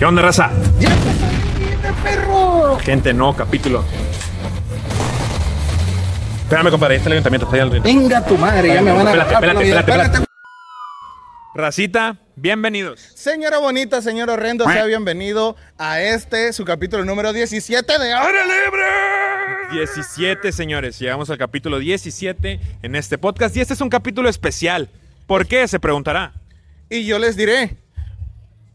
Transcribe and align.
¿Qué 0.00 0.06
onda, 0.06 0.22
raza? 0.22 0.50
¡Ya 0.78 0.88
te 0.88 1.92
perro! 2.02 2.78
Gente, 2.78 3.12
no, 3.12 3.36
capítulo. 3.36 3.84
Espérame, 6.44 6.70
compadre, 6.70 6.94
ahí 6.94 6.96
está 7.00 7.10
el 7.10 7.12
ayuntamiento. 7.12 7.44
Está 7.44 7.56
ahí 7.62 7.70
el... 7.70 7.80
Venga 7.82 8.24
tu 8.24 8.38
madre, 8.38 8.68
ya 8.68 8.80
me 8.80 8.92
van 8.92 9.06
a 9.06 9.10
Espérate, 9.10 9.28
agarrar 9.28 9.44
espérate, 9.44 9.64
vida. 9.66 9.80
espérate, 9.80 10.18
Racita, 11.54 12.16
bienvenidos. 12.34 12.98
Señora 13.14 13.58
bonita, 13.58 14.00
señor 14.00 14.30
horrendo, 14.30 14.64
sea 14.64 14.86
bienvenido 14.86 15.54
a 15.76 16.00
este, 16.00 16.54
su 16.54 16.64
capítulo 16.64 17.04
número 17.04 17.34
17 17.34 17.98
de 17.98 18.14
Aire 18.14 18.38
Libre. 18.44 18.86
17, 19.72 20.50
señores. 20.52 20.98
Llegamos 20.98 21.28
al 21.28 21.36
capítulo 21.36 21.78
17 21.78 22.58
en 22.82 22.96
este 22.96 23.18
podcast 23.18 23.54
y 23.54 23.60
este 23.60 23.74
es 23.74 23.82
un 23.82 23.90
capítulo 23.90 24.30
especial. 24.30 24.88
¿Por 25.26 25.46
qué? 25.46 25.68
Se 25.68 25.78
preguntará. 25.78 26.32
Y 26.88 27.04
yo 27.04 27.18
les 27.18 27.36
diré, 27.36 27.76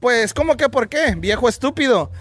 pues, 0.06 0.36
¿cómo 0.36 0.56
que 0.56 0.70
por 0.70 0.88
qué? 0.88 1.16
Viejo 1.18 1.50
estúpido. 1.50 2.12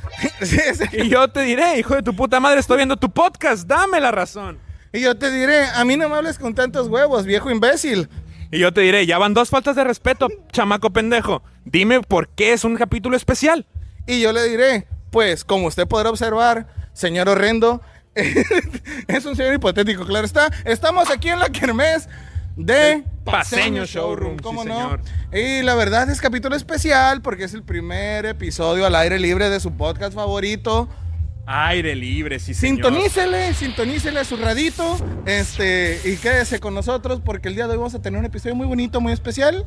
Y 0.93 1.11
yo 1.11 1.29
te 1.29 1.43
diré, 1.43 1.79
hijo 1.79 1.95
de 1.95 2.03
tu 2.03 2.17
puta 2.17 2.41
madre, 2.41 2.59
estoy 2.59 2.79
viendo 2.79 2.97
tu 2.97 3.11
podcast, 3.11 3.69
dame 3.69 4.01
la 4.01 4.11
razón. 4.11 4.59
Y 4.91 5.03
yo 5.03 5.19
te 5.19 5.31
diré, 5.31 5.67
a 5.67 5.85
mí 5.85 5.99
no 5.99 6.09
me 6.09 6.17
hables 6.17 6.39
con 6.39 6.55
tantos 6.55 6.89
huevos, 6.89 7.27
viejo 7.27 7.51
imbécil. 7.51 8.09
Y 8.51 8.59
yo 8.59 8.73
te 8.73 8.81
diré, 8.81 9.05
ya 9.05 9.19
van 9.19 9.35
dos 9.35 9.51
faltas 9.51 9.77
de 9.77 9.85
respeto, 9.85 10.29
chamaco 10.51 10.95
pendejo. 10.95 11.43
Dime 11.67 12.01
por 12.01 12.29
qué 12.29 12.55
es 12.55 12.65
un 12.65 12.75
capítulo 12.77 13.19
especial. 13.19 13.67
Y 14.07 14.23
yo 14.23 14.33
le 14.33 14.49
diré, 14.49 14.87
pues, 15.11 15.45
como 15.45 15.67
usted 15.67 15.87
podrá 15.87 16.09
observar, 16.09 16.67
señor 16.95 17.29
horrendo, 17.29 17.83
es 18.15 19.27
un 19.27 19.37
señor 19.37 19.53
hipotético, 19.53 20.07
claro 20.07 20.25
está. 20.25 20.51
Estamos 20.65 21.11
aquí 21.11 21.29
en 21.29 21.39
la 21.39 21.51
kermés 21.51 22.09
de 22.57 23.05
Paseño 23.25 23.85
Showroom, 23.85 24.39
¿cómo 24.39 24.63
sí, 24.63 24.69
no? 24.69 24.75
señor. 24.77 25.01
Y 25.33 25.63
la 25.63 25.75
verdad 25.75 26.09
es 26.11 26.21
capítulo 26.21 26.55
especial 26.57 27.23
porque 27.23 27.45
es 27.45 27.55
el 27.55 27.63
primer 27.63 28.27
episodio 28.27 28.87
al 28.87 28.95
aire 28.95 29.19
libre 29.19 29.51
de 29.51 29.61
su 29.61 29.73
podcast 29.73 30.15
favorito. 30.15 30.89
Aire 31.47 31.95
libre, 31.95 32.39
sí, 32.39 32.55
señor. 32.55 32.77
Sintonícele, 32.77 33.55
sintonícele 33.55 34.21
a 34.21 34.25
su 34.25 34.37
radito, 34.37 34.97
este, 35.27 36.01
y 36.05 36.17
quédese 36.17 36.59
con 36.59 36.75
nosotros 36.75 37.21
porque 37.23 37.49
el 37.49 37.55
día 37.55 37.67
de 37.67 37.73
hoy 37.73 37.79
vamos 37.79 37.95
a 37.95 38.01
tener 38.01 38.19
un 38.19 38.25
episodio 38.25 38.55
muy 38.55 38.67
bonito, 38.67 39.01
muy 39.01 39.13
especial. 39.13 39.65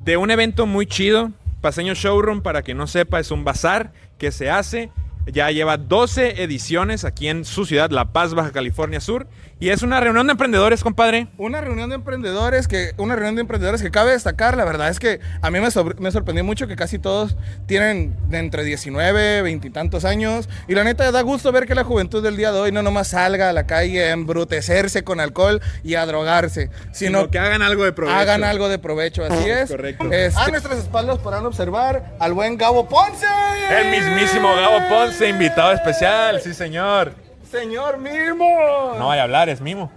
De 0.00 0.16
un 0.16 0.30
evento 0.30 0.66
muy 0.66 0.86
chido, 0.86 1.32
Paseño 1.60 1.94
Showroom, 1.94 2.42
para 2.42 2.62
que 2.62 2.74
no 2.74 2.86
sepa, 2.86 3.18
es 3.20 3.30
un 3.30 3.44
bazar 3.44 3.92
que 4.18 4.30
se 4.30 4.50
hace. 4.50 4.90
Ya 5.26 5.50
lleva 5.50 5.76
12 5.76 6.42
ediciones 6.42 7.04
aquí 7.04 7.28
en 7.28 7.44
su 7.44 7.64
ciudad, 7.64 7.90
La 7.90 8.12
Paz, 8.12 8.34
Baja 8.34 8.50
California 8.50 9.00
Sur. 9.00 9.28
Y 9.62 9.70
es 9.70 9.82
una 9.82 10.00
reunión 10.00 10.26
de 10.26 10.32
emprendedores, 10.32 10.82
compadre. 10.82 11.28
Una 11.38 11.60
reunión 11.60 11.88
de 11.88 11.94
emprendedores 11.94 12.66
que 12.66 12.94
una 12.96 13.14
reunión 13.14 13.36
de 13.36 13.42
emprendedores 13.42 13.80
que 13.80 13.92
cabe 13.92 14.10
destacar, 14.10 14.56
la 14.56 14.64
verdad 14.64 14.88
es 14.88 14.98
que 14.98 15.20
a 15.40 15.52
mí 15.52 15.60
me, 15.60 15.70
sobre- 15.70 15.94
me 16.00 16.10
sorprendió 16.10 16.42
mucho 16.42 16.66
que 16.66 16.74
casi 16.74 16.98
todos 16.98 17.36
tienen 17.66 18.16
de 18.28 18.38
entre 18.38 18.64
19, 18.64 19.40
20 19.42 19.68
y 19.68 19.70
tantos 19.70 20.04
años 20.04 20.48
y 20.66 20.74
la 20.74 20.82
neta 20.82 21.12
da 21.12 21.20
gusto 21.20 21.52
ver 21.52 21.66
que 21.66 21.76
la 21.76 21.84
juventud 21.84 22.24
del 22.24 22.36
día 22.36 22.50
de 22.50 22.58
hoy 22.58 22.72
no 22.72 22.82
nomás 22.82 23.06
salga 23.10 23.50
a 23.50 23.52
la 23.52 23.64
calle 23.68 24.02
a 24.08 24.10
embrutecerse 24.10 25.04
con 25.04 25.20
alcohol 25.20 25.60
y 25.84 25.94
a 25.94 26.06
drogarse, 26.06 26.68
sino 26.90 27.20
Sino 27.20 27.30
que 27.30 27.38
hagan 27.38 27.62
algo 27.62 27.84
de 27.84 27.92
provecho. 27.92 28.18
hagan 28.18 28.42
algo 28.42 28.68
de 28.68 28.80
provecho, 28.80 29.24
así 29.24 29.48
es. 29.48 29.70
Correcto. 29.70 30.10
Este, 30.10 30.40
a 30.40 30.48
nuestras 30.48 30.78
espaldas 30.78 31.18
podrán 31.20 31.46
observar 31.46 32.16
al 32.18 32.32
buen 32.32 32.56
Gabo 32.56 32.88
Ponce. 32.88 33.26
El 33.70 33.92
mismísimo 33.92 34.48
Gabo 34.56 34.88
Ponce, 34.88 35.28
invitado 35.28 35.70
especial, 35.70 36.40
sí, 36.40 36.52
señor. 36.52 37.14
Señor 37.52 37.98
Mimo. 37.98 38.94
No 38.98 39.08
vaya 39.08 39.20
a 39.20 39.24
hablar, 39.24 39.50
es 39.50 39.60
mimo. 39.60 39.92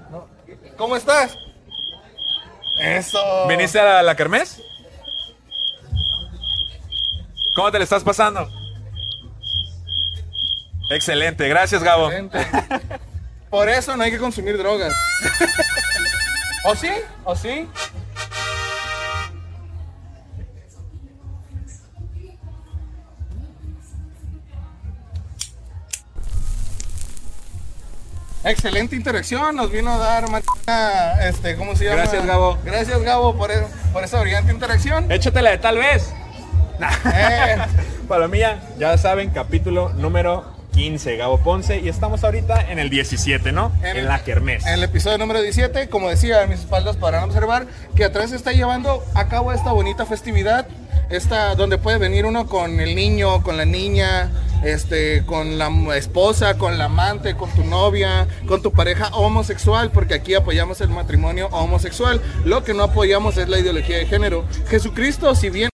¿Cómo 0.77 0.97
estás? 0.97 1.37
Eso. 2.77 3.47
¿Viniste 3.47 3.79
a 3.79 3.85
la, 3.85 4.03
la 4.03 4.15
kermés? 4.15 4.61
¿Cómo 7.55 7.71
te 7.71 7.77
le 7.77 7.85
estás 7.85 8.03
pasando? 8.03 8.51
Excelente, 10.91 11.47
gracias 11.47 11.81
Gabo. 11.81 12.11
Excelente. 12.11 12.45
Por 13.49 13.69
eso 13.69 13.95
no 13.95 14.03
hay 14.03 14.11
que 14.11 14.19
consumir 14.19 14.57
drogas. 14.57 14.93
¿O 16.65 16.75
sí? 16.75 16.91
¿O 17.23 17.35
sí? 17.37 17.69
Excelente 28.45 28.95
interacción, 28.95 29.55
nos 29.55 29.71
vino 29.71 29.91
a 29.91 29.97
dar 29.97 30.29
Martina, 30.29 31.13
este, 31.27 31.55
¿cómo 31.55 31.75
se 31.75 31.85
llama? 31.85 31.97
Gracias, 31.97 32.25
Gabo. 32.27 32.59
Gracias 32.63 33.01
Gabo 33.01 33.35
por, 33.35 33.49
e- 33.49 33.65
por 33.91 34.03
esa 34.03 34.21
brillante 34.21 34.53
interacción. 34.53 35.11
Échatela 35.11 35.49
de 35.49 35.57
tal 35.57 35.79
vez. 35.79 36.13
Eh, 37.11 37.57
Palomilla, 38.07 38.61
ya 38.77 38.99
saben, 38.99 39.31
capítulo 39.31 39.89
número 39.95 40.45
15, 40.75 41.17
Gabo 41.17 41.39
Ponce. 41.39 41.79
Y 41.79 41.89
estamos 41.89 42.23
ahorita 42.23 42.69
en 42.71 42.77
el 42.77 42.91
17, 42.91 43.51
¿no? 43.51 43.71
En, 43.81 44.05
la 44.05 44.23
kermés. 44.23 44.63
En 44.67 44.73
el 44.73 44.83
episodio 44.83 45.17
número 45.17 45.41
17, 45.41 45.89
como 45.89 46.09
decía, 46.09 46.43
a 46.43 46.45
mis 46.45 46.59
espaldas 46.59 46.97
podrán 46.97 47.23
observar 47.23 47.65
que 47.95 48.03
atrás 48.03 48.29
se 48.29 48.35
está 48.35 48.51
llevando 48.51 49.03
a 49.15 49.27
cabo 49.27 49.53
esta 49.53 49.71
bonita 49.71 50.05
festividad, 50.05 50.67
esta 51.09 51.55
donde 51.55 51.79
puede 51.79 51.97
venir 51.97 52.27
uno 52.27 52.45
con 52.45 52.79
el 52.79 52.95
niño, 52.95 53.41
con 53.41 53.57
la 53.57 53.65
niña, 53.65 54.29
este, 54.63 55.25
con 55.25 55.57
la 55.57 55.69
esposa, 55.95 56.57
con 56.57 56.77
la 56.77 56.85
amante, 56.85 57.35
con 57.35 57.49
tu 57.51 57.63
novia, 57.63 58.27
con 58.47 58.61
tu 58.61 58.71
pareja 58.71 59.09
homosexual, 59.09 59.91
porque 59.91 60.13
aquí 60.13 60.33
apoyamos 60.33 60.81
el 60.81 60.89
matrimonio 60.89 61.47
homosexual. 61.51 62.21
Lo 62.43 62.63
que 62.63 62.73
no 62.73 62.83
apoyamos 62.83 63.37
es 63.37 63.49
la 63.49 63.59
ideología 63.59 63.97
de 63.97 64.05
género. 64.05 64.45
Jesucristo, 64.67 65.35
si 65.35 65.49
bien 65.49 65.69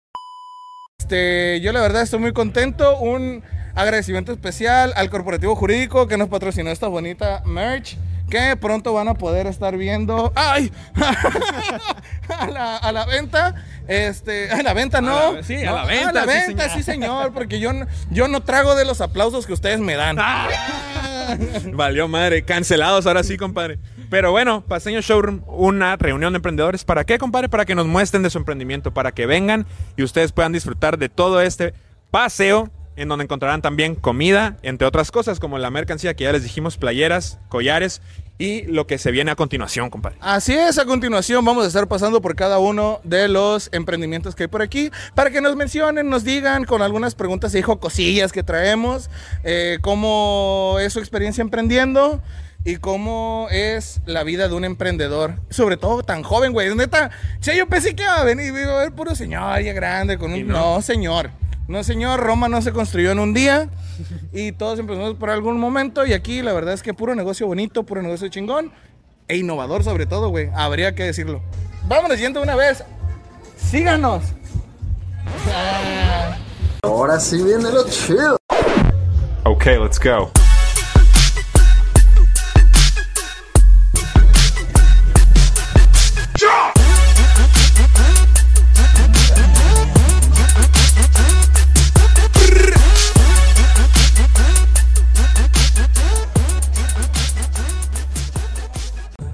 este, 0.99 1.61
yo 1.61 1.73
la 1.73 1.81
verdad 1.81 2.03
estoy 2.03 2.19
muy 2.19 2.33
contento. 2.33 2.99
Un 2.99 3.43
agradecimiento 3.77 4.33
especial 4.33 4.93
al 4.97 5.11
corporativo 5.11 5.55
jurídico 5.55 6.09
que 6.09 6.17
nos 6.17 6.29
patrocinó 6.29 6.71
esta 6.71 6.89
bonita 6.89 7.43
merch. 7.45 7.97
Que 8.31 8.57
pronto 8.57 8.93
van 8.93 9.07
a 9.09 9.15
poder 9.15 9.47
estar 9.47 9.77
viendo. 9.77 10.33
¡Ay! 10.35 10.73
a, 12.39 12.47
la, 12.49 12.77
a 12.77 12.93
la 12.93 13.07
venta. 13.07 13.55
Este, 13.87 14.51
a 14.51 14.63
la 14.63 14.73
venta 14.75 15.01
no. 15.01 15.17
A 15.17 15.33
la- 15.35 15.43
sí, 15.45 15.65
a 15.65 15.73
la 15.73 15.85
venta, 15.85 16.09
A 16.09 16.13
la 16.13 16.23
sí, 16.23 16.29
venta, 16.49 16.63
señor. 16.65 16.77
sí, 16.77 16.83
señor. 16.83 17.33
Porque 17.33 17.61
yo, 17.61 17.73
no- 17.73 17.87
yo 18.11 18.27
no 18.29 18.43
trago 18.43 18.75
de 18.75 18.85
los 18.85 19.01
aplausos 19.01 19.47
que 19.47 19.53
ustedes 19.53 19.79
me 19.81 19.95
dan. 19.95 20.17
Valió 21.73 22.09
madre, 22.09 22.43
cancelados 22.45 23.07
ahora 23.07 23.23
sí, 23.23 23.37
compadre. 23.37 23.79
Pero 24.11 24.31
bueno, 24.31 24.61
Paseño 24.63 25.01
Showroom, 25.01 25.43
una 25.47 25.97
reunión 25.97 26.33
de 26.33 26.37
emprendedores. 26.39 26.85
¿Para 26.85 27.05
qué, 27.05 27.19
compadre? 27.19 27.49
Para 27.49 27.65
que 27.65 27.75
nos 27.75 27.87
muestren 27.87 28.23
de 28.23 28.31
su 28.31 28.39
emprendimiento, 28.39 28.93
para 28.95 29.13
que 29.13 29.27
vengan 29.27 29.67
y 29.97 30.03
ustedes 30.03 30.33
puedan 30.33 30.53
disfrutar 30.53 30.99
de 30.99 31.09
todo 31.09 31.41
este 31.41 31.75
paseo 32.11 32.71
en 32.97 33.09
donde 33.09 33.25
encontrarán 33.25 33.63
también 33.63 33.95
comida, 33.95 34.57
entre 34.63 34.87
otras 34.87 35.11
cosas, 35.11 35.39
como 35.39 35.59
la 35.59 35.71
mercancía 35.71 36.15
que 36.15 36.25
ya 36.25 36.33
les 36.33 36.43
dijimos, 36.43 36.77
playeras, 36.77 37.39
collares 37.49 38.01
y 38.39 38.63
lo 38.63 38.87
que 38.87 38.99
se 38.99 39.11
viene 39.11 39.31
a 39.31 39.37
continuación, 39.37 39.89
compadre. 39.91 40.19
Así 40.21 40.55
es, 40.55 40.79
a 40.79 40.85
continuación 40.85 41.45
vamos 41.45 41.65
a 41.65 41.69
estar 41.69 41.87
pasando 41.89 42.21
por 42.21 42.35
cada 42.35 42.59
uno 42.59 43.01
de 43.05 43.29
los 43.29 43.71
emprendimientos 43.73 44.35
que 44.35 44.45
hay 44.45 44.49
por 44.49 44.63
aquí 44.63 44.91
para 45.15 45.31
que 45.31 45.41
nos 45.41 45.57
mencionen, 45.57 46.11
nos 46.11 46.25
digan 46.25 46.65
con 46.65 46.83
algunas 46.83 47.15
preguntas 47.15 47.55
y 47.55 47.63
cosillas 47.63 48.33
que 48.33 48.43
traemos, 48.43 49.11
eh, 49.45 49.79
cómo 49.81 50.77
es 50.81 50.93
su 50.93 50.99
experiencia 50.99 51.43
emprendiendo 51.43 52.23
y 52.65 52.77
cómo 52.77 53.47
es 53.51 54.01
la 54.07 54.25
vida 54.25 54.49
de 54.49 54.55
un 54.55 54.65
emprendedor, 54.65 55.37
sobre 55.51 55.77
todo 55.77 56.03
tan 56.03 56.23
joven, 56.23 56.53
güey. 56.53 56.75
Neta, 56.75 57.11
che, 57.41 57.57
yo 57.57 57.69
pensé 57.69 57.95
que 57.95 58.03
iba 58.03 58.21
a 58.21 58.25
venir, 58.25 58.53
iba 58.53 58.81
a 58.81 58.83
ver 58.83 58.93
puro 58.93 59.15
señor 59.15 59.63
ya 59.63 59.73
grande 59.73 60.19
con 60.19 60.33
un... 60.33 60.49
No, 60.49 60.83
señor. 60.83 61.31
No, 61.69 61.83
señor, 61.83 62.21
Roma 62.21 62.49
no 62.49 62.63
se 62.63 62.73
construyó 62.73 63.11
en 63.11 63.19
un 63.19 63.35
día 63.35 63.69
y 64.33 64.53
todos 64.53 64.79
empezamos 64.79 65.15
por 65.15 65.31
algún 65.31 65.59
momento 65.59 66.07
y 66.07 66.13
aquí 66.13 66.43
la 66.43 66.53
verdad 66.53 66.75
es 66.75 66.83
que 66.83 66.95
puro 66.95 67.15
negocio 67.15 67.47
bonito, 67.47 67.83
puro 67.85 68.03
negocio 68.03 68.29
chingón 68.29 68.73
e 69.29 69.37
innovador 69.37 69.83
sobre 69.83 70.07
todo, 70.07 70.29
güey. 70.29 70.49
Habría 70.55 70.95
que 70.95 71.03
decirlo. 71.05 71.43
Vámonos 71.89 72.19
yendo 72.19 72.41
una 72.43 72.55
vez. 72.55 72.85
Síganos. 73.57 74.23
Ah, 75.53 76.37
Ahora 76.83 77.19
sí 77.19 77.43
viene 77.43 77.71
lo 77.71 77.85
chido. 77.89 78.37
Ok, 79.45 79.67
let's 79.67 79.99
go. 79.99 80.31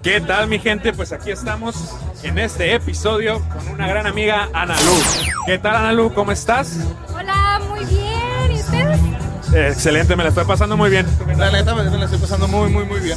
¿Qué 0.02 0.20
tal 0.20 0.48
mi 0.48 0.58
gente? 0.58 0.92
Pues 0.92 1.12
aquí 1.12 1.30
estamos 1.30 1.94
en 2.24 2.36
este 2.38 2.74
episodio 2.74 3.40
con 3.50 3.68
una 3.68 3.86
gran 3.86 4.06
amiga 4.08 4.48
Ana 4.52 4.74
Lu. 4.80 4.96
¿Qué 5.46 5.58
tal 5.58 5.76
Ana 5.76 5.92
Lu? 5.92 6.12
¿Cómo 6.12 6.32
estás? 6.32 6.76
Hola, 7.14 7.60
muy 7.68 7.84
bien. 7.84 8.50
¿Y 8.50 8.54
ustedes? 8.56 8.98
Excelente, 9.54 10.16
me 10.16 10.24
la 10.24 10.30
estoy 10.30 10.44
pasando 10.44 10.76
muy 10.76 10.90
bien. 10.90 11.06
La 11.36 11.52
neta 11.52 11.76
me, 11.76 11.84
me 11.88 11.98
la 11.98 12.06
estoy 12.06 12.18
pasando 12.18 12.48
muy, 12.48 12.68
muy, 12.68 12.84
muy 12.84 12.98
bien. 12.98 13.16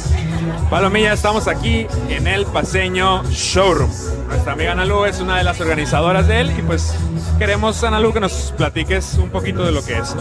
Palomilla, 0.70 1.12
estamos 1.12 1.48
aquí 1.48 1.88
en 2.08 2.28
el 2.28 2.46
Paseño 2.46 3.24
Showroom. 3.30 3.90
Nuestra 4.28 4.52
amiga 4.52 4.72
Analu 4.72 5.06
es 5.06 5.18
una 5.18 5.38
de 5.38 5.44
las 5.44 5.60
organizadoras 5.60 6.28
de 6.28 6.40
él 6.40 6.54
y 6.56 6.62
pues 6.62 6.94
queremos, 7.38 7.82
Analu, 7.82 8.12
que 8.12 8.20
nos 8.20 8.54
platiques 8.56 9.14
un 9.14 9.30
poquito 9.30 9.64
de 9.64 9.72
lo 9.72 9.84
que 9.84 9.98
es. 9.98 10.14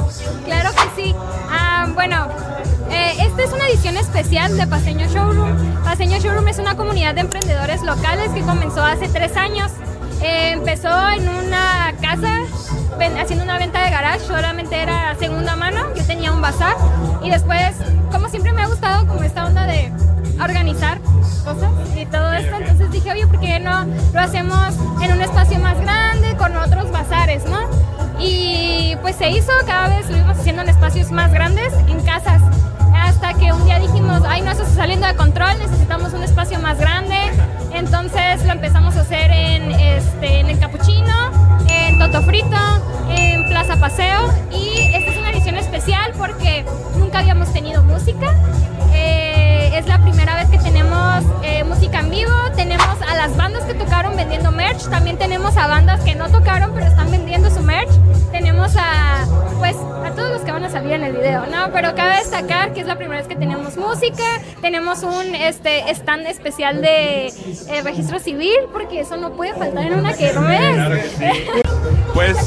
Claro 0.45 0.71
que 0.71 1.01
sí. 1.01 1.15
Ah, 1.49 1.87
bueno, 1.93 2.27
esta 3.11 3.43
es 3.43 3.53
una 3.53 3.67
edición 3.67 3.97
especial 3.97 4.57
de 4.57 4.67
Paseño 4.67 5.07
Showroom. 5.07 5.83
Paseño 5.83 6.17
Showroom 6.17 6.47
es 6.47 6.59
una 6.59 6.75
comunidad 6.75 7.15
de 7.15 7.21
emprendedores 7.21 7.81
locales 7.83 8.29
que 8.31 8.41
comenzó 8.41 8.83
hace 8.83 9.07
tres 9.07 9.37
años. 9.37 9.71
Eh, 10.21 10.51
empezó 10.51 10.89
en 11.11 11.27
una 11.27 11.93
casa 12.01 12.39
haciendo 13.19 13.43
una 13.43 13.59
venta 13.59 13.83
de 13.83 13.91
garage, 13.91 14.25
solamente 14.25 14.81
era 14.81 15.15
segunda 15.19 15.55
mano, 15.55 15.93
yo 15.95 16.03
tenía 16.05 16.31
un 16.31 16.41
bazar 16.41 16.75
y 17.21 17.29
después, 17.29 17.75
como 18.11 18.29
siempre 18.29 18.53
me 18.53 18.61
ha 18.61 18.67
gustado 18.67 19.05
como 19.07 19.21
esta 19.23 19.45
onda 19.45 19.67
de 19.67 19.91
organizar 20.41 20.99
cosas 21.43 21.71
y 21.95 22.05
todo 22.05 22.31
esto, 22.33 22.55
entonces 22.55 22.91
dije, 22.91 23.11
oye, 23.11 23.27
¿por 23.27 23.39
qué 23.39 23.59
no 23.59 23.85
lo 24.13 24.19
hacemos 24.19 24.75
en 25.01 25.11
un 25.11 25.21
espacio 25.21 25.59
más 25.59 25.79
grande 25.79 26.35
con 26.37 26.55
otros 26.55 26.89
bazares, 26.91 27.43
no? 27.45 27.59
Y 28.19 28.95
pues 29.01 29.17
se 29.17 29.29
hizo, 29.29 29.51
cada 29.67 29.89
vez 29.89 30.09
lo 30.09 30.17
íbamos 30.17 30.39
haciendo 30.39 30.61
en 30.61 30.69
espacios 30.69 31.11
más 31.11 31.31
grandes, 31.31 31.73
en 31.87 32.01
casas, 32.01 32.41
hasta 33.15 33.33
que 33.33 33.53
un 33.53 33.63
día 33.63 33.79
dijimos, 33.79 34.21
ay, 34.27 34.41
no, 34.41 34.51
esto 34.51 34.63
está 34.63 34.75
saliendo 34.75 35.07
de 35.07 35.15
control, 35.15 35.57
necesitamos 35.57 36.11
un 36.13 36.23
espacio 36.23 36.59
más 36.59 36.77
grande. 36.77 37.15
Entonces 37.73 38.43
lo 38.45 38.51
empezamos 38.51 38.97
a 38.97 39.01
hacer 39.01 39.31
en, 39.31 39.71
este, 39.71 40.41
en 40.41 40.49
el 40.49 40.59
Capuchino, 40.59 41.31
en 41.69 41.97
Toto 41.97 42.21
Frito, 42.23 42.57
en 43.09 43.47
Plaza 43.47 43.77
Paseo. 43.77 44.33
Y 44.51 44.79
esta 44.93 45.11
es 45.11 45.17
una 45.17 45.31
edición 45.31 45.55
especial 45.55 46.11
porque 46.17 46.65
nunca 46.97 47.19
habíamos 47.19 47.51
tenido 47.53 47.83
música. 47.83 48.33
Eh, 48.93 49.44
es 49.77 49.87
la 49.87 50.01
primera 50.01 50.35
vez 50.35 50.49
que 50.49 50.57
tenemos 50.57 51.23
eh, 51.43 51.63
música 51.65 51.99
en 51.99 52.09
vivo. 52.09 52.31
Tenemos 52.55 53.01
a 53.01 53.15
las 53.15 53.35
bandas 53.35 53.63
que 53.63 53.73
tocaron 53.73 54.15
vendiendo 54.15 54.51
merch. 54.51 54.89
También 54.89 55.17
tenemos 55.17 55.57
a 55.57 55.67
bandas 55.67 55.99
que 56.01 56.15
no 56.15 56.29
tocaron 56.29 56.71
pero 56.73 56.85
están 56.85 57.11
vendiendo 57.11 57.49
su 57.49 57.61
merch. 57.61 57.89
Tenemos 58.31 58.75
a, 58.77 59.25
pues, 59.59 59.75
a 59.75 60.11
todos 60.15 60.31
los 60.31 60.41
que 60.43 60.51
van 60.51 60.63
a 60.63 60.69
salir 60.69 60.93
en 60.93 61.03
el 61.03 61.13
video, 61.17 61.45
¿no? 61.47 61.71
Pero 61.73 61.93
cabe 61.93 62.17
destacar 62.17 62.73
que 62.73 62.81
es 62.81 62.87
la 62.87 62.95
primera 62.95 63.19
vez 63.19 63.27
que 63.27 63.35
tenemos 63.35 63.75
música. 63.75 64.23
Tenemos 64.61 65.03
un 65.03 65.35
este, 65.35 65.89
stand 65.91 66.27
especial 66.27 66.81
de 66.81 67.27
eh, 67.27 67.81
registro 67.83 68.19
civil 68.19 68.57
porque 68.71 69.01
eso 69.01 69.17
no 69.17 69.33
puede 69.33 69.53
faltar 69.55 69.87
en 69.87 69.99
una 69.99 70.13
kermés. 70.13 71.13
Pues, 72.13 72.37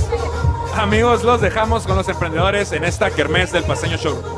amigos, 0.76 1.24
los 1.24 1.42
dejamos 1.42 1.86
con 1.86 1.96
los 1.96 2.08
emprendedores 2.08 2.72
en 2.72 2.84
esta 2.84 3.10
kermés 3.10 3.52
del 3.52 3.64
Paseño 3.64 3.98
Showroom. 3.98 4.37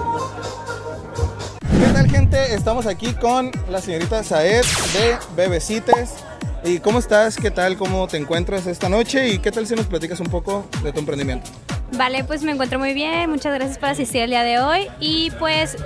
¿Qué 2.31 2.37
tal, 2.37 2.43
gente? 2.45 2.55
Estamos 2.55 2.87
aquí 2.87 3.13
con 3.15 3.51
la 3.69 3.81
señorita 3.81 4.23
Saed 4.23 4.65
de 4.93 5.17
Bebecites. 5.35 6.15
¿Y 6.63 6.79
cómo 6.79 7.01
estás? 7.01 7.37
¿Qué 7.37 7.51
tal? 7.51 7.77
¿Cómo 7.77 8.07
te 8.07 8.19
encuentras 8.19 8.67
esta 8.69 8.89
noche? 8.89 9.31
¿Y 9.31 9.39
qué 9.41 9.51
tal 9.51 9.67
si 9.67 9.75
nos 9.75 9.87
platicas 9.87 10.21
un 10.21 10.29
poco 10.29 10.65
de 10.85 10.93
tu 10.93 11.01
emprendimiento? 11.01 11.51
Vale, 11.97 12.23
pues 12.23 12.43
me 12.43 12.53
encuentro 12.53 12.79
muy 12.79 12.95
bien. 12.95 13.31
Muchas 13.31 13.53
gracias 13.55 13.79
por 13.79 13.89
asistir 13.89 14.23
el 14.23 14.31
día 14.31 14.45
de 14.45 14.61
hoy. 14.61 14.87
Y 15.01 15.33
pues 15.41 15.77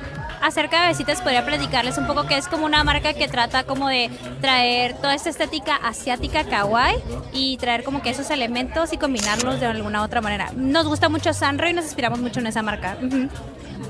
acerca 0.44 0.82
de 0.82 0.88
Besitas 0.88 1.22
podría 1.22 1.44
platicarles 1.44 1.96
un 1.96 2.06
poco 2.06 2.26
que 2.26 2.36
es 2.36 2.48
como 2.48 2.66
una 2.66 2.84
marca 2.84 3.14
que 3.14 3.28
trata 3.28 3.64
como 3.64 3.88
de 3.88 4.10
traer 4.42 4.94
toda 4.94 5.14
esta 5.14 5.30
estética 5.30 5.76
asiática 5.76 6.44
kawaii 6.44 6.96
y 7.32 7.56
traer 7.56 7.82
como 7.82 8.02
que 8.02 8.10
esos 8.10 8.28
elementos 8.30 8.92
y 8.92 8.98
combinarlos 8.98 9.58
de 9.58 9.66
alguna 9.66 10.02
otra 10.02 10.20
manera. 10.20 10.52
Nos 10.54 10.86
gusta 10.86 11.08
mucho 11.08 11.32
Sanro 11.32 11.68
y 11.68 11.72
nos 11.72 11.86
inspiramos 11.86 12.18
mucho 12.18 12.40
en 12.40 12.48
esa 12.48 12.62
marca. 12.62 12.98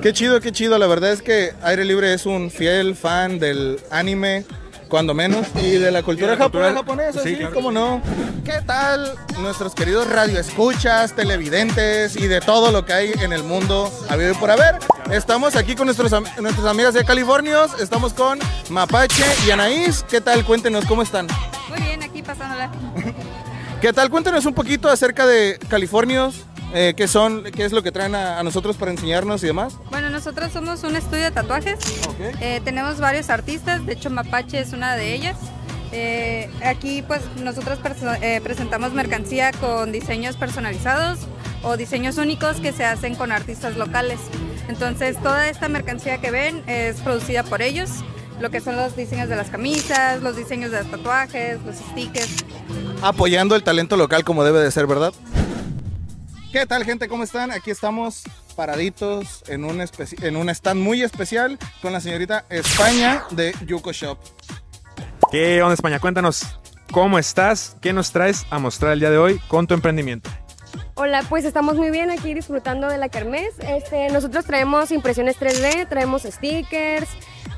Qué 0.00 0.12
chido, 0.12 0.40
qué 0.40 0.52
chido. 0.52 0.78
La 0.78 0.86
verdad 0.86 1.12
es 1.12 1.22
que 1.22 1.54
Aire 1.62 1.84
Libre 1.84 2.14
es 2.14 2.24
un 2.24 2.50
fiel 2.52 2.94
fan 2.94 3.40
del 3.40 3.80
anime, 3.90 4.44
cuando 4.88 5.14
menos, 5.14 5.46
y 5.56 5.72
de 5.72 5.90
la 5.90 6.02
cultura, 6.02 6.32
de 6.32 6.36
la 6.36 6.44
cultura- 6.44 6.68
japo- 6.70 6.76
japonesa, 6.76 7.22
sí, 7.22 7.30
sí, 7.30 7.36
claro. 7.36 7.54
cómo 7.54 7.70
no. 7.72 8.00
¿Qué 8.44 8.60
tal 8.66 9.14
nuestros 9.40 9.74
queridos 9.74 10.08
radioescuchas, 10.08 11.14
televidentes 11.14 12.16
y 12.16 12.26
de 12.26 12.40
todo 12.40 12.70
lo 12.70 12.84
que 12.84 12.92
hay 12.92 13.12
en 13.20 13.32
el 13.32 13.42
mundo 13.42 13.90
habido 14.08 14.32
y 14.32 14.34
por 14.34 14.50
haber? 14.50 14.76
Estamos 15.10 15.56
aquí 15.56 15.74
con 15.74 15.86
nuestros, 15.86 16.12
am- 16.12 16.24
nuestras 16.40 16.66
amigas 16.66 16.94
de 16.94 17.04
California, 17.04 17.66
estamos 17.80 18.12
con 18.12 18.38
Mapache 18.70 19.24
y 19.46 19.50
Anaís. 19.50 20.04
¿Qué 20.08 20.20
tal? 20.20 20.44
Cuéntenos 20.44 20.84
cómo 20.86 21.02
están. 21.02 21.26
Muy 21.68 21.80
bien, 21.80 22.02
aquí 22.02 22.22
pasándola. 22.22 22.70
¿Qué 23.80 23.92
tal? 23.92 24.08
Cuéntenos 24.10 24.46
un 24.46 24.54
poquito 24.54 24.88
acerca 24.88 25.26
de 25.26 25.58
California, 25.68 26.30
eh, 26.74 26.94
qué 26.96 27.08
son, 27.08 27.44
qué 27.44 27.64
es 27.64 27.72
lo 27.72 27.82
que 27.82 27.92
traen 27.92 28.14
a, 28.14 28.38
a 28.38 28.42
nosotros 28.42 28.76
para 28.76 28.90
enseñarnos 28.90 29.42
y 29.42 29.46
demás. 29.46 29.78
Bueno, 29.90 30.10
nosotros 30.10 30.52
somos 30.52 30.82
un 30.82 30.96
estudio 30.96 31.24
de 31.24 31.30
tatuajes. 31.30 31.78
Eh, 32.40 32.60
tenemos 32.64 32.98
varios 32.98 33.30
artistas, 33.30 33.86
de 33.86 33.94
hecho 33.94 34.10
Mapache 34.10 34.58
es 34.60 34.72
una 34.72 34.96
de 34.96 35.14
ellas. 35.14 35.36
Eh, 35.92 36.50
aquí 36.64 37.02
pues 37.06 37.20
nosotros 37.42 37.78
eh, 38.20 38.40
presentamos 38.42 38.92
mercancía 38.92 39.52
con 39.52 39.92
diseños 39.92 40.36
personalizados 40.36 41.20
o 41.62 41.76
diseños 41.76 42.18
únicos 42.18 42.56
que 42.56 42.72
se 42.72 42.84
hacen 42.84 43.14
con 43.14 43.30
artistas 43.30 43.76
locales. 43.76 44.18
Entonces 44.68 45.16
toda 45.22 45.48
esta 45.48 45.68
mercancía 45.68 46.18
que 46.20 46.32
ven 46.32 46.64
es 46.66 46.96
producida 47.00 47.44
por 47.44 47.62
ellos, 47.62 47.90
lo 48.40 48.50
que 48.50 48.60
son 48.60 48.74
los 48.76 48.96
diseños 48.96 49.28
de 49.28 49.36
las 49.36 49.50
camisas, 49.50 50.20
los 50.20 50.36
diseños 50.36 50.72
de 50.72 50.78
los 50.78 50.90
tatuajes, 50.90 51.58
los 51.64 51.76
stickers. 51.76 52.44
apoyando 53.02 53.54
el 53.54 53.62
talento 53.62 53.96
local 53.96 54.24
como 54.24 54.42
debe 54.42 54.60
de 54.60 54.72
ser, 54.72 54.86
¿verdad? 54.88 55.12
¿Qué 56.54 56.66
tal 56.66 56.84
gente? 56.84 57.08
¿Cómo 57.08 57.24
están? 57.24 57.50
Aquí 57.50 57.72
estamos 57.72 58.22
paraditos 58.54 59.42
en 59.48 59.64
un, 59.64 59.84
en 60.22 60.36
un 60.36 60.48
stand 60.48 60.80
muy 60.80 61.02
especial 61.02 61.58
con 61.82 61.92
la 61.92 62.00
señorita 62.00 62.44
España 62.48 63.24
de 63.32 63.56
Yuko 63.66 63.90
Shop. 63.90 64.16
¿Qué 65.32 65.60
onda, 65.64 65.74
España? 65.74 65.98
Cuéntanos, 65.98 66.60
¿cómo 66.92 67.18
estás? 67.18 67.76
¿Qué 67.80 67.92
nos 67.92 68.12
traes 68.12 68.46
a 68.50 68.60
mostrar 68.60 68.92
el 68.92 69.00
día 69.00 69.10
de 69.10 69.18
hoy 69.18 69.40
con 69.48 69.66
tu 69.66 69.74
emprendimiento? 69.74 70.30
Hola, 70.94 71.24
pues 71.28 71.44
estamos 71.44 71.74
muy 71.74 71.90
bien 71.90 72.12
aquí 72.12 72.34
disfrutando 72.34 72.86
de 72.86 72.98
la 72.98 73.08
kermés. 73.08 73.54
Este, 73.58 74.08
nosotros 74.10 74.44
traemos 74.44 74.92
impresiones 74.92 75.36
3D, 75.40 75.88
traemos 75.88 76.22
stickers, 76.22 77.08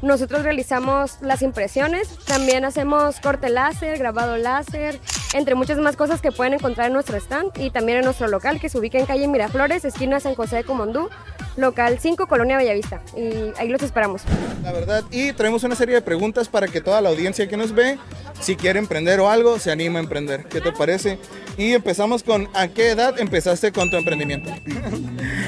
nosotros 0.06 0.42
realizamos 0.42 1.18
las 1.20 1.42
impresiones, 1.42 2.08
también 2.24 2.64
hacemos 2.64 3.20
corte 3.20 3.48
láser, 3.48 3.98
grabado 3.98 4.36
láser, 4.36 4.98
entre 5.34 5.54
muchas 5.54 5.78
más 5.78 5.96
cosas 5.96 6.20
que 6.20 6.32
pueden 6.32 6.54
encontrar 6.54 6.86
en 6.86 6.92
nuestro 6.94 7.16
stand 7.16 7.50
y 7.58 7.70
también 7.70 7.98
en 7.98 8.04
nuestro 8.04 8.28
local 8.28 8.60
que 8.60 8.68
se 8.68 8.78
ubica 8.78 8.98
en 8.98 9.06
calle 9.06 9.28
Miraflores, 9.28 9.84
esquina 9.84 10.20
San 10.20 10.34
José 10.34 10.56
de 10.56 10.64
Comondú, 10.64 11.10
local 11.56 11.98
5, 12.00 12.26
Colonia 12.26 12.56
Bellavista. 12.56 13.00
Y 13.16 13.52
ahí 13.58 13.68
los 13.68 13.82
esperamos. 13.82 14.22
La 14.62 14.72
verdad, 14.72 15.04
y 15.10 15.32
traemos 15.32 15.62
una 15.64 15.74
serie 15.74 15.94
de 15.94 16.02
preguntas 16.02 16.48
para 16.48 16.66
que 16.68 16.80
toda 16.80 17.00
la 17.00 17.08
audiencia 17.08 17.48
que 17.48 17.56
nos 17.56 17.72
ve, 17.74 17.98
si 18.40 18.56
quiere 18.56 18.78
emprender 18.78 19.20
o 19.20 19.30
algo, 19.30 19.58
se 19.58 19.70
anime 19.70 19.98
a 19.98 20.02
emprender. 20.02 20.44
¿Qué 20.44 20.60
te 20.60 20.72
parece? 20.72 21.18
Y 21.56 21.72
empezamos 21.72 22.22
con 22.22 22.48
¿a 22.54 22.68
qué 22.68 22.90
edad 22.90 23.18
empezaste 23.18 23.72
con 23.72 23.90
tu 23.90 23.96
emprendimiento? 23.96 24.50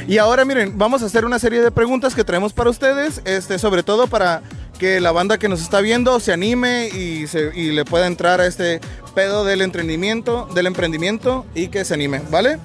y 0.07 0.19
ahora 0.19 0.45
miren, 0.45 0.79
vamos 0.79 1.03
a 1.03 1.07
hacer 1.07 1.25
una 1.25 1.39
serie 1.39 1.61
de 1.61 1.71
preguntas 1.71 2.15
que 2.15 2.25
traemos 2.25 2.53
para 2.53 2.71
ustedes, 2.71 3.21
este, 3.25 3.59
sobre 3.59 3.83
todo 3.83 4.07
para 4.07 4.43
que 4.79 5.01
la 5.01 5.11
banda 5.13 5.39
que 5.39 5.49
nos 5.49 5.61
está 5.61 5.81
viendo 5.81 6.21
se 6.21 6.33
anime 6.33 6.89
y, 6.89 7.27
se- 7.27 7.51
y 7.55 7.73
le 7.73 7.85
pueda 7.85 8.07
entrar 8.07 8.41
a 8.41 8.47
este 8.47 8.81
pedo 9.15 9.45
del 9.45 9.61
emprendimiento, 9.61 10.47
del 10.55 10.67
emprendimiento 10.69 11.45
y 11.55 11.69
que 11.69 11.85
se 11.85 11.95
anime, 11.95 12.23
¿vale? 12.31 12.59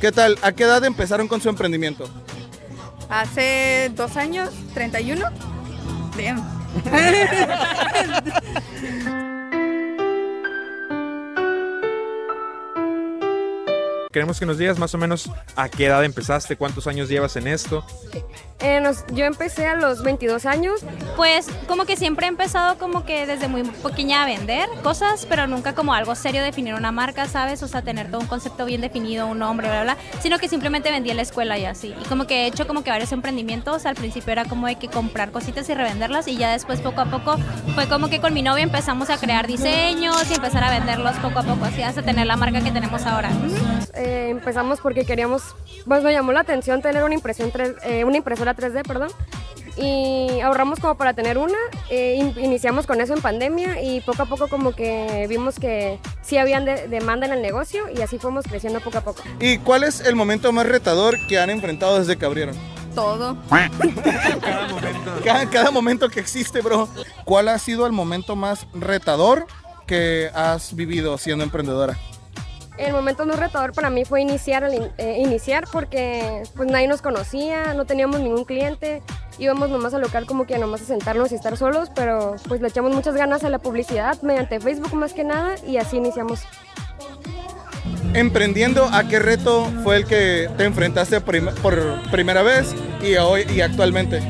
¿Qué 0.00 0.10
tal? 0.10 0.38
¿A 0.42 0.52
qué 0.52 0.64
edad 0.64 0.82
empezaron 0.84 1.28
con 1.28 1.40
su 1.40 1.48
emprendimiento? 1.50 2.08
Hace 3.08 3.90
dos 3.94 4.16
años, 4.16 4.50
31. 4.74 5.30
Damn. 6.16 6.62
Queremos 14.12 14.38
que 14.38 14.44
nos 14.44 14.58
digas 14.58 14.78
más 14.78 14.94
o 14.94 14.98
menos 14.98 15.30
a 15.56 15.70
qué 15.70 15.86
edad 15.86 16.04
empezaste, 16.04 16.56
cuántos 16.56 16.86
años 16.86 17.08
llevas 17.08 17.36
en 17.36 17.48
esto. 17.48 17.82
Eh, 18.62 18.80
nos- 18.80 19.04
yo 19.12 19.24
empecé 19.24 19.66
a 19.66 19.74
los 19.74 20.02
22 20.02 20.46
años, 20.46 20.80
Pues 21.16 21.46
como 21.68 21.84
que 21.84 21.96
siempre 21.96 22.24
he 22.26 22.28
empezado 22.28 22.78
como 22.78 23.04
que 23.04 23.26
desde 23.26 23.46
muy 23.46 23.62
pequeña 23.64 24.22
a 24.22 24.26
vender 24.26 24.68
cosas, 24.82 25.26
pero 25.28 25.46
nunca 25.46 25.74
como 25.74 25.92
algo 25.92 26.14
serio 26.14 26.42
definir 26.42 26.74
una 26.74 26.90
marca, 26.90 27.28
¿sabes? 27.28 27.62
O 27.62 27.68
sea, 27.68 27.82
tener 27.82 28.10
todo 28.10 28.20
un 28.22 28.26
concepto 28.26 28.64
bien 28.64 28.80
definido, 28.80 29.26
un 29.26 29.38
nombre, 29.40 29.68
bla, 29.68 29.82
bla, 29.82 29.94
bla, 29.94 30.02
sino 30.22 30.38
que 30.38 30.48
simplemente 30.48 30.90
vendí 30.90 31.10
en 31.10 31.16
la 31.16 31.22
escuela 31.22 31.58
y 31.58 31.66
así. 31.66 31.94
Y 32.00 32.04
como 32.08 32.26
que 32.26 32.44
he 32.44 32.46
hecho 32.46 32.66
como 32.66 32.82
que 32.82 32.90
varios 32.90 33.12
emprendimientos, 33.12 33.84
al 33.84 33.94
principio 33.94 34.32
era 34.32 34.46
como 34.46 34.66
de 34.66 34.76
que 34.76 34.88
comprar 34.88 35.32
cositas 35.32 35.68
y 35.68 35.74
revenderlas 35.74 36.26
y 36.28 36.36
ya 36.38 36.50
después 36.52 36.80
poco 36.80 37.02
a 37.02 37.06
poco 37.06 37.36
fue 37.74 37.86
como 37.88 38.08
que 38.08 38.20
con 38.20 38.32
mi 38.32 38.42
novia 38.42 38.62
empezamos 38.62 39.10
a 39.10 39.18
crear 39.18 39.46
diseños 39.46 40.30
y 40.30 40.34
empezar 40.34 40.64
a 40.64 40.70
venderlos 40.70 41.16
poco 41.16 41.40
a 41.40 41.42
poco, 41.42 41.64
así 41.66 41.82
hasta 41.82 42.02
tener 42.02 42.26
la 42.26 42.36
marca 42.36 42.60
que 42.62 42.70
tenemos 42.70 43.04
ahora. 43.06 43.30
Eh, 43.94 44.28
empezamos 44.30 44.80
porque 44.80 45.04
queríamos, 45.04 45.42
pues 45.86 46.02
nos 46.02 46.12
llamó 46.12 46.32
la 46.32 46.40
atención 46.40 46.80
tener 46.80 47.04
una 47.04 47.14
impresión 47.14 47.50
3, 47.52 47.74
eh, 47.84 48.04
una 48.04 48.16
impresora 48.16 48.51
3D, 48.54 48.82
perdón, 48.86 49.10
y 49.76 50.40
ahorramos 50.40 50.78
como 50.80 50.96
para 50.96 51.14
tener 51.14 51.38
una, 51.38 51.56
eh, 51.88 52.16
in- 52.18 52.44
iniciamos 52.44 52.86
con 52.86 53.00
eso 53.00 53.14
en 53.14 53.22
pandemia 53.22 53.80
y 53.82 54.00
poco 54.02 54.22
a 54.22 54.26
poco 54.26 54.48
como 54.48 54.72
que 54.72 55.26
vimos 55.28 55.58
que 55.58 55.98
sí 56.22 56.36
habían 56.36 56.64
de- 56.66 56.88
demanda 56.88 57.26
en 57.26 57.32
el 57.32 57.40
negocio 57.42 57.84
y 57.94 58.02
así 58.02 58.18
fuimos 58.18 58.44
creciendo 58.46 58.80
poco 58.80 58.98
a 58.98 59.00
poco. 59.00 59.22
¿Y 59.40 59.58
cuál 59.58 59.84
es 59.84 60.00
el 60.00 60.14
momento 60.14 60.52
más 60.52 60.66
retador 60.66 61.16
que 61.26 61.38
han 61.38 61.48
enfrentado 61.50 61.98
desde 61.98 62.16
que 62.18 62.24
abrieron? 62.26 62.54
todo. 62.94 63.38
Cada 63.48 64.68
momento. 64.68 65.10
Cada, 65.24 65.48
cada 65.48 65.70
momento 65.70 66.10
que 66.10 66.20
existe, 66.20 66.60
bro. 66.60 66.86
¿Cuál 67.24 67.48
ha 67.48 67.58
sido 67.58 67.86
el 67.86 67.92
momento 67.92 68.36
más 68.36 68.66
retador 68.74 69.46
que 69.86 70.30
has 70.34 70.74
vivido 70.76 71.16
siendo 71.16 71.42
emprendedora? 71.42 71.96
El 72.78 72.92
momento 72.92 73.26
más 73.26 73.38
retador 73.38 73.72
para 73.72 73.90
mí 73.90 74.04
fue 74.04 74.22
iniciar, 74.22 74.64
eh, 74.98 75.18
iniciar 75.22 75.64
porque 75.70 76.42
pues 76.56 76.70
nadie 76.70 76.88
nos 76.88 77.02
conocía, 77.02 77.74
no 77.74 77.84
teníamos 77.84 78.20
ningún 78.20 78.44
cliente, 78.44 79.02
íbamos 79.38 79.68
nomás 79.70 79.92
al 79.94 80.00
local 80.00 80.26
como 80.26 80.46
que 80.46 80.58
nomás 80.58 80.82
a 80.82 80.84
sentarnos 80.86 81.30
y 81.32 81.34
estar 81.34 81.56
solos, 81.56 81.90
pero 81.94 82.36
pues 82.48 82.60
le 82.60 82.68
echamos 82.68 82.94
muchas 82.94 83.14
ganas 83.14 83.44
a 83.44 83.50
la 83.50 83.58
publicidad 83.58 84.20
mediante 84.22 84.58
Facebook 84.58 84.94
más 84.94 85.12
que 85.12 85.22
nada 85.22 85.54
y 85.66 85.76
así 85.76 85.98
iniciamos. 85.98 86.40
Emprendiendo, 88.14 88.84
¿a 88.92 89.04
qué 89.04 89.18
reto 89.18 89.66
fue 89.84 89.96
el 89.96 90.06
que 90.06 90.48
te 90.56 90.64
enfrentaste 90.64 91.20
prim- 91.20 91.54
por 91.62 92.02
primera 92.10 92.42
vez 92.42 92.74
y 93.02 93.14
hoy 93.16 93.44
y 93.54 93.60
actualmente? 93.60 94.22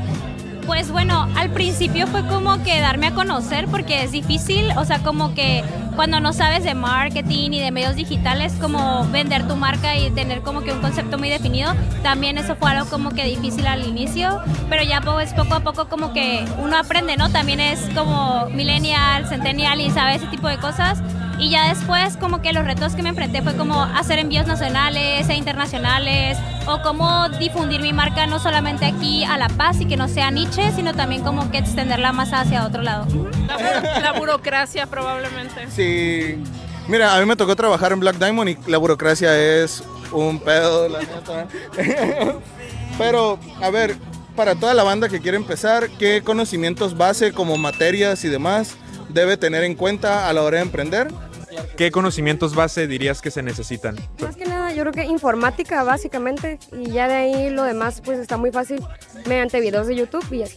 Pues 0.66 0.90
bueno, 0.92 1.28
al 1.36 1.50
principio 1.50 2.06
fue 2.06 2.26
como 2.28 2.62
que 2.62 2.80
darme 2.80 3.08
a 3.08 3.14
conocer 3.14 3.66
porque 3.68 4.04
es 4.04 4.12
difícil, 4.12 4.70
o 4.76 4.84
sea, 4.84 5.00
como 5.02 5.34
que 5.34 5.64
cuando 5.94 6.20
no 6.20 6.32
sabes 6.32 6.64
de 6.64 6.74
marketing 6.74 7.52
y 7.52 7.60
de 7.60 7.70
medios 7.70 7.96
digitales, 7.96 8.54
como 8.60 9.06
vender 9.08 9.46
tu 9.46 9.56
marca 9.56 9.96
y 9.96 10.10
tener 10.10 10.40
como 10.42 10.62
que 10.62 10.72
un 10.72 10.80
concepto 10.80 11.18
muy 11.18 11.28
definido, 11.28 11.72
también 12.02 12.38
eso 12.38 12.56
fue 12.56 12.70
algo 12.70 12.88
como 12.88 13.10
que 13.10 13.24
difícil 13.24 13.66
al 13.66 13.86
inicio, 13.86 14.40
pero 14.68 14.82
ya 14.82 15.00
pues 15.00 15.32
poco 15.34 15.54
a 15.54 15.60
poco 15.60 15.88
como 15.88 16.12
que 16.12 16.44
uno 16.58 16.76
aprende, 16.76 17.16
¿no? 17.16 17.30
También 17.30 17.60
es 17.60 17.80
como 17.94 18.46
millennial, 18.46 19.28
centennial 19.28 19.80
y 19.80 19.90
sabe 19.90 20.14
ese 20.16 20.26
tipo 20.26 20.48
de 20.48 20.58
cosas. 20.58 21.02
Y 21.42 21.50
ya 21.50 21.68
después 21.74 22.16
como 22.18 22.40
que 22.40 22.52
los 22.52 22.64
retos 22.64 22.94
que 22.94 23.02
me 23.02 23.08
enfrenté 23.08 23.42
fue 23.42 23.56
como 23.56 23.82
hacer 23.82 24.20
envíos 24.20 24.46
nacionales 24.46 25.28
e 25.28 25.34
internacionales 25.34 26.38
o 26.68 26.80
cómo 26.82 27.28
difundir 27.30 27.80
mi 27.80 27.92
marca 27.92 28.28
no 28.28 28.38
solamente 28.38 28.84
aquí 28.86 29.24
a 29.24 29.36
La 29.38 29.48
Paz 29.48 29.80
y 29.80 29.86
que 29.86 29.96
no 29.96 30.06
sea 30.06 30.30
niche, 30.30 30.70
sino 30.76 30.94
también 30.94 31.22
como 31.24 31.50
que 31.50 31.58
extenderla 31.58 32.12
más 32.12 32.32
hacia 32.32 32.64
otro 32.64 32.82
lado. 32.82 33.06
La, 33.48 33.56
buro- 33.58 34.02
la 34.02 34.12
burocracia 34.12 34.86
probablemente. 34.86 35.66
Sí. 35.74 36.40
Mira, 36.86 37.16
a 37.16 37.18
mí 37.18 37.26
me 37.26 37.34
tocó 37.34 37.56
trabajar 37.56 37.90
en 37.90 37.98
Black 37.98 38.18
Diamond 38.18 38.50
y 38.50 38.58
la 38.70 38.78
burocracia 38.78 39.36
es 39.36 39.82
un 40.12 40.38
pedo, 40.38 40.88
la 40.88 41.00
neta. 41.00 41.48
Pero, 42.98 43.38
a 43.60 43.70
ver, 43.70 43.96
para 44.36 44.54
toda 44.54 44.74
la 44.74 44.84
banda 44.84 45.08
que 45.08 45.20
quiere 45.20 45.36
empezar, 45.36 45.88
¿qué 45.98 46.22
conocimientos 46.22 46.96
base 46.96 47.32
como 47.32 47.56
materias 47.56 48.24
y 48.24 48.28
demás 48.28 48.76
debe 49.08 49.36
tener 49.36 49.64
en 49.64 49.74
cuenta 49.74 50.28
a 50.28 50.32
la 50.32 50.42
hora 50.42 50.58
de 50.58 50.62
emprender? 50.62 51.08
¿Qué 51.76 51.90
conocimientos 51.90 52.54
base 52.54 52.86
dirías 52.86 53.20
que 53.20 53.30
se 53.30 53.42
necesitan? 53.42 53.96
Más 54.20 54.36
que 54.36 54.44
nada 54.44 54.72
yo 54.72 54.82
creo 54.82 54.92
que 54.92 55.04
informática 55.04 55.82
básicamente 55.82 56.58
y 56.72 56.90
ya 56.90 57.08
de 57.08 57.14
ahí 57.14 57.50
lo 57.50 57.64
demás 57.64 58.02
pues 58.04 58.18
está 58.18 58.36
muy 58.36 58.50
fácil 58.50 58.80
mediante 59.26 59.60
videos 59.60 59.86
de 59.86 59.96
YouTube 59.96 60.32
y 60.32 60.42
así. 60.42 60.56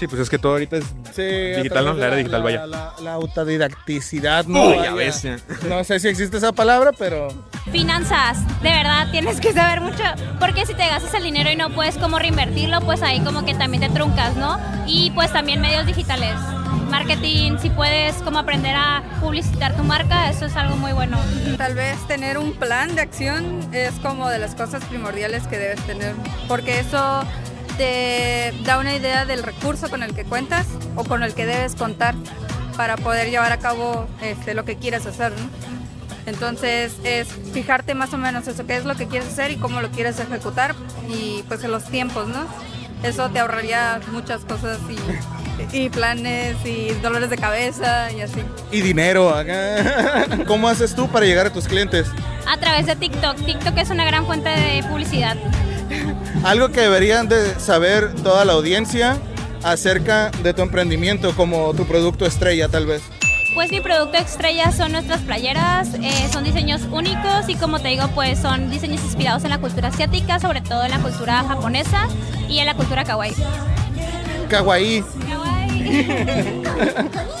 Sí, 0.00 0.06
pues 0.06 0.22
es 0.22 0.30
que 0.30 0.38
todo 0.38 0.52
ahorita 0.52 0.78
es 0.78 0.84
Sí, 1.14 1.22
Digital, 1.22 1.88
a 1.88 1.92
¿no? 1.92 1.98
La 1.98 2.06
era 2.06 2.16
digital, 2.16 2.42
vaya. 2.42 2.66
La, 2.66 2.94
la 3.02 3.12
autodidacticidad, 3.12 4.46
¿no? 4.46 4.68
Uy, 4.68 4.76
ves, 4.96 5.20
ya. 5.22 5.36
No 5.68 5.84
sé 5.84 6.00
si 6.00 6.08
existe 6.08 6.38
esa 6.38 6.52
palabra, 6.52 6.92
pero 6.98 7.28
Finanzas, 7.70 8.38
de 8.62 8.70
verdad 8.70 9.10
tienes 9.10 9.42
que 9.42 9.52
saber 9.52 9.82
mucho, 9.82 10.02
porque 10.38 10.64
si 10.64 10.72
te 10.72 10.88
gastas 10.88 11.12
el 11.12 11.24
dinero 11.24 11.50
y 11.50 11.56
no 11.56 11.68
puedes 11.68 11.98
como 11.98 12.18
reinvertirlo, 12.18 12.80
pues 12.80 13.02
ahí 13.02 13.20
como 13.20 13.44
que 13.44 13.54
también 13.54 13.82
te 13.82 13.90
truncas, 13.90 14.36
¿no? 14.36 14.58
Y 14.86 15.10
pues 15.10 15.30
también 15.34 15.60
medios 15.60 15.84
digitales, 15.84 16.34
marketing, 16.90 17.58
si 17.60 17.68
puedes 17.68 18.14
como 18.22 18.38
aprender 18.38 18.74
a 18.76 19.02
publicitar 19.20 19.76
tu 19.76 19.84
marca, 19.84 20.30
eso 20.30 20.46
es 20.46 20.56
algo 20.56 20.76
muy 20.76 20.92
bueno. 20.92 21.18
Tal 21.58 21.74
vez 21.74 21.98
tener 22.08 22.38
un 22.38 22.54
plan 22.54 22.94
de 22.94 23.02
acción 23.02 23.60
es 23.72 23.92
como 24.00 24.30
de 24.30 24.38
las 24.38 24.54
cosas 24.54 24.82
primordiales 24.86 25.46
que 25.46 25.58
debes 25.58 25.80
tener, 25.86 26.14
porque 26.48 26.80
eso 26.80 27.22
te 27.80 28.52
da 28.62 28.78
una 28.78 28.94
idea 28.94 29.24
del 29.24 29.42
recurso 29.42 29.88
con 29.88 30.02
el 30.02 30.14
que 30.14 30.24
cuentas 30.24 30.66
o 30.96 31.04
con 31.04 31.22
el 31.22 31.32
que 31.32 31.46
debes 31.46 31.74
contar 31.74 32.14
para 32.76 32.98
poder 32.98 33.30
llevar 33.30 33.52
a 33.52 33.56
cabo 33.56 34.06
este, 34.20 34.52
lo 34.52 34.66
que 34.66 34.76
quieras 34.76 35.06
hacer. 35.06 35.32
¿no? 35.32 35.48
Entonces 36.26 36.92
es 37.04 37.28
fijarte 37.54 37.94
más 37.94 38.12
o 38.12 38.18
menos 38.18 38.46
eso, 38.48 38.66
qué 38.66 38.76
es 38.76 38.84
lo 38.84 38.96
que 38.96 39.06
quieres 39.08 39.28
hacer 39.30 39.50
y 39.50 39.56
cómo 39.56 39.80
lo 39.80 39.90
quieres 39.90 40.20
ejecutar 40.20 40.74
y 41.08 41.42
pues 41.48 41.64
en 41.64 41.70
los 41.70 41.84
tiempos, 41.84 42.28
¿no? 42.28 42.44
Eso 43.02 43.30
te 43.30 43.38
ahorraría 43.38 43.98
muchas 44.12 44.44
cosas 44.44 44.78
y, 45.72 45.78
y 45.78 45.88
planes 45.88 46.56
y 46.66 46.90
dolores 47.00 47.30
de 47.30 47.38
cabeza 47.38 48.12
y 48.12 48.20
así. 48.20 48.42
y 48.70 48.82
dinero. 48.82 49.34
acá. 49.34 50.26
¿Cómo 50.46 50.68
haces 50.68 50.94
tú 50.94 51.08
para 51.08 51.24
llegar 51.24 51.46
a 51.46 51.50
tus 51.50 51.66
clientes? 51.66 52.08
A 52.46 52.58
través 52.58 52.84
de 52.84 52.96
TikTok, 52.96 53.42
TikTok 53.42 53.78
es 53.78 53.88
una 53.88 54.04
gran 54.04 54.26
fuente 54.26 54.50
de 54.50 54.82
publicidad. 54.82 55.38
Algo 56.44 56.70
que 56.70 56.80
deberían 56.80 57.28
de 57.28 57.58
saber 57.58 58.14
toda 58.22 58.44
la 58.44 58.52
audiencia 58.54 59.18
acerca 59.62 60.30
de 60.42 60.54
tu 60.54 60.62
emprendimiento 60.62 61.34
como 61.34 61.74
tu 61.74 61.86
producto 61.86 62.26
estrella 62.26 62.68
tal 62.68 62.86
vez. 62.86 63.02
Pues 63.54 63.70
mi 63.70 63.80
producto 63.80 64.16
estrella 64.16 64.70
son 64.70 64.92
nuestras 64.92 65.20
playeras, 65.22 65.94
eh, 65.94 66.28
son 66.32 66.44
diseños 66.44 66.82
únicos 66.92 67.48
y 67.48 67.56
como 67.56 67.80
te 67.80 67.88
digo, 67.88 68.08
pues 68.14 68.38
son 68.38 68.70
diseños 68.70 69.02
inspirados 69.02 69.42
en 69.44 69.50
la 69.50 69.58
cultura 69.58 69.88
asiática, 69.88 70.38
sobre 70.38 70.60
todo 70.60 70.84
en 70.84 70.92
la 70.92 71.00
cultura 71.00 71.44
japonesa 71.46 72.06
y 72.48 72.60
en 72.60 72.66
la 72.66 72.74
cultura 72.74 73.04
kawaii. 73.04 73.34
Kawaii. 74.48 75.04
Kawaii. 75.28 76.62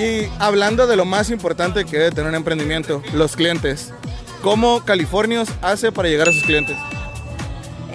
Y 0.00 0.30
hablando 0.38 0.86
de 0.86 0.96
lo 0.96 1.04
más 1.04 1.28
importante 1.28 1.84
que 1.84 1.98
debe 1.98 2.10
tener 2.10 2.30
un 2.30 2.34
emprendimiento, 2.34 3.02
los 3.12 3.36
clientes. 3.36 3.92
¿Cómo 4.42 4.82
Californios 4.82 5.50
hace 5.60 5.92
para 5.92 6.08
llegar 6.08 6.28
a 6.28 6.32
sus 6.32 6.42
clientes? 6.44 6.76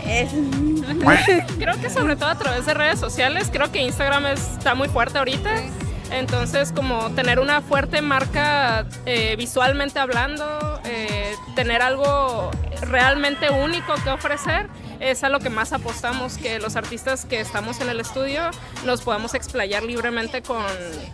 Creo 1.59 1.79
que 1.81 1.89
sobre 1.89 2.15
todo 2.15 2.29
a 2.29 2.37
través 2.37 2.65
de 2.65 2.73
redes 2.73 2.99
sociales, 2.99 3.49
creo 3.51 3.71
que 3.71 3.81
Instagram 3.81 4.27
está 4.27 4.75
muy 4.75 4.87
fuerte 4.87 5.17
ahorita. 5.17 5.63
Entonces, 6.11 6.71
como 6.71 7.09
tener 7.11 7.39
una 7.39 7.61
fuerte 7.61 8.01
marca 8.01 8.85
eh, 9.05 9.35
visualmente 9.37 9.99
hablando, 9.99 10.79
eh, 10.85 11.35
tener 11.55 11.81
algo 11.81 12.51
realmente 12.81 13.49
único 13.49 13.95
que 14.03 14.11
ofrecer, 14.11 14.69
es 14.99 15.23
a 15.23 15.29
lo 15.29 15.39
que 15.39 15.49
más 15.49 15.73
apostamos, 15.73 16.37
que 16.37 16.59
los 16.59 16.75
artistas 16.75 17.25
que 17.25 17.39
estamos 17.41 17.81
en 17.81 17.89
el 17.89 17.99
estudio 17.99 18.49
nos 18.85 19.01
podamos 19.01 19.33
explayar 19.33 19.83
libremente 19.83 20.41
con 20.41 20.63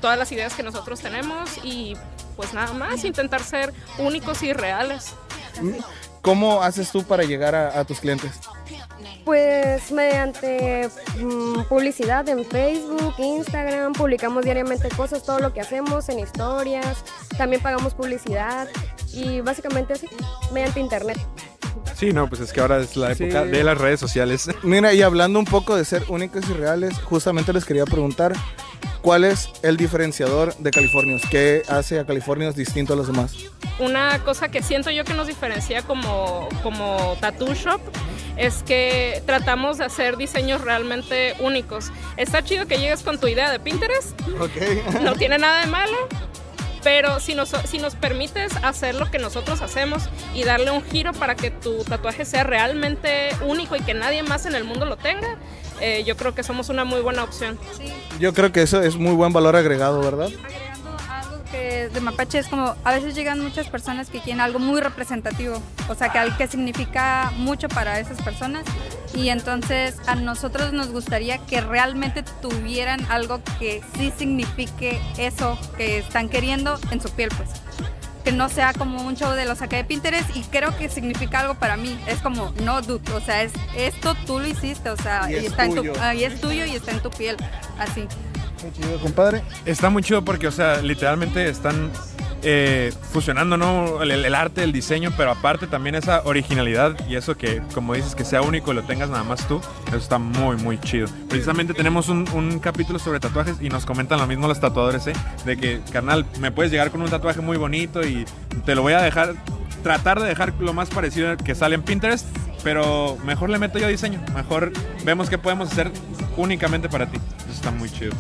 todas 0.02 0.20
las 0.20 0.32
ideas 0.32 0.54
que 0.54 0.64
nosotros 0.64 1.00
tenemos 1.00 1.58
y 1.64 1.96
pues 2.36 2.54
nada 2.54 2.74
más, 2.74 3.04
intentar 3.06 3.42
ser 3.42 3.74
únicos 3.98 4.44
y 4.44 4.54
reales. 4.54 5.14
¿Cómo 6.22 6.62
haces 6.62 6.92
tú 6.92 7.04
para 7.04 7.24
llegar 7.24 7.56
a, 7.56 7.80
a 7.80 7.86
tus 7.86 8.00
clientes? 8.00 8.40
Pues 9.26 9.92
mediante 9.92 10.90
mm, 11.20 11.64
publicidad 11.70 12.28
en 12.28 12.44
Facebook, 12.44 13.14
Instagram, 13.20 13.94
publicamos 13.94 14.44
diariamente 14.44 14.90
cosas, 14.90 15.24
todo 15.24 15.40
lo 15.40 15.54
que 15.54 15.62
hacemos 15.62 16.10
en 16.10 16.20
historias, 16.20 17.04
también 17.38 17.62
pagamos 17.62 17.94
publicidad 17.94 18.68
y 19.14 19.42
básicamente 19.42 19.94
así, 19.94 20.08
mediante 20.52 20.80
internet. 20.80 21.20
Sí, 21.96 22.14
no, 22.14 22.28
pues 22.28 22.42
es 22.42 22.52
que 22.52 22.62
ahora 22.62 22.80
es 22.80 22.98
la 22.98 23.14
Sí. 23.14 23.26
época 23.26 23.46
de 23.46 23.64
las 23.64 23.78
redes 23.78 24.00
sociales. 24.00 24.50
Mira, 24.64 24.92
y 24.94 25.04
hablando 25.04 25.38
un 25.38 25.46
poco 25.46 25.76
de 25.76 25.86
ser 25.86 26.04
únicos 26.08 26.50
y 26.50 26.54
reales, 26.54 26.98
justamente 27.00 27.54
les 27.54 27.64
quería 27.64 27.86
preguntar, 27.86 28.34
¿cuál 29.02 29.24
es 29.24 29.50
el 29.64 29.78
diferenciador 29.78 30.56
de 30.58 30.72
Californios? 30.72 31.22
¿Qué 31.30 31.64
hace 31.68 32.00
a 32.00 32.06
Californios 32.06 32.56
distinto 32.56 32.94
a 32.94 32.96
los 32.96 33.08
demás? 33.08 33.34
una 33.80 34.20
cosa 34.24 34.50
que 34.50 34.62
siento 34.62 34.92
yo 34.92 35.04
que 35.04 35.14
nos 35.16 35.26
diferencia 35.28 35.82
como, 35.82 36.48
como 36.62 37.18
tattoo 37.20 37.54
shop 37.56 37.82
es 38.38 38.64
que 38.64 39.24
tratamos 39.26 39.80
de 39.80 39.86
hacer 39.86 40.18
diseños 40.18 40.62
realmente 40.62 41.36
únicos. 41.40 41.92
Está 42.16 42.44
chido 42.44 42.66
que 42.66 42.78
llegues 42.78 43.02
con 43.02 43.20
tu 43.20 43.28
idea 43.28 43.52
de 43.52 43.60
Pinterest, 43.60 44.20
Ok. 44.40 44.52
no 45.02 45.14
tiene 45.16 45.38
nada 45.38 45.62
de 45.62 45.68
malo, 45.68 45.98
pero 46.84 47.20
si 47.20 47.36
nos, 47.36 47.50
si 47.66 47.78
nos 47.80 47.96
permites 47.96 48.56
hacer 48.64 48.96
lo 48.96 49.10
que 49.12 49.20
nosotros 49.20 49.62
hacemos 49.62 50.10
y 50.34 50.44
darle 50.44 50.72
un 50.72 50.84
giro 50.84 51.12
para 51.14 51.36
que 51.36 51.52
tu 51.52 51.84
tatuaje 51.84 52.24
sea 52.24 52.44
realmente 52.44 53.30
único 53.46 53.76
y 53.76 53.82
que 53.82 53.94
nadie 53.94 54.24
más 54.24 54.46
en 54.46 54.56
el 54.56 54.64
mundo 54.64 54.86
lo 54.86 54.98
tenga, 54.98 55.38
eh, 55.82 56.04
yo 56.06 56.16
creo 56.16 56.34
que 56.36 56.44
somos 56.44 56.70
una 56.70 56.86
muy 56.86 57.02
buena 57.02 57.24
opción. 57.24 57.58
Yo 58.20 58.34
creo 58.34 58.52
que 58.52 58.62
eso 58.62 58.82
es 58.82 58.96
muy 58.96 59.14
buen 59.14 59.34
valor 59.34 59.56
agregado, 59.56 60.00
¿verdad? 60.02 60.28
Agregando 60.44 60.98
algo 61.10 61.44
que 61.52 61.90
de 61.90 62.00
Mapache 62.02 62.40
es 62.40 62.48
como, 62.48 62.76
a 62.84 62.92
veces 62.94 63.16
llegan 63.16 63.40
muchas 63.42 63.68
personas 63.68 64.10
que 64.10 64.20
quieren 64.20 64.42
algo 64.42 64.60
muy 64.60 64.80
representativo, 64.82 65.62
o 65.90 65.96
sea, 65.96 66.10
que, 66.10 66.20
al- 66.20 66.38
que 66.38 66.48
significa 66.48 67.32
mucho 67.36 67.68
para 67.68 68.00
esas 68.00 68.22
personas 68.22 68.64
y 69.14 69.28
entonces 69.30 69.96
a 70.08 70.16
nosotros 70.16 70.72
nos 70.72 70.90
gustaría 70.92 71.38
que 71.40 71.60
realmente 71.60 72.24
tuvieran 72.42 73.06
algo 73.10 73.42
que 73.60 73.82
sí 73.98 74.14
signifique 74.18 75.02
eso 75.18 75.58
que 75.76 75.98
están 75.98 76.30
queriendo 76.30 76.80
en 76.92 77.02
su 77.02 77.10
piel, 77.10 77.30
pues. 77.36 77.50
Que 78.24 78.32
no 78.32 78.50
sea 78.50 78.74
como 78.74 79.02
un 79.04 79.16
show 79.16 79.32
de 79.34 79.46
los 79.46 79.58
saqué 79.60 79.78
de 79.78 79.84
Pinterest 79.84 80.36
y 80.36 80.42
creo 80.44 80.76
que 80.78 80.90
significa 80.90 81.40
algo 81.40 81.56
para 81.56 81.76
mí. 81.78 82.00
Es 82.08 82.20
como, 82.20 82.54
no, 82.64 82.82
dude, 82.82 83.12
o 83.14 83.20
sea, 83.22 83.42
es, 83.44 83.52
esto 83.76 84.16
tú 84.28 84.40
lo 84.40 84.48
hiciste, 84.48 84.90
o 84.90 84.98
sea, 84.98 85.28
Y 85.30 85.34
y, 85.34 85.38
es 85.38 85.44
está 85.46 85.66
en 85.66 85.72
tu, 85.76 85.82
tuyo. 85.82 85.94
ah, 86.00 86.14
y 86.14 86.24
es 86.24 86.40
tuyo 86.40 86.66
y 86.66 86.76
está 86.76 86.92
en 86.92 87.00
tu 87.02 87.10
piel, 87.10 87.38
así. 87.80 88.08
Muy 88.62 88.72
chido, 88.74 89.00
compadre. 89.00 89.42
Está 89.66 89.90
muy 89.90 90.04
chido 90.04 90.24
porque, 90.24 90.48
o 90.48 90.52
sea, 90.52 90.82
literalmente 90.82 91.50
están 91.50 91.92
eh, 92.44 92.92
fusionando 93.12 93.58
¿no? 93.58 94.02
el, 94.02 94.36
arte, 94.36 94.64
el 94.64 94.72
diseño, 94.72 95.12
pero 95.16 95.32
aparte 95.32 95.68
también 95.68 95.96
esa 95.96 96.22
originalidad 96.24 96.96
y 97.08 97.16
eso 97.16 97.38
que, 97.38 97.62
como 97.74 97.94
dices, 97.94 98.16
que 98.16 98.26
sea 98.26 98.42
único 98.42 98.72
y 98.72 98.76
lo 98.76 98.84
tengas 98.84 99.10
nada 99.10 99.24
más 99.24 99.48
tú, 99.48 99.62
eso 99.88 99.98
está 99.98 100.18
muy, 100.18 100.58
muy 100.58 100.80
chido. 100.80 101.08
Precisamente 101.30 101.74
tenemos 101.74 102.10
un, 102.10 102.28
un 102.34 102.60
capítulo 102.60 103.00
sobre 103.00 103.20
tatuajes 103.20 103.58
y 103.62 103.70
nos 103.70 103.86
comentan 103.86 104.20
lo 104.20 104.28
mismo 104.28 104.48
los 104.48 104.60
tatuadores, 104.60 105.08
¿eh? 105.08 105.14
De 105.46 105.58
que, 105.58 105.82
carnal, 105.92 106.26
me 106.40 106.52
puedes 106.52 106.72
llegar 106.72 106.92
con 106.92 107.02
un 107.02 107.10
tatuaje 107.10 107.42
muy 107.42 107.58
bonito 107.58 108.02
y 108.06 108.26
te 108.66 108.76
lo 108.76 108.82
voy 108.82 108.94
a 108.94 109.02
dejar, 109.02 109.36
tratar 109.84 110.20
de 110.20 110.28
dejar 110.28 110.54
lo 110.60 110.74
más 110.74 110.90
parecido 110.90 111.38
que 111.38 111.56
sale 111.56 111.76
en 111.76 111.84
Pinterest, 111.84 112.26
pero 112.64 113.18
mejor 113.24 113.50
le 113.50 113.60
meto 113.60 113.80
yo 113.80 113.88
diseño, 113.88 114.24
mejor 114.36 114.72
vemos 115.04 115.30
qué 115.30 115.38
podemos 115.38 115.72
hacer 115.72 115.92
únicamente 116.38 116.90
para 116.90 117.06
ti. 117.06 117.18
Eso 117.40 117.52
está 117.52 117.72
muy 117.72 117.90
chido. 117.90 118.14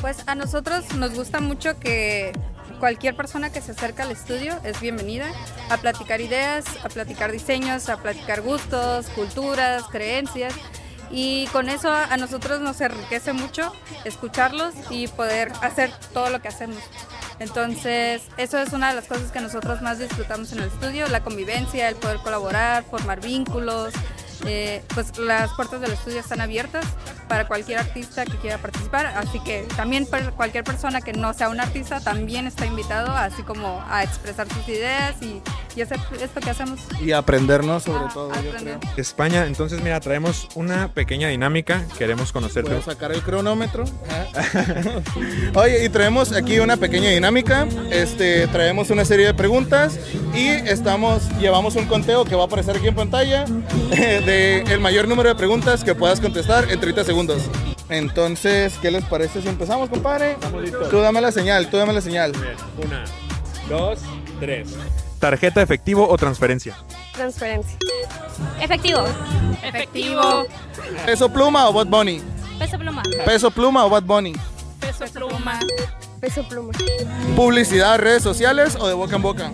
Pues 0.00 0.22
a 0.26 0.34
nosotros 0.34 0.94
nos 0.94 1.14
gusta 1.14 1.40
mucho 1.40 1.78
que 1.80 2.32
cualquier 2.78 3.16
persona 3.16 3.50
que 3.50 3.60
se 3.60 3.72
acerca 3.72 4.02
al 4.04 4.10
estudio 4.10 4.58
es 4.64 4.80
bienvenida 4.80 5.26
a 5.70 5.76
platicar 5.76 6.20
ideas, 6.20 6.64
a 6.84 6.88
platicar 6.88 7.32
diseños, 7.32 7.88
a 7.88 7.96
platicar 7.98 8.42
gustos, 8.42 9.08
culturas, 9.10 9.84
creencias. 9.84 10.54
Y 11.10 11.46
con 11.52 11.68
eso 11.68 11.90
a 11.90 12.16
nosotros 12.16 12.60
nos 12.60 12.80
enriquece 12.80 13.32
mucho 13.32 13.72
escucharlos 14.04 14.74
y 14.90 15.06
poder 15.06 15.52
hacer 15.62 15.92
todo 16.12 16.30
lo 16.30 16.42
que 16.42 16.48
hacemos. 16.48 16.82
Entonces, 17.38 18.22
eso 18.38 18.58
es 18.58 18.72
una 18.72 18.88
de 18.88 18.96
las 18.96 19.06
cosas 19.06 19.30
que 19.30 19.40
nosotros 19.40 19.82
más 19.82 19.98
disfrutamos 19.98 20.52
en 20.52 20.60
el 20.60 20.68
estudio, 20.68 21.06
la 21.08 21.22
convivencia, 21.22 21.88
el 21.88 21.96
poder 21.96 22.18
colaborar, 22.18 22.84
formar 22.84 23.20
vínculos. 23.20 23.92
Eh, 24.46 24.82
pues 24.94 25.16
las 25.18 25.52
puertas 25.54 25.80
del 25.80 25.92
estudio 25.92 26.20
están 26.20 26.40
abiertas 26.40 26.84
para 27.28 27.46
cualquier 27.46 27.78
artista 27.78 28.24
que 28.24 28.36
quiera 28.36 28.58
participar, 28.58 29.06
así 29.06 29.40
que 29.40 29.66
también 29.76 30.06
para 30.06 30.30
cualquier 30.30 30.64
persona 30.64 31.00
que 31.00 31.12
no 31.12 31.32
sea 31.34 31.48
un 31.48 31.60
artista 31.60 32.00
también 32.00 32.46
está 32.46 32.66
invitado, 32.66 33.10
así 33.10 33.42
como 33.42 33.82
a 33.88 34.02
expresar 34.02 34.46
sus 34.52 34.68
ideas 34.68 35.14
y, 35.20 35.42
y 35.74 35.82
hacer 35.82 35.98
esto 36.20 36.40
que 36.40 36.50
hacemos. 36.50 36.80
Y 37.00 37.12
aprendernos 37.12 37.84
sobre 37.84 38.04
Ah, 38.06 38.10
todo, 38.12 38.32
yo 38.42 38.50
creo. 38.58 38.78
España, 38.96 39.46
entonces 39.46 39.80
mira, 39.82 39.98
traemos 40.00 40.48
una 40.54 40.88
pequeña 40.92 41.28
dinámica, 41.28 41.84
queremos 41.98 42.32
conocerte. 42.32 42.70
Voy 42.70 42.80
a 42.80 42.84
sacar 42.84 43.12
el 43.12 43.22
cronómetro. 43.22 43.84
Oye, 45.54 45.84
y 45.84 45.88
traemos 45.88 46.32
aquí 46.32 46.58
una 46.58 46.76
pequeña 46.76 47.10
dinámica. 47.10 47.66
Este, 47.90 48.46
traemos 48.48 48.90
una 48.90 49.04
serie 49.04 49.26
de 49.26 49.34
preguntas 49.34 49.98
y 50.34 50.48
estamos, 50.48 51.28
llevamos 51.38 51.76
un 51.76 51.86
conteo 51.86 52.24
que 52.24 52.34
va 52.34 52.42
a 52.42 52.46
aparecer 52.46 52.76
aquí 52.76 52.88
en 52.88 52.94
pantalla 52.94 53.44
de 53.90 54.60
el 54.68 54.80
mayor 54.80 55.08
número 55.08 55.28
de 55.30 55.34
preguntas 55.34 55.82
que 55.84 55.94
puedas 55.94 56.20
contestar 56.20 56.70
en 56.70 56.78
30 56.80 57.04
segundos. 57.04 57.15
Entonces, 57.88 58.74
¿qué 58.82 58.90
les 58.90 59.04
parece 59.04 59.40
si 59.40 59.48
empezamos, 59.48 59.88
compadre? 59.88 60.36
Tú 60.90 60.98
dame 60.98 61.20
la 61.20 61.32
señal, 61.32 61.70
tú 61.70 61.76
dame 61.76 61.92
la 61.92 62.00
señal. 62.00 62.32
Una, 62.84 63.04
dos, 63.68 64.00
tres. 64.40 64.76
¿Tarjeta 65.18 65.62
efectivo 65.62 66.06
o 66.08 66.16
transferencia? 66.18 66.76
Transferencia. 67.14 67.78
Efectivo. 68.60 69.04
Efectivo, 69.62 70.46
¿Peso 71.06 71.28
pluma 71.30 71.68
o 71.68 71.72
Bad 71.72 71.86
Bunny? 71.86 72.20
Peso 72.58 72.78
pluma. 72.78 73.02
¿Peso 73.24 73.50
pluma 73.50 73.84
o 73.86 73.90
Bad 73.90 74.02
Bunny? 74.02 74.34
peso 74.80 75.06
pluma, 75.12 75.58
Peso 76.20 76.46
pluma. 76.48 76.72
¿Publicidad, 77.34 77.98
redes 77.98 78.22
sociales 78.22 78.76
o 78.78 78.86
de 78.88 78.94
boca 78.94 79.16
en 79.16 79.22
boca? 79.22 79.52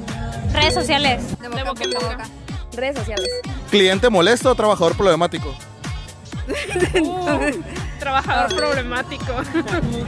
Redes 0.52 0.74
sociales. 0.74 1.22
De 1.40 1.48
de 1.48 1.64
boca 1.64 1.84
en 1.84 1.92
boca. 1.92 2.24
Redes 2.72 2.96
sociales. 2.98 3.28
¿Cliente 3.70 4.08
molesto 4.10 4.50
o 4.50 4.54
trabajador 4.54 4.96
problemático? 4.96 5.54
Uh, 7.02 7.62
trabajador 7.98 8.56
problemático. 8.56 9.32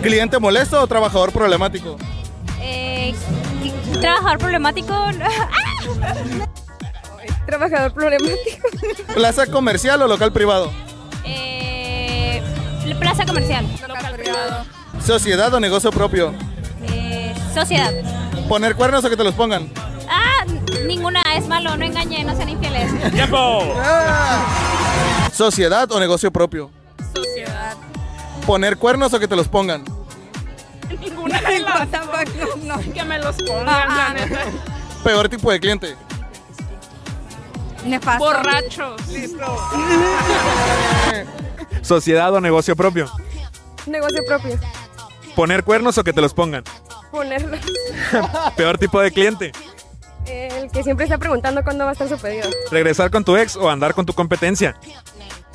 ¿Cliente 0.03 0.39
molesto 0.39 0.81
o 0.83 0.87
trabajador 0.87 1.33
problemático? 1.33 1.97
Eh, 2.61 3.15
trabajador 4.01 4.39
problemático. 4.39 4.95
Trabajador 7.47 7.93
problemático. 7.93 8.69
¿Plaza 9.15 9.47
comercial 9.47 10.01
o 10.03 10.09
local 10.09 10.33
privado? 10.33 10.73
eh, 11.25 12.43
plaza 12.99 13.27
comercial. 13.27 13.67
Local 13.87 14.15
privado. 14.15 14.65
¿Sociedad 15.05 15.53
o 15.53 15.61
negocio 15.61 15.91
propio? 15.93 16.33
Eh, 16.89 17.35
sociedad. 17.53 17.93
¿Poner 18.49 18.75
cuernos 18.77 19.05
o 19.05 19.11
que 19.11 19.17
te 19.17 19.25
los 19.25 19.35
pongan? 19.35 19.69
Ah, 20.09 20.45
ninguna 20.87 21.21
es 21.37 21.47
malo, 21.47 21.77
no 21.77 21.85
engañen, 21.85 22.27
no 22.27 22.35
sean 22.35 22.49
infieles. 22.49 22.91
¡Tiempo! 23.13 23.75
¿Sociedad 25.33 25.91
o 25.93 26.01
negocio 26.01 26.31
propio? 26.31 26.71
Sociedad. 27.15 27.77
¿Poner 28.47 28.77
cuernos 28.77 29.13
o 29.15 29.19
que 29.19 29.29
te 29.29 29.37
los 29.37 29.49
pongan? 29.49 29.85
Ninguna 31.01 31.41
de 31.41 31.61
las 31.61 31.89
No, 31.91 32.77
no. 32.77 32.93
que 32.93 33.05
me 33.05 33.19
los 33.19 33.37
pongan, 33.37 33.89
la 33.89 34.15
neta. 34.15 34.41
¿Peor 35.05 35.29
tipo 35.29 35.51
de 35.51 35.61
cliente? 35.61 35.97
Nefasto. 37.85 38.25
Borrachos. 38.25 39.01
¿Sociedad 41.83 42.33
o 42.33 42.41
negocio 42.41 42.77
propio? 42.77 43.11
Negocio 43.87 44.23
propio. 44.27 44.59
¿Poner 45.35 45.65
cuernos 45.65 45.99
o 45.99 46.05
que 46.05 46.13
te 46.13 46.21
los 46.21 46.33
pongan? 46.33 46.63
Ponerlo. 47.11 47.57
¿Peor 48.57 48.79
tipo 48.79 49.01
de 49.01 49.11
cliente? 49.11 49.53
El 50.27 50.71
que 50.71 50.83
siempre 50.83 51.05
está 51.05 51.19
preguntando 51.19 51.63
cuándo 51.63 51.85
va 51.85 51.91
a 51.91 51.93
estar 51.93 52.09
su 52.09 52.19
pedido. 52.19 52.49
¿Regresar 52.71 53.11
con 53.11 53.25
tu 53.25 53.37
ex 53.37 53.57
o 53.57 53.69
andar 53.69 53.95
con 53.95 54.07
tu 54.07 54.13
competencia? 54.13 54.77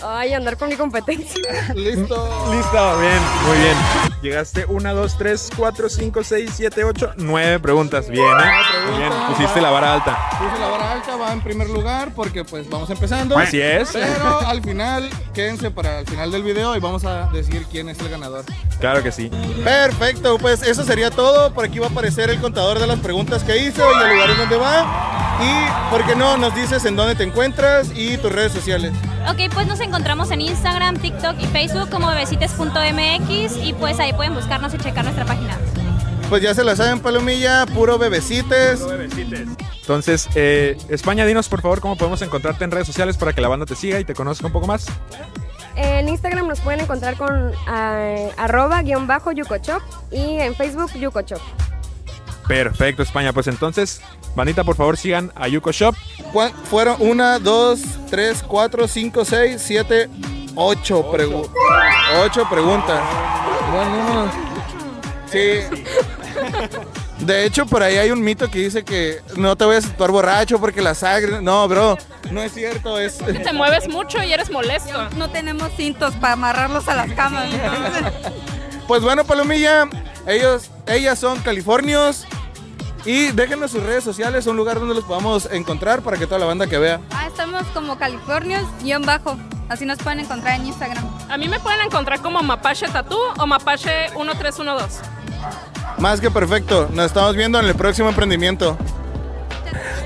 Ay, 0.02 0.34
andar 0.34 0.58
con 0.58 0.70
mi 0.70 0.76
competencia. 0.76 1.42
Listo. 1.76 2.52
Listo, 2.52 3.00
bien, 3.00 3.20
muy 3.48 3.58
bien. 3.58 3.78
Llegaste 4.22 4.66
1, 4.66 4.96
2, 4.96 5.18
3, 5.18 5.50
4, 5.56 5.90
5, 5.90 6.24
6, 6.24 6.52
7, 6.54 6.84
8, 6.84 7.14
9 7.18 7.60
preguntas. 7.60 8.10
Bien, 8.10 8.26
¿eh? 8.26 8.90
Muy 8.90 9.00
bien, 9.00 9.12
pusiste 9.28 9.62
la 9.62 9.72
vara 9.72 9.94
alta. 9.94 10.18
Puse 10.38 10.60
la 10.60 10.68
vara 10.68 10.92
alta, 10.94 11.16
va 11.16 11.34
en 11.34 11.42
primer 11.42 11.70
lugar 11.70 12.14
porque 12.16 12.44
pues 12.44 12.70
vamos 12.70 12.90
empezando. 12.90 13.38
Así 13.38 13.62
es. 13.62 13.92
Pero 13.94 14.40
al 14.42 14.62
final, 14.62 15.10
quédense 15.34 15.72
para 15.72 16.00
el 16.00 16.08
final 16.08 16.32
del 16.32 16.44
video 16.44 16.76
y 16.76 16.80
vamos 16.80 17.06
a 17.06 17.28
decir 17.28 17.66
quién 17.72 17.90
es 17.90 18.00
el 18.00 18.10
ganador. 18.10 18.46
Claro 18.80 19.04
que 19.04 19.12
sí. 19.12 19.30
Perfecto, 19.64 20.38
pues 20.38 20.64
eso 20.64 20.84
sería 20.84 21.12
todo. 21.12 21.54
Por 21.54 21.66
aquí 21.66 21.80
va 21.80 21.88
a 21.88 21.90
aparecer 21.90 22.30
el 22.30 22.40
contador 22.40 22.80
de 22.80 22.88
las 22.88 23.00
preguntas 23.00 23.44
que 23.44 23.58
hizo 23.58 23.82
y 23.82 24.04
el 24.04 24.14
lugar 24.16 24.30
en 24.30 24.38
donde 24.38 24.58
va. 24.58 25.10
Y, 25.42 25.90
¿por 25.92 26.06
qué 26.06 26.16
no? 26.16 26.38
Nos 26.38 26.54
dices 26.54 26.84
en 26.86 26.96
dónde 26.96 27.16
te 27.16 27.24
encuentras 27.24 27.92
y 27.96 28.18
tus 28.18 28.32
redes 28.32 28.52
sociales. 28.52 28.92
Ok, 29.30 29.54
pues 29.54 29.68
nos 29.68 29.80
encontramos 29.80 30.32
en 30.32 30.42
Instagram, 30.42 30.98
TikTok 30.98 31.36
y 31.40 31.46
Facebook 31.46 31.90
como 31.92 32.08
bebecites.mx 32.08 33.58
y 33.64 33.74
pues 33.74 34.00
ahí 34.00 34.12
pueden 34.12 34.34
buscarnos 34.34 34.74
y 34.74 34.78
checar 34.80 35.04
nuestra 35.04 35.24
página. 35.24 35.56
Pues 36.30 36.42
ya 36.42 36.56
se 36.56 36.64
la 36.64 36.76
saben, 36.76 37.00
Palomilla, 37.00 37.66
puro 37.68 38.00
bebecites. 38.00 38.84
Entonces, 39.82 40.28
eh, 40.34 40.78
España, 40.90 41.26
dinos 41.26 41.48
por 41.48 41.62
favor 41.62 41.80
cómo 41.80 41.96
podemos 41.96 42.22
encontrarte 42.24 42.64
en 42.64 42.72
redes 42.72 42.88
sociales 42.88 43.18
para 43.18 43.34
que 43.34 43.42
la 43.42 43.48
banda 43.48 43.68
te 43.68 43.76
siga 43.76 44.00
y 44.00 44.04
te 44.04 44.16
conozca 44.16 44.48
un 44.48 44.54
poco 44.54 44.66
más. 44.66 44.88
En 45.76 46.10
Instagram 46.10 46.48
nos 46.48 46.60
pueden 46.62 46.80
encontrar 46.80 47.16
con 47.16 47.52
ah, 47.68 48.30
arroba 48.38 48.82
guion 48.82 49.06
bajo 49.06 49.32
yucochop 49.32 49.82
y 50.12 50.40
en 50.40 50.56
Facebook 50.56 50.92
yucochop. 50.94 51.40
Perfecto, 52.50 53.04
España. 53.04 53.32
Pues 53.32 53.46
entonces, 53.48 54.02
bandita, 54.36 54.64
por 54.64 54.76
favor 54.76 54.98
sigan 54.98 55.32
a 55.36 55.48
Yuko 55.48 55.72
Shop. 55.72 55.96
¿Cuán- 56.34 56.52
Fueron 56.70 56.96
una, 57.00 57.38
dos, 57.40 57.80
tres, 58.10 58.44
cuatro, 58.46 58.88
cinco, 58.88 59.24
seis, 59.24 59.62
siete, 59.64 60.10
ocho, 60.56 61.10
pregu- 61.12 61.48
ocho 62.26 62.50
preguntas. 62.50 63.00
Buen 63.72 63.92
número. 63.92 64.32
Sí. 65.32 65.60
De 67.20 67.46
hecho, 67.46 67.68
por 67.68 67.84
ahí 67.84 67.98
hay 67.98 68.10
un 68.10 68.22
mito 68.24 68.50
que 68.50 68.58
dice 68.60 68.84
que 68.84 69.20
no 69.36 69.56
te 69.56 69.66
vayas 69.66 69.86
a 69.86 69.90
actuar 69.90 70.10
borracho 70.10 70.60
porque 70.60 70.82
la 70.82 70.96
sangre. 70.96 71.42
No, 71.44 71.68
bro, 71.68 71.98
no 72.32 72.42
es 72.42 72.52
cierto. 72.52 72.98
Es. 72.98 73.20
Te 73.20 73.54
mueves 73.54 73.88
mucho 73.88 74.24
y 74.24 74.34
eres 74.34 74.50
molesto. 74.50 75.08
No 75.18 75.30
tenemos 75.30 75.70
cintos 75.78 76.16
para 76.16 76.34
amarrarlos 76.34 76.88
a 76.88 76.96
las 76.96 77.12
camas. 77.14 77.46
entonces- 77.54 78.32
Pues 78.88 79.04
bueno, 79.04 79.24
Palomilla, 79.24 79.88
ellos, 80.26 80.72
ellas 80.88 81.20
son 81.20 81.40
californios. 81.42 82.26
Y 83.06 83.32
déjenos 83.32 83.72
sus 83.72 83.84
redes 83.84 84.04
sociales, 84.04 84.46
un 84.48 84.58
lugar 84.58 84.80
donde 84.80 84.94
los 84.96 85.04
podamos 85.04 85.48
encontrar 85.52 86.02
para 86.02 86.18
que 86.18 86.26
toda 86.26 86.40
la 86.40 86.46
banda 86.46 86.68
que 86.68 86.78
vea. 86.78 87.00
Ah, 87.12 87.28
estamos 87.28 87.64
como 87.74 87.98
Californios 87.98 88.64
guion 88.82 89.04
bajo. 89.04 89.38
Así 89.70 89.86
nos 89.86 90.00
pueden 90.00 90.20
encontrar 90.20 90.56
en 90.56 90.66
Instagram. 90.66 91.06
A 91.30 91.38
mí 91.38 91.48
me 91.48 91.60
pueden 91.60 91.82
encontrar 91.82 92.22
como 92.22 92.42
Mapache 92.42 92.88
Tattoo 92.88 93.20
o 93.38 93.46
Mapache 93.46 94.10
1312. 94.18 95.02
Más 96.00 96.20
que 96.20 96.32
perfecto. 96.32 96.90
Nos 96.92 97.06
estamos 97.06 97.36
viendo 97.36 97.60
en 97.60 97.66
el 97.66 97.76
próximo 97.76 98.10
emprendimiento. 98.10 98.78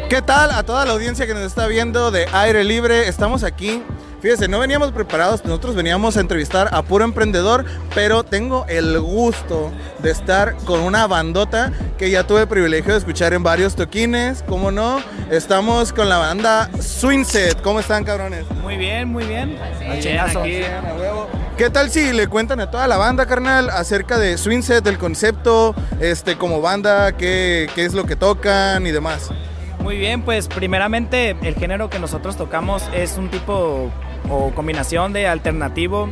¿Qué 0.10 0.22
tal 0.22 0.52
a 0.52 0.64
toda 0.64 0.86
la 0.86 0.92
audiencia 0.92 1.26
que 1.26 1.34
nos 1.34 1.44
está 1.44 1.66
viendo 1.68 2.12
de 2.12 2.28
aire 2.34 2.64
libre? 2.64 3.08
Estamos 3.08 3.44
aquí 3.44 3.82
Fíjese, 4.24 4.48
no 4.48 4.60
veníamos 4.60 4.94
preparados, 4.94 5.44
nosotros 5.44 5.76
veníamos 5.76 6.16
a 6.16 6.22
entrevistar 6.22 6.70
a 6.72 6.82
puro 6.82 7.04
emprendedor, 7.04 7.66
pero 7.94 8.24
tengo 8.24 8.66
el 8.70 8.98
gusto 9.02 9.70
de 10.00 10.12
estar 10.12 10.56
con 10.64 10.80
una 10.80 11.08
bandota 11.08 11.74
que 11.98 12.10
ya 12.10 12.26
tuve 12.26 12.44
el 12.44 12.48
privilegio 12.48 12.94
de 12.94 13.00
escuchar 13.00 13.34
en 13.34 13.44
varios 13.44 13.76
toquines, 13.76 14.42
¿cómo 14.48 14.72
no? 14.72 15.02
Estamos 15.30 15.92
con 15.92 16.08
la 16.08 16.20
banda 16.20 16.70
Swingset, 16.80 17.62
¿cómo 17.62 17.82
están 17.82 18.06
cabrones? 18.06 18.50
Muy 18.62 18.78
bien, 18.78 19.10
muy 19.10 19.26
bien. 19.26 19.58
Chingazo. 20.00 20.40
aquí. 20.40 20.62
¿Qué 21.58 21.70
tal 21.70 21.90
si 21.90 22.14
le 22.14 22.28
cuentan 22.28 22.62
a 22.62 22.72
toda 22.72 22.88
la 22.88 22.96
banda, 22.96 23.26
carnal, 23.26 23.70
acerca 23.72 24.18
de 24.18 24.38
Swingset, 24.38 24.86
del 24.86 24.98
concepto, 24.98 25.76
este, 26.00 26.38
como 26.38 26.62
banda, 26.62 27.12
qué, 27.18 27.70
qué 27.76 27.84
es 27.84 27.94
lo 27.94 28.06
que 28.06 28.16
tocan 28.16 28.88
y 28.88 28.92
demás? 28.92 29.32
Muy 29.84 29.98
bien, 29.98 30.22
pues 30.22 30.48
primeramente 30.48 31.36
el 31.42 31.56
género 31.56 31.90
que 31.90 32.00
nosotros 32.00 32.38
tocamos 32.38 32.84
es 32.94 33.18
un 33.18 33.30
tipo 33.30 33.92
o 34.30 34.52
combinación 34.52 35.14
de 35.14 35.28
alternativo 35.28 36.10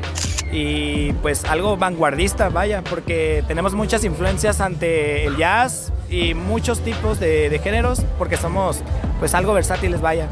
y 0.52 1.14
pues 1.22 1.46
algo 1.46 1.78
vanguardista, 1.78 2.50
vaya, 2.50 2.82
porque 2.84 3.44
tenemos 3.48 3.74
muchas 3.74 4.04
influencias 4.04 4.60
ante 4.60 5.26
el 5.26 5.38
jazz 5.38 5.92
y 6.10 6.34
muchos 6.34 6.80
tipos 6.82 7.20
de, 7.20 7.60
géneros, 7.64 8.02
porque 8.18 8.36
somos 8.38 8.80
pues 9.20 9.34
algo 9.34 9.54
versátiles, 9.54 10.02
vaya. 10.02 10.28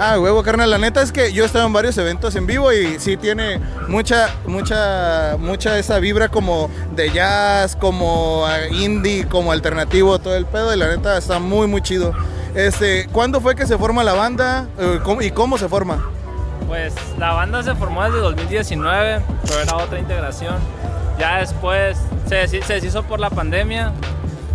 Ah, 0.00 0.18
huevo, 0.20 0.42
carnal. 0.44 0.70
La 0.70 0.78
neta 0.78 1.02
es 1.02 1.10
que 1.10 1.32
yo 1.32 1.42
he 1.42 1.46
estado 1.46 1.66
en 1.66 1.72
varios 1.72 1.98
eventos 1.98 2.36
en 2.36 2.46
vivo 2.46 2.72
y 2.72 3.00
sí 3.00 3.16
tiene 3.16 3.60
mucha, 3.88 4.28
mucha, 4.46 5.36
mucha 5.38 5.76
esa 5.76 5.98
vibra 5.98 6.28
como 6.28 6.70
de 6.94 7.10
jazz, 7.10 7.74
como 7.74 8.46
eh, 8.48 8.68
indie, 8.72 9.26
como 9.26 9.50
alternativo, 9.50 10.20
todo 10.20 10.36
el 10.36 10.46
pedo. 10.46 10.72
Y 10.72 10.78
la 10.78 10.86
neta 10.88 11.18
está 11.18 11.40
muy, 11.40 11.66
muy 11.66 11.82
chido. 11.82 12.12
Este, 12.54 13.08
¿cuándo 13.12 13.40
fue 13.40 13.56
que 13.56 13.66
se 13.66 13.76
forma 13.76 14.02
la 14.04 14.14
banda 14.14 14.68
Eh, 14.78 15.00
¿cómo- 15.02 15.20
y 15.20 15.30
cómo 15.32 15.58
se 15.58 15.68
forma? 15.68 16.08
Pues 16.68 16.94
la 17.18 17.32
banda 17.32 17.62
se 17.64 17.74
formó 17.74 18.04
desde 18.04 18.18
2019, 18.20 19.22
pero 19.46 19.60
era 19.60 19.76
otra 19.76 19.98
integración. 19.98 20.54
Ya 21.18 21.38
después 21.38 21.98
se, 22.28 22.46
se 22.46 22.72
deshizo 22.74 23.02
por 23.02 23.18
la 23.18 23.30
pandemia 23.30 23.92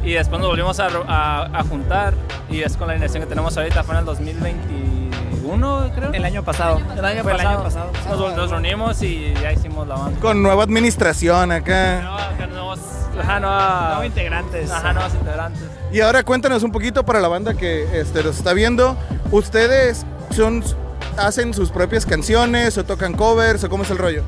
y 0.04 0.14
después 0.14 0.40
nos 0.40 0.50
volvimos 0.50 0.80
a, 0.80 0.88
ro- 0.90 1.06
a- 1.08 1.50
a 1.52 1.64
juntar 1.64 2.14
y 2.50 2.62
es 2.62 2.78
con 2.78 2.88
la 2.88 2.94
alineación 2.94 3.24
que 3.24 3.28
tenemos 3.28 3.58
ahorita, 3.58 3.84
fue 3.84 3.96
en 3.96 4.00
el 4.00 4.06
2021 4.06 5.92
creo. 5.96 6.14
El 6.14 6.24
año 6.26 6.44
pasado. 6.44 6.80
El 6.96 7.04
año 7.04 7.24
Fue 7.24 7.32
el 7.32 7.38
pasado. 7.38 7.56
año 7.56 7.64
pasado. 7.64 7.92
Nos, 8.10 8.36
nos 8.38 8.50
reunimos 8.52 9.02
y 9.02 9.34
ya 9.42 9.52
hicimos 9.52 9.88
la 9.88 9.96
banda. 9.96 10.20
Con 10.22 10.42
nueva 10.44 10.64
administración 10.64 11.52
acá. 11.52 12.02
No, 12.40 12.48
nuevos, 12.48 12.80
ajá, 13.20 13.40
nueva- 13.40 13.86
Nuevos 13.88 14.06
integrantes. 14.06 14.72
Ajá, 14.72 14.94
nuevos 14.94 15.14
integrantes. 15.16 15.64
Y 15.92 16.00
ahora 16.02 16.24
cuéntanos 16.24 16.64
un 16.64 16.72
poquito 16.72 17.04
para 17.04 17.20
la 17.20 17.28
banda 17.28 17.54
que 17.56 18.00
este, 18.00 18.24
los 18.24 18.38
está 18.38 18.54
viendo. 18.54 18.96
¿Ustedes 19.32 20.06
son, 20.32 20.64
hacen 21.18 21.54
sus 21.54 21.72
propias 21.72 22.06
canciones 22.06 22.78
o 22.78 22.84
tocan 22.84 23.14
covers 23.14 23.64
o 23.64 23.70
cómo 23.70 23.84
es 23.84 23.92
el 23.92 23.98
rollo? 23.98 24.24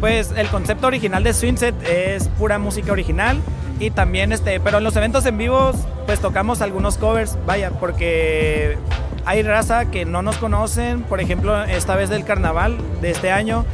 Pues 0.00 0.32
el 0.36 0.48
concepto 0.48 0.86
original 0.86 1.22
de 1.22 1.32
Swingset 1.32 1.74
es 1.86 2.28
pura 2.28 2.58
música 2.58 2.92
original 2.92 3.40
y 3.78 3.90
también 3.90 4.32
este, 4.32 4.58
pero 4.60 4.78
en 4.78 4.84
los 4.84 4.96
eventos 4.96 5.24
en 5.26 5.38
vivos 5.38 5.76
pues 6.06 6.20
tocamos 6.20 6.60
algunos 6.60 6.98
covers, 6.98 7.38
vaya, 7.46 7.70
porque 7.70 8.76
hay 9.24 9.42
raza 9.42 9.86
que 9.86 10.04
no 10.04 10.22
nos 10.22 10.36
conocen, 10.36 11.02
por 11.02 11.20
ejemplo, 11.20 11.62
esta 11.64 11.94
vez 11.94 12.10
del 12.10 12.24
carnaval 12.24 12.78
de 13.00 13.10
este 13.10 13.30
año 13.30 13.64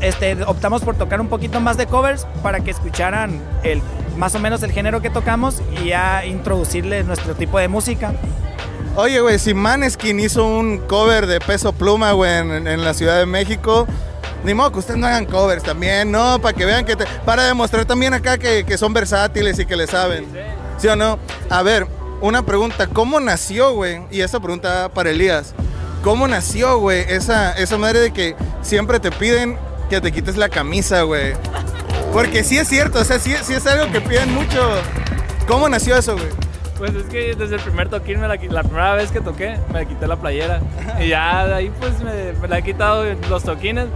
este, 0.00 0.42
optamos 0.44 0.82
por 0.82 0.96
tocar 0.96 1.20
un 1.20 1.28
poquito 1.28 1.60
más 1.60 1.76
de 1.76 1.86
covers 1.86 2.26
para 2.42 2.60
que 2.60 2.70
escucharan 2.70 3.40
el, 3.64 3.82
más 4.16 4.34
o 4.34 4.38
menos 4.38 4.62
el 4.62 4.72
género 4.72 5.02
que 5.02 5.10
tocamos 5.10 5.62
y 5.82 5.88
ya 5.88 6.24
introducirle 6.24 7.02
nuestro 7.04 7.34
tipo 7.34 7.58
de 7.58 7.68
música. 7.68 8.12
Oye, 9.00 9.20
güey, 9.20 9.38
si 9.38 9.54
Maneskin 9.54 10.18
hizo 10.18 10.44
un 10.44 10.78
cover 10.78 11.28
de 11.28 11.38
Peso 11.38 11.72
Pluma, 11.72 12.10
güey, 12.10 12.32
en, 12.32 12.84
la 12.84 12.94
Ciudad 12.94 13.16
de 13.16 13.26
México, 13.26 13.86
ni 14.42 14.54
modo 14.54 14.72
que 14.72 14.80
ustedes 14.80 14.98
no 14.98 15.06
hagan 15.06 15.24
covers 15.24 15.62
también, 15.62 16.10
¿no? 16.10 16.40
Para 16.40 16.52
que 16.52 16.64
vean 16.64 16.84
que... 16.84 16.96
te- 16.96 17.06
para 17.24 17.44
demostrar 17.44 17.84
también 17.84 18.12
acá 18.12 18.38
que, 18.38 18.64
que 18.66 18.76
son 18.76 18.92
versátiles 18.92 19.56
y 19.60 19.66
que 19.66 19.76
le 19.76 19.86
saben. 19.86 20.26
¿Sí 20.78 20.88
o 20.88 20.96
no? 20.96 21.16
A 21.48 21.62
ver, 21.62 21.86
una 22.20 22.44
pregunta. 22.44 22.88
¿Cómo 22.88 23.20
nació, 23.20 23.72
güey? 23.72 24.00
Y 24.10 24.22
esta 24.22 24.40
pregunta 24.40 24.88
para 24.92 25.10
Elías. 25.10 25.54
¿Cómo 26.02 26.26
nació, 26.26 26.78
güey, 26.80 27.04
esa, 27.08 27.52
esa 27.52 27.78
madre 27.78 28.00
de 28.00 28.12
que 28.12 28.34
siempre 28.62 28.98
te 28.98 29.12
piden 29.12 29.56
que 29.88 30.00
te 30.00 30.10
quites 30.10 30.36
la 30.36 30.48
camisa, 30.48 31.02
güey? 31.02 31.34
Porque 32.12 32.42
sí 32.42 32.58
es 32.58 32.66
cierto, 32.66 32.98
o 32.98 33.04
sea, 33.04 33.20
sí, 33.20 33.32
sí 33.44 33.54
es 33.54 33.64
algo 33.68 33.92
que 33.92 34.00
piden 34.00 34.34
mucho. 34.34 34.58
¿Cómo 35.46 35.68
nació 35.68 35.96
eso, 35.96 36.14
güey? 36.14 36.47
Pues 36.78 36.94
es 36.94 37.04
que 37.04 37.34
desde 37.34 37.56
el 37.56 37.60
primer 37.60 37.88
toquín, 37.88 38.20
me 38.20 38.28
la, 38.28 38.36
la 38.36 38.62
primera 38.62 38.94
vez 38.94 39.10
que 39.10 39.20
toqué, 39.20 39.58
me 39.72 39.86
quité 39.86 40.06
la 40.06 40.16
playera. 40.16 40.60
Y 41.00 41.08
ya 41.08 41.46
de 41.46 41.54
ahí 41.54 41.72
pues 41.80 42.00
me, 42.00 42.32
me 42.40 42.48
la 42.48 42.58
he 42.58 42.62
quitado 42.62 43.04
los 43.28 43.42
toquines. 43.42 43.86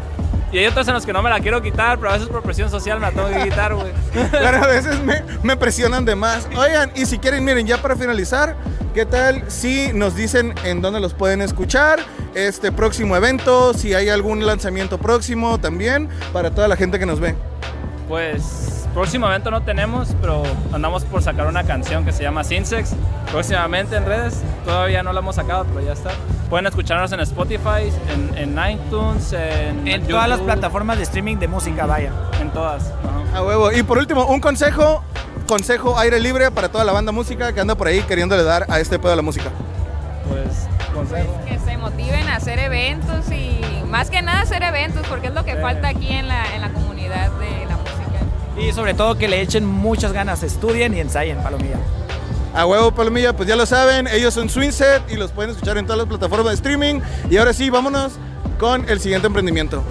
Y 0.51 0.59
hay 0.59 0.67
otros 0.67 0.87
en 0.89 0.95
los 0.95 1.07
que 1.07 1.15
no 1.15 1.23
me 1.23 1.31
la 1.31 1.41
quiero 1.41 1.63
quitar, 1.63 1.99
pero 1.99 2.11
a 2.11 2.13
veces 2.15 2.29
por 2.29 2.43
presión 2.43 2.69
social 2.69 3.01
me 3.01 3.07
la 3.07 3.13
tengo 3.13 3.29
que 3.29 3.49
quitar, 3.49 3.75
güey. 3.75 3.91
Pero 4.31 4.63
a 4.63 4.67
veces 4.67 5.03
me, 5.03 5.23
me 5.43 5.57
presionan 5.57 6.05
de 6.05 6.15
más. 6.15 6.47
Oigan, 6.55 6.93
y 6.95 7.07
si 7.07 7.19
quieren, 7.19 7.43
miren, 7.43 7.67
ya 7.67 7.81
para 7.81 7.97
finalizar, 7.97 8.55
¿qué 8.93 9.07
tal 9.07 9.51
si 9.51 9.93
nos 9.95 10.15
dicen 10.15 10.55
en 10.65 10.83
dónde 10.83 11.01
los 11.01 11.15
pueden 11.15 11.41
escuchar? 11.41 12.01
Este 12.35 12.71
próximo 12.71 13.17
evento, 13.17 13.73
si 13.73 13.95
hay 13.95 14.11
algún 14.11 14.45
lanzamiento 14.45 14.99
próximo 14.99 15.59
también, 15.59 16.11
para 16.35 16.51
toda 16.51 16.69
la 16.69 16.77
gente 16.77 16.99
que 16.99 17.07
nos 17.07 17.19
ve. 17.19 17.35
Pues 18.07 18.72
próximo 18.93 19.27
evento 19.27 19.51
no 19.51 19.63
tenemos, 19.63 20.15
pero 20.21 20.43
andamos 20.73 21.05
por 21.05 21.23
sacar 21.23 21.47
una 21.47 21.65
canción 21.65 22.05
que 22.05 22.13
se 22.13 22.23
llama 22.23 22.45
Sinsex. 22.45 22.95
Próximamente 23.31 23.97
en 23.97 24.05
redes, 24.05 24.43
todavía 24.65 25.03
no 25.03 25.13
la 25.13 25.21
hemos 25.21 25.37
sacado, 25.37 25.65
pero 25.65 25.81
ya 25.85 25.93
está. 25.93 26.11
Pueden 26.51 26.67
escucharnos 26.67 27.11
en 27.13 27.21
Spotify, 27.21 27.91
en, 28.13 28.37
en 28.37 28.71
iTunes, 28.71 29.33
en, 29.33 29.89
En 29.89 30.07
todas 30.07 30.29
las 30.29 30.41
plataformas 30.41 30.99
de 30.99 31.05
streaming 31.05 31.37
de 31.37 31.49
música, 31.49 31.87
vaya. 31.87 32.13
En 32.41 32.51
todas. 32.51 32.93
A 33.35 33.43
huevo. 33.43 33.73
Y 33.73 33.83
por 33.83 33.97
último, 33.99 34.27
un 34.27 34.41
consejo, 34.41 35.03
consejo 35.47 35.99
aire 35.99 36.21
libre 36.21 36.51
para 36.51 36.69
toda 36.69 36.85
la 36.85 36.93
banda 36.93 37.13
música 37.13 37.53
que 37.55 37.61
anda 37.61 37.75
por 37.75 37.87
ahí 37.87 38.03
queriéndole 38.03 38.43
dar 38.43 38.67
a 38.69 38.81
este 38.81 38.99
pedo 38.99 39.11
de 39.11 39.17
la 39.17 39.23
música. 39.23 39.51
Pues 40.29 40.69
consejo. 40.95 41.33
que 41.47 41.59
se 41.59 41.79
motiven 41.79 42.29
a 42.29 42.37
hacer 42.37 42.59
eventos 42.59 43.31
y 43.31 43.61
más 43.89 44.11
que 44.11 44.21
nada 44.21 44.43
hacer 44.43 44.63
eventos 44.63 45.07
porque 45.09 45.29
es 45.29 45.35
lo 45.35 45.45
que 45.45 45.57
falta 45.57 45.89
aquí 45.89 46.13
en 46.13 46.29
la, 46.29 46.55
en 46.55 46.61
la 46.61 46.69
comunidad 46.71 47.31
de 47.33 47.67
la 47.67 47.72
música. 47.72 47.72
Y 48.59 48.73
sobre 48.73 48.95
todo 48.95 49.17
que 49.17 49.29
le 49.29 49.41
echen 49.41 49.65
muchas 49.65 50.13
ganas, 50.13 50.43
estudien 50.43 50.95
y 50.95 51.01
ensayen, 51.01 51.43
palomilla. 51.43 51.79
A 52.55 52.67
huevo, 52.67 52.93
Palomilla, 52.93 53.35
pues 53.35 53.49
ya 53.49 53.57
lo 53.57 53.65
saben, 53.65 54.07
ellos 54.07 54.35
son 54.35 54.51
Swingset 54.51 55.11
y 55.11 55.17
los 55.17 55.31
pueden 55.33 55.53
escuchar 55.53 55.79
en 55.79 55.87
todas 55.87 55.99
las 55.99 56.07
plataformas 56.07 56.49
de 56.49 56.55
streaming. 56.55 57.01
Y 57.31 57.39
ahora 57.39 57.55
sí, 57.55 57.71
vámonos 57.71 58.13
con 58.59 58.89
el 58.91 59.01
siguiente 59.01 59.27
emprendimiento. 59.27 59.83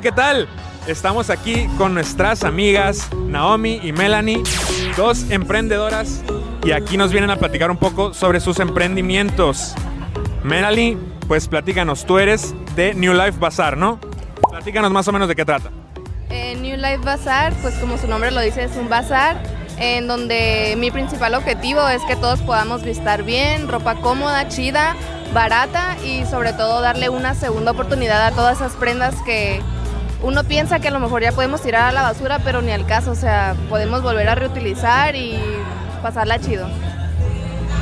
¿Qué 0.00 0.12
tal? 0.12 0.48
Estamos 0.86 1.28
aquí 1.28 1.66
con 1.76 1.92
nuestras 1.92 2.44
amigas 2.44 3.08
Naomi 3.26 3.80
y 3.82 3.92
Melanie, 3.92 4.42
dos 4.96 5.28
emprendedoras, 5.30 6.22
y 6.64 6.70
aquí 6.70 6.96
nos 6.96 7.10
vienen 7.10 7.30
a 7.30 7.36
platicar 7.36 7.70
un 7.70 7.78
poco 7.78 8.14
sobre 8.14 8.38
sus 8.38 8.60
emprendimientos. 8.60 9.74
Melanie, 10.44 10.96
pues 11.26 11.48
platícanos, 11.48 12.06
tú 12.06 12.18
eres 12.18 12.54
de 12.76 12.94
New 12.94 13.12
Life 13.12 13.38
Bazaar, 13.40 13.76
¿no? 13.76 13.98
Platícanos 14.50 14.92
más 14.92 15.08
o 15.08 15.12
menos 15.12 15.26
de 15.26 15.34
qué 15.34 15.44
trata. 15.44 15.70
Eh, 16.30 16.56
New 16.60 16.76
Life 16.76 16.98
Bazar, 16.98 17.52
pues 17.60 17.74
como 17.76 17.98
su 17.98 18.06
nombre 18.06 18.30
lo 18.30 18.40
dice, 18.40 18.64
es 18.64 18.76
un 18.76 18.88
bazar 18.88 19.42
en 19.78 20.06
donde 20.06 20.76
mi 20.78 20.90
principal 20.90 21.34
objetivo 21.34 21.88
es 21.88 22.02
que 22.02 22.14
todos 22.14 22.40
podamos 22.40 22.84
estar 22.84 23.24
bien, 23.24 23.66
ropa 23.66 23.96
cómoda, 23.96 24.46
chida, 24.48 24.94
barata 25.32 25.96
y 26.04 26.24
sobre 26.26 26.52
todo 26.52 26.80
darle 26.80 27.08
una 27.08 27.34
segunda 27.34 27.72
oportunidad 27.72 28.24
a 28.26 28.30
todas 28.30 28.58
esas 28.58 28.74
prendas 28.74 29.14
que 29.22 29.60
uno 30.22 30.44
piensa 30.44 30.80
que 30.80 30.88
a 30.88 30.90
lo 30.90 31.00
mejor 31.00 31.22
ya 31.22 31.32
podemos 31.32 31.62
tirar 31.62 31.82
a 31.82 31.92
la 31.92 32.02
basura, 32.02 32.40
pero 32.40 32.62
ni 32.62 32.72
al 32.72 32.86
caso, 32.86 33.12
o 33.12 33.14
sea, 33.14 33.54
podemos 33.68 34.02
volver 34.02 34.28
a 34.28 34.34
reutilizar 34.34 35.14
y 35.14 35.38
pasarla 36.02 36.38
chido. 36.38 36.68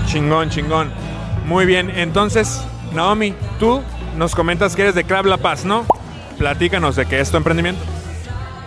Chingón, 0.06 0.50
chingón. 0.50 0.90
Muy 1.46 1.64
bien, 1.66 1.90
entonces, 1.90 2.62
Naomi, 2.92 3.34
tú 3.58 3.82
nos 4.16 4.34
comentas 4.34 4.74
que 4.74 4.82
eres 4.82 4.94
de 4.94 5.04
Club 5.04 5.26
La 5.26 5.36
Paz, 5.38 5.64
¿no? 5.64 5.86
Platícanos 6.38 6.96
de 6.96 7.06
qué 7.06 7.20
es 7.20 7.30
tu 7.30 7.36
emprendimiento. 7.36 7.80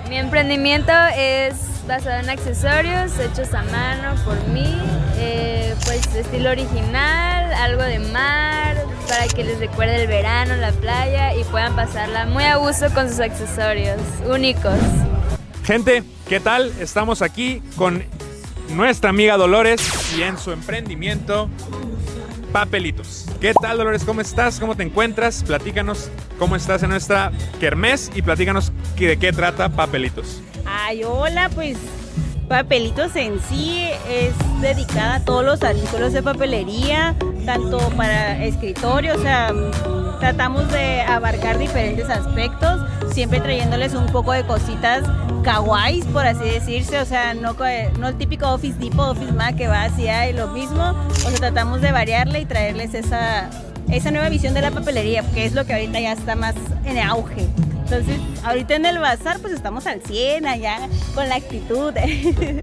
Mi 0.08 0.18
emprendimiento 0.18 0.92
es 1.16 1.56
basado 1.88 2.20
en 2.20 2.30
accesorios 2.30 3.18
hechos 3.20 3.54
a 3.54 3.64
mano 3.64 4.16
por 4.24 4.38
mí. 4.48 4.78
Eh, 5.18 5.49
pues 5.86 6.06
estilo 6.16 6.52
original, 6.52 7.54
algo 7.54 7.84
de 7.84 8.00
mar, 8.00 8.78
para 9.08 9.28
que 9.28 9.44
les 9.44 9.60
recuerde 9.60 10.04
el 10.04 10.08
verano, 10.08 10.56
la 10.56 10.72
playa 10.72 11.36
y 11.36 11.44
puedan 11.46 11.76
pasarla 11.76 12.26
muy 12.26 12.44
a 12.44 12.58
gusto 12.58 12.88
con 12.94 13.10
sus 13.10 13.20
accesorios 13.20 14.00
únicos. 14.28 14.74
Gente, 15.64 16.04
¿qué 16.28 16.40
tal? 16.40 16.72
Estamos 16.80 17.22
aquí 17.22 17.62
con 17.76 18.04
nuestra 18.70 19.10
amiga 19.10 19.38
Dolores 19.38 19.82
y 20.18 20.24
en 20.24 20.38
su 20.38 20.52
emprendimiento 20.52 21.50
Papelitos. 22.52 23.28
¿Qué 23.40 23.54
tal 23.54 23.78
Dolores? 23.78 24.04
¿Cómo 24.04 24.22
estás? 24.22 24.60
¿Cómo 24.60 24.76
te 24.76 24.84
encuentras? 24.84 25.44
Platícanos 25.44 26.10
cómo 26.40 26.56
estás 26.56 26.82
en 26.82 26.90
nuestra 26.90 27.32
kermés 27.60 28.12
y 28.16 28.24
platícanos 28.24 28.72
de 28.98 29.18
qué 29.18 29.32
trata 29.32 29.70
Papelitos. 29.70 30.42
Ay, 30.66 31.04
hola, 31.04 31.50
pues 31.50 31.78
Papelitos 32.50 33.16
en 33.16 33.40
sí 33.42 33.88
es 34.10 34.34
dedicada 34.60 35.16
a 35.16 35.20
todos 35.20 35.46
los 35.46 35.62
artículos 35.62 36.14
de 36.14 36.24
papelería, 36.24 37.16
tanto 37.46 37.78
para 37.96 38.44
escritorio, 38.44 39.16
o 39.16 39.22
sea, 39.22 39.54
tratamos 40.20 40.68
de 40.72 41.02
abarcar 41.02 41.60
diferentes 41.60 42.10
aspectos, 42.10 42.82
siempre 43.14 43.40
trayéndoles 43.40 43.94
un 43.94 44.08
poco 44.08 44.32
de 44.32 44.44
cositas 44.48 45.04
kawaiis, 45.44 46.06
por 46.06 46.26
así 46.26 46.44
decirse, 46.44 47.00
o 47.00 47.06
sea, 47.06 47.36
no, 47.36 47.56
el 47.64 48.18
típico 48.18 48.50
Office 48.50 48.80
Depot, 48.80 49.16
Office 49.16 49.32
Mac 49.32 49.56
que 49.56 49.68
va 49.68 49.84
hacia 49.84 50.32
lo 50.32 50.48
mismo, 50.48 50.96
o 51.08 51.30
sea, 51.30 51.34
tratamos 51.34 51.82
de 51.82 51.92
variarle 51.92 52.40
y 52.40 52.46
traerles 52.46 52.96
esa, 52.96 53.48
esa 53.92 54.10
nueva 54.10 54.28
visión 54.30 54.56
de 54.56 54.62
la 54.62 54.72
papelería, 54.72 55.22
que 55.36 55.46
es 55.46 55.54
lo 55.54 55.66
que 55.66 55.74
ahorita 55.74 56.00
ya 56.00 56.14
está 56.14 56.36
más 56.36 56.56
en 56.84 56.98
auge. 56.98 57.48
Entonces, 57.92 58.20
ahorita 58.44 58.76
en 58.76 58.86
el 58.86 59.00
bazar, 59.00 59.40
pues 59.40 59.52
estamos 59.52 59.88
al 59.88 60.04
100 60.04 60.46
allá 60.46 60.78
con 61.16 61.28
la 61.28 61.36
actitud. 61.36 61.92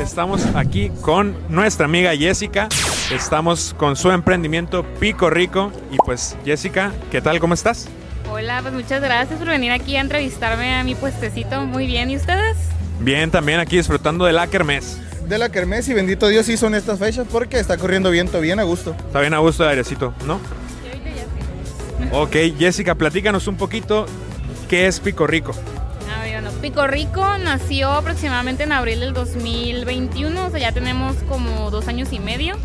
Estamos 0.00 0.46
aquí 0.54 0.90
con 1.00 1.36
nuestra 1.48 1.86
amiga 1.86 2.14
Jessica. 2.14 2.68
Estamos 3.12 3.74
con 3.76 3.96
su 3.96 4.12
emprendimiento 4.12 4.84
Pico 5.00 5.28
Rico. 5.28 5.72
Y 5.90 5.96
pues, 6.04 6.36
Jessica, 6.44 6.92
¿qué 7.10 7.20
tal? 7.20 7.40
¿Cómo 7.40 7.54
estás? 7.54 7.88
Hola, 8.30 8.60
pues 8.62 8.74
muchas 8.74 9.02
gracias 9.02 9.40
por 9.40 9.48
venir 9.48 9.72
aquí 9.72 9.96
a 9.96 10.00
entrevistarme 10.00 10.74
a 10.74 10.84
mi 10.84 10.94
puestecito. 10.94 11.62
Muy 11.62 11.86
bien, 11.86 12.10
¿y 12.10 12.16
ustedes? 12.16 12.56
Bien, 13.00 13.30
también 13.32 13.58
aquí 13.58 13.76
disfrutando 13.76 14.24
de 14.24 14.32
la 14.32 14.46
kermés. 14.46 15.00
De 15.28 15.38
la 15.38 15.48
kermés 15.48 15.88
y 15.88 15.94
bendito 15.94 16.28
Dios 16.28 16.46
sí 16.46 16.56
son 16.56 16.74
estas 16.74 16.98
fechas 16.98 17.26
porque 17.30 17.58
está 17.58 17.76
corriendo 17.78 18.10
viento 18.10 18.40
bien 18.40 18.60
a 18.60 18.64
gusto. 18.64 18.94
Está 19.06 19.20
bien 19.20 19.34
a 19.34 19.38
gusto 19.38 19.64
el 19.64 19.70
airecito, 19.70 20.12
¿no? 20.26 20.40
Ok, 22.12 22.36
Jessica, 22.58 22.94
platícanos 22.94 23.46
un 23.46 23.56
poquito 23.56 24.06
qué 24.68 24.86
es 24.86 25.00
Pico 25.00 25.26
Rico. 25.26 25.52
Ah, 26.10 26.26
bueno, 26.28 26.50
Pico 26.60 26.86
Rico 26.86 27.38
nació 27.38 27.90
aproximadamente 27.90 28.64
en 28.64 28.72
abril 28.72 29.00
del 29.00 29.14
2021, 29.14 30.46
o 30.46 30.50
sea, 30.50 30.60
ya 30.60 30.72
tenemos 30.72 31.16
como 31.28 31.70
dos 31.70 31.88
años 31.88 32.12
y 32.12 32.18
medio. 32.18 32.56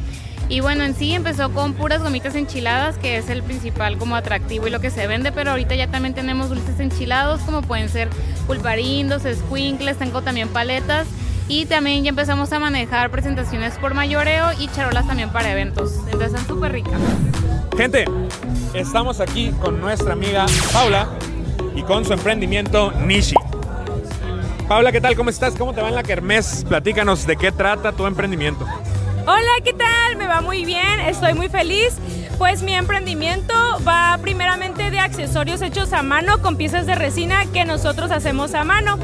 Y 0.49 0.61
bueno, 0.61 0.83
en 0.83 0.95
sí 0.95 1.13
empezó 1.13 1.51
con 1.51 1.73
puras 1.73 2.01
gomitas 2.01 2.35
enchiladas, 2.35 2.97
que 2.97 3.17
es 3.17 3.29
el 3.29 3.43
principal 3.43 3.97
como 3.97 4.15
atractivo 4.15 4.67
y 4.67 4.69
lo 4.69 4.79
que 4.79 4.89
se 4.89 5.05
vende, 5.05 5.31
pero 5.31 5.51
ahorita 5.51 5.75
ya 5.75 5.87
también 5.87 6.13
tenemos 6.13 6.49
dulces 6.49 6.79
enchilados, 6.79 7.41
como 7.41 7.61
pueden 7.61 7.89
ser 7.89 8.09
pulparindos, 8.47 9.23
squinkles, 9.23 9.97
tengo 9.97 10.21
también 10.21 10.47
paletas. 10.47 11.07
Y 11.49 11.65
también 11.65 12.03
ya 12.03 12.09
empezamos 12.09 12.51
a 12.51 12.59
manejar 12.59 13.09
presentaciones 13.09 13.75
por 13.75 13.93
mayoreo 13.93 14.51
y 14.59 14.67
charolas 14.67 15.07
también 15.07 15.29
para 15.29 15.51
eventos. 15.51 15.93
Entonces 16.05 16.33
están 16.33 16.47
súper 16.47 16.73
ricas. 16.73 16.99
Gente, 17.77 18.05
estamos 18.73 19.21
aquí 19.21 19.53
con 19.61 19.79
nuestra 19.79 20.13
amiga 20.13 20.45
Paula 20.73 21.07
y 21.75 21.83
con 21.83 22.03
su 22.03 22.13
emprendimiento 22.13 22.91
Nishi. 22.91 23.35
Paula, 24.67 24.91
¿qué 24.91 24.99
tal? 24.99 25.15
¿Cómo 25.15 25.29
estás? 25.29 25.55
¿Cómo 25.55 25.73
te 25.73 25.81
va 25.81 25.87
en 25.87 25.95
la 25.95 26.03
kermés? 26.03 26.65
Platícanos 26.67 27.25
de 27.25 27.37
qué 27.37 27.53
trata 27.53 27.93
tu 27.93 28.05
emprendimiento. 28.05 28.65
Hola, 29.25 29.51
¿qué 29.63 29.73
tal? 29.73 30.17
Me 30.17 30.27
va 30.27 30.41
muy 30.41 30.65
bien, 30.65 30.99
estoy 30.99 31.33
muy 31.33 31.47
feliz. 31.47 31.95
Pues 32.37 32.61
mi 32.61 32.73
emprendimiento 32.73 33.53
va 33.87 34.17
primeramente 34.21 34.91
de 34.91 34.99
accesorios 34.99 35.61
hechos 35.61 35.93
a 35.93 36.03
mano 36.03 36.41
con 36.41 36.57
piezas 36.57 36.85
de 36.85 36.95
resina 36.95 37.45
que 37.53 37.63
nosotros 37.63 38.11
hacemos 38.11 38.53
a 38.53 38.63
mano. 38.63 38.99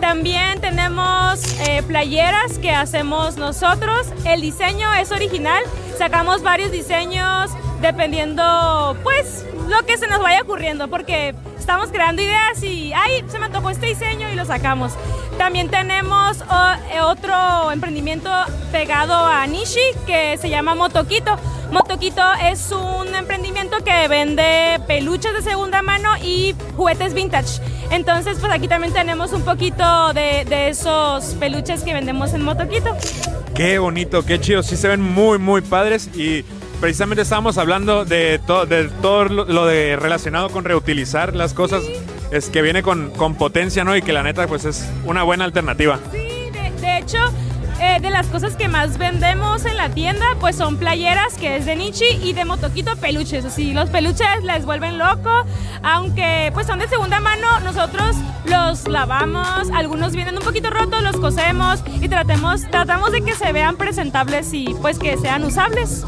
También 0.00 0.60
tenemos 0.60 1.40
eh, 1.60 1.82
playeras 1.86 2.58
que 2.58 2.70
hacemos 2.70 3.36
nosotros. 3.36 4.06
El 4.24 4.40
diseño 4.40 4.92
es 4.94 5.10
original. 5.10 5.62
Sacamos 5.98 6.42
varios 6.42 6.70
diseños 6.70 7.50
dependiendo, 7.80 8.96
pues, 9.02 9.44
lo 9.68 9.84
que 9.86 9.98
se 9.98 10.06
nos 10.06 10.20
vaya 10.20 10.42
ocurriendo, 10.42 10.88
porque 10.88 11.34
estamos 11.58 11.90
creando 11.90 12.22
ideas 12.22 12.62
y, 12.62 12.92
ay, 12.92 13.24
se 13.28 13.38
me 13.38 13.46
antojó 13.46 13.70
este 13.70 13.86
diseño 13.86 14.30
y 14.30 14.34
lo 14.34 14.44
sacamos. 14.44 14.92
También 15.38 15.68
tenemos 15.68 16.40
eh, 16.40 17.00
otro 17.00 17.70
emprendimiento 17.70 18.30
pegado 18.72 19.14
a 19.14 19.46
Nishi 19.46 19.80
que 20.06 20.36
se 20.38 20.48
llama 20.48 20.74
Motoquito. 20.74 21.36
Motoquito 21.70 22.22
es 22.44 22.70
un 22.72 23.14
emprendimiento 23.14 23.78
que 23.84 24.08
vende 24.08 24.80
peluches 24.86 25.32
de 25.34 25.42
segunda 25.42 25.82
mano 25.82 26.10
y 26.22 26.54
juguetes 26.76 27.12
vintage. 27.12 27.60
Entonces, 27.90 28.38
pues 28.40 28.52
aquí 28.52 28.68
también 28.68 28.92
tenemos 28.92 29.32
un 29.32 29.42
poquito 29.42 30.12
de, 30.12 30.44
de 30.48 30.68
esos 30.68 31.24
peluches 31.40 31.82
que 31.82 31.92
vendemos 31.92 32.32
en 32.34 32.42
Motoquito. 32.42 32.96
Qué 33.54 33.78
bonito, 33.78 34.24
qué 34.24 34.40
chido. 34.40 34.62
Sí 34.62 34.76
se 34.76 34.88
ven 34.88 35.00
muy, 35.00 35.38
muy 35.38 35.60
padres 35.60 36.08
y 36.14 36.44
precisamente 36.80 37.22
estábamos 37.22 37.58
hablando 37.58 38.04
de, 38.04 38.38
to- 38.46 38.66
de 38.66 38.88
todo 39.02 39.24
lo, 39.24 39.66
de 39.66 39.96
relacionado 39.96 40.50
con 40.50 40.64
reutilizar 40.64 41.34
las 41.34 41.52
cosas. 41.52 41.82
Es 42.30 42.48
que 42.50 42.60
viene 42.62 42.82
con, 42.82 43.10
con 43.10 43.34
potencia, 43.34 43.84
¿no? 43.84 43.96
Y 43.96 44.02
que 44.02 44.12
la 44.12 44.22
neta, 44.22 44.46
pues 44.46 44.64
es 44.64 44.88
una 45.04 45.22
buena 45.22 45.44
alternativa. 45.44 45.98
Sí, 46.12 46.18
de, 46.50 46.72
de 46.80 46.98
hecho, 46.98 47.18
eh, 47.80 47.98
de 48.00 48.10
las 48.10 48.26
cosas 48.28 48.56
que 48.56 48.68
más 48.68 48.98
vendemos 48.98 49.64
en 49.66 49.76
la 49.76 49.90
tienda, 49.90 50.24
pues 50.40 50.56
son 50.56 50.78
playeras, 50.78 51.34
que 51.34 51.56
es 51.56 51.66
de 51.66 51.76
Nichi, 51.76 52.06
y 52.22 52.32
de 52.32 52.44
Motoquito 52.44 52.96
peluches. 52.96 53.44
Así, 53.44 53.72
los 53.72 53.90
peluches 53.90 54.44
les 54.44 54.64
vuelven 54.64 54.98
loco, 54.98 55.44
aunque 55.82 56.50
pues 56.54 56.66
son 56.66 56.78
de 56.78 56.88
segunda 56.88 57.20
mano, 57.20 57.60
nosotros 57.60 58.16
los 58.46 58.88
lavamos, 58.88 59.70
algunos 59.74 60.12
vienen 60.12 60.36
un 60.36 60.42
poquito 60.42 60.70
rotos, 60.70 61.02
los 61.02 61.16
cosemos 61.16 61.82
y 62.00 62.08
tratemos, 62.08 62.62
tratamos 62.70 63.12
de 63.12 63.22
que 63.22 63.34
se 63.34 63.52
vean 63.52 63.76
presentables 63.76 64.52
y 64.52 64.74
pues 64.80 64.98
que 64.98 65.16
sean 65.18 65.44
usables. 65.44 66.04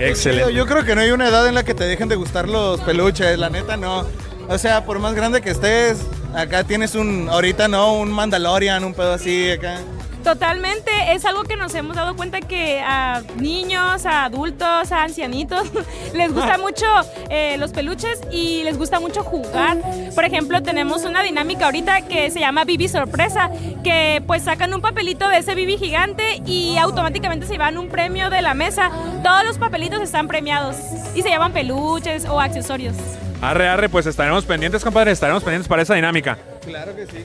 Excelente. 0.00 0.54
Yo 0.54 0.66
creo 0.66 0.84
que 0.84 0.94
no 0.94 1.02
hay 1.02 1.10
una 1.10 1.28
edad 1.28 1.46
en 1.46 1.54
la 1.54 1.62
que 1.62 1.74
te 1.74 1.84
dejen 1.84 2.08
de 2.08 2.16
gustar 2.16 2.48
los 2.48 2.80
peluches, 2.80 3.38
la 3.38 3.50
neta 3.50 3.76
no. 3.76 4.06
O 4.48 4.58
sea, 4.58 4.84
por 4.84 4.98
más 4.98 5.14
grande 5.14 5.42
que 5.42 5.50
estés, 5.50 5.98
acá 6.34 6.64
tienes 6.64 6.94
un, 6.94 7.28
ahorita 7.30 7.68
no, 7.68 7.92
un 7.92 8.10
Mandalorian, 8.10 8.82
un 8.82 8.94
pedo 8.94 9.12
así 9.12 9.50
acá. 9.50 9.78
Totalmente, 10.24 10.90
es 11.12 11.24
algo 11.24 11.44
que 11.44 11.56
nos 11.56 11.74
hemos 11.74 11.96
dado 11.96 12.14
cuenta 12.14 12.40
que 12.40 12.80
a 12.80 13.22
niños, 13.36 14.04
a 14.04 14.24
adultos, 14.24 14.92
a 14.92 15.02
ancianitos 15.02 15.70
les 16.14 16.32
gusta 16.32 16.58
mucho 16.58 16.86
eh, 17.30 17.56
los 17.58 17.72
peluches 17.72 18.20
y 18.30 18.62
les 18.64 18.76
gusta 18.76 19.00
mucho 19.00 19.22
jugar. 19.22 19.78
Por 20.14 20.24
ejemplo, 20.24 20.62
tenemos 20.62 21.04
una 21.04 21.22
dinámica 21.22 21.64
ahorita 21.66 22.02
que 22.02 22.30
se 22.30 22.40
llama 22.40 22.64
Bibi 22.64 22.88
Sorpresa, 22.88 23.50
que 23.82 24.22
pues 24.26 24.42
sacan 24.42 24.74
un 24.74 24.82
papelito 24.82 25.28
de 25.28 25.38
ese 25.38 25.54
Bibi 25.54 25.78
gigante 25.78 26.42
y 26.44 26.76
automáticamente 26.76 27.46
se 27.46 27.52
llevan 27.52 27.78
un 27.78 27.88
premio 27.88 28.28
de 28.28 28.42
la 28.42 28.54
mesa. 28.54 28.90
Todos 29.22 29.44
los 29.44 29.58
papelitos 29.58 30.02
están 30.02 30.28
premiados 30.28 30.76
y 31.14 31.22
se 31.22 31.30
llaman 31.30 31.52
peluches 31.52 32.26
o 32.26 32.40
accesorios. 32.40 32.94
Arre, 33.40 33.68
arre, 33.68 33.88
pues 33.88 34.06
estaremos 34.06 34.44
pendientes, 34.44 34.84
compadre. 34.84 35.12
Estaremos 35.12 35.42
pendientes 35.42 35.66
para 35.68 35.82
esa 35.82 35.94
dinámica. 35.94 36.36
Claro 36.62 36.94
que 36.94 37.06
sí. 37.06 37.24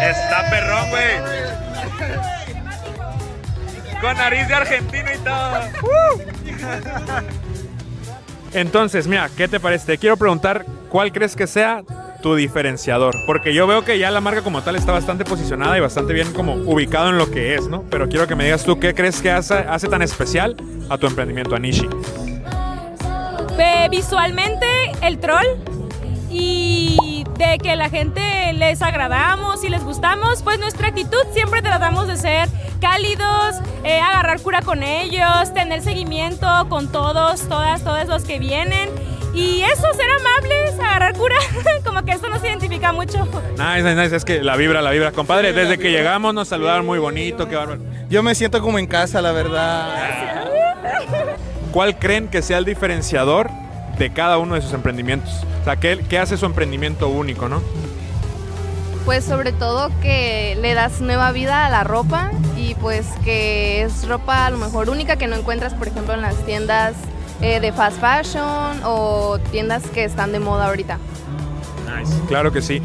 Está 0.00 0.50
perrón, 0.50 0.90
güey. 0.90 1.18
Con 4.00 4.16
nariz 4.16 4.48
de 4.48 4.54
argentino 4.54 5.08
y 5.12 5.18
todo. 5.18 5.60
Entonces, 8.52 9.06
mira, 9.06 9.28
¿qué 9.36 9.48
te 9.48 9.60
parece? 9.60 9.86
Te 9.86 9.98
quiero 9.98 10.16
preguntar 10.16 10.64
cuál 10.88 11.12
crees 11.12 11.36
que 11.36 11.46
sea 11.46 11.82
tu 12.22 12.34
diferenciador. 12.34 13.14
Porque 13.26 13.52
yo 13.54 13.66
veo 13.66 13.84
que 13.84 13.98
ya 13.98 14.10
la 14.10 14.20
marca 14.20 14.42
como 14.42 14.62
tal 14.62 14.76
está 14.76 14.92
bastante 14.92 15.24
posicionada 15.24 15.76
y 15.76 15.80
bastante 15.80 16.12
bien 16.12 16.32
como 16.32 16.54
ubicado 16.54 17.10
en 17.10 17.18
lo 17.18 17.30
que 17.30 17.54
es, 17.54 17.68
¿no? 17.68 17.82
Pero 17.90 18.08
quiero 18.08 18.26
que 18.26 18.34
me 18.34 18.44
digas 18.44 18.64
tú 18.64 18.78
qué 18.78 18.94
crees 18.94 19.20
que 19.20 19.30
hace, 19.30 19.54
hace 19.54 19.88
tan 19.88 20.02
especial 20.02 20.56
a 20.88 20.98
tu 20.98 21.06
emprendimiento, 21.06 21.54
Anishi. 21.54 21.88
Visualmente 23.90 24.66
el 25.02 25.18
troll 25.18 25.46
y 26.30 27.24
de 27.38 27.58
que 27.58 27.74
la 27.74 27.88
gente 27.88 28.52
les 28.52 28.82
agradamos 28.82 29.64
y 29.64 29.68
les 29.68 29.82
gustamos, 29.82 30.42
pues 30.42 30.58
nuestra 30.58 30.88
actitud 30.88 31.18
siempre 31.32 31.62
tratamos 31.62 32.06
de 32.06 32.16
ser 32.16 32.48
cálidos, 32.80 33.56
eh, 33.84 33.98
agarrar 34.00 34.40
cura 34.40 34.62
con 34.62 34.82
ellos, 34.82 35.52
tener 35.54 35.82
seguimiento 35.82 36.46
con 36.68 36.92
todos, 36.92 37.48
todas, 37.48 37.82
todos 37.82 38.06
los 38.06 38.24
que 38.24 38.38
vienen 38.38 38.90
Y 39.34 39.62
eso, 39.62 39.86
ser 39.94 40.10
amables, 40.20 40.78
agarrar 40.80 41.14
cura, 41.16 41.36
como 41.84 42.02
que 42.02 42.12
eso 42.12 42.28
nos 42.28 42.42
identifica 42.42 42.92
mucho. 42.92 43.26
Nice, 43.56 43.82
nice, 43.82 43.94
nice. 43.94 44.16
Es 44.16 44.24
que 44.24 44.42
la 44.42 44.56
vibra, 44.56 44.82
la 44.82 44.90
vibra. 44.90 45.12
Compadre, 45.12 45.52
desde 45.52 45.78
que 45.78 45.90
llegamos 45.90 46.34
nos 46.34 46.48
saludaron 46.48 46.86
muy 46.86 46.98
bonito, 46.98 47.48
qué 47.48 47.56
bárbaro. 47.56 47.80
Yo 48.08 48.22
me 48.22 48.34
siento 48.34 48.60
como 48.60 48.78
en 48.78 48.86
casa, 48.86 49.20
la 49.20 49.32
verdad. 49.32 50.57
¿Cuál 51.78 51.96
creen 51.96 52.26
que 52.26 52.42
sea 52.42 52.58
el 52.58 52.64
diferenciador 52.64 53.50
de 54.00 54.12
cada 54.12 54.38
uno 54.38 54.56
de 54.56 54.62
sus 54.62 54.72
emprendimientos? 54.72 55.44
O 55.60 55.64
sea, 55.64 55.76
¿qué, 55.76 56.04
qué 56.08 56.18
hace 56.18 56.36
su 56.36 56.44
emprendimiento 56.44 57.08
único, 57.08 57.48
no? 57.48 57.62
Pues 59.04 59.24
sobre 59.24 59.52
todo 59.52 59.92
que 60.02 60.58
le 60.60 60.74
das 60.74 61.00
nueva 61.00 61.30
vida 61.30 61.66
a 61.66 61.70
la 61.70 61.84
ropa 61.84 62.32
y 62.56 62.74
pues 62.74 63.06
que 63.22 63.82
es 63.82 64.08
ropa 64.08 64.46
a 64.46 64.50
lo 64.50 64.58
mejor 64.58 64.90
única 64.90 65.14
que 65.14 65.28
no 65.28 65.36
encuentras, 65.36 65.72
por 65.72 65.86
ejemplo, 65.86 66.14
en 66.14 66.20
las 66.20 66.34
tiendas 66.44 66.94
eh, 67.40 67.60
de 67.60 67.70
fast 67.70 68.00
fashion 68.00 68.80
o 68.82 69.38
tiendas 69.52 69.84
que 69.86 70.02
están 70.02 70.32
de 70.32 70.40
moda 70.40 70.66
ahorita. 70.66 70.98
Nice. 71.96 72.12
Claro 72.26 72.50
que 72.50 72.60
sí. 72.60 72.82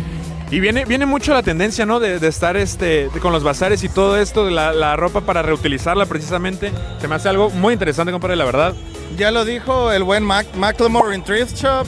Y 0.54 0.60
viene, 0.60 0.86
viene 0.86 1.08
mucho 1.08 1.34
la 1.34 1.42
tendencia, 1.42 1.84
¿no? 1.84 2.00
De, 2.00 2.20
de 2.20 2.28
estar 2.28 2.56
este, 2.58 3.10
de- 3.10 3.20
con 3.20 3.32
los 3.34 3.44
bazares 3.44 3.84
y 3.84 3.90
todo 3.90 4.18
esto, 4.18 4.46
de 4.46 4.52
la, 4.52 4.72
la 4.72 4.96
ropa 4.96 5.22
para 5.22 5.42
reutilizarla 5.42 6.06
precisamente. 6.06 6.72
Se 7.02 7.08
me 7.08 7.16
hace 7.16 7.28
algo 7.28 7.50
muy 7.50 7.74
interesante, 7.74 8.12
compadre, 8.12 8.36
la 8.36 8.46
verdad. 8.46 8.76
Ya 9.18 9.32
lo 9.32 9.46
dijo 9.46 9.92
el 9.92 10.04
buen 10.04 10.24
Mac 10.24 10.46
McLemore 10.56 11.16
en 11.16 11.24
Thrift 11.24 11.56
Shop. 11.58 11.88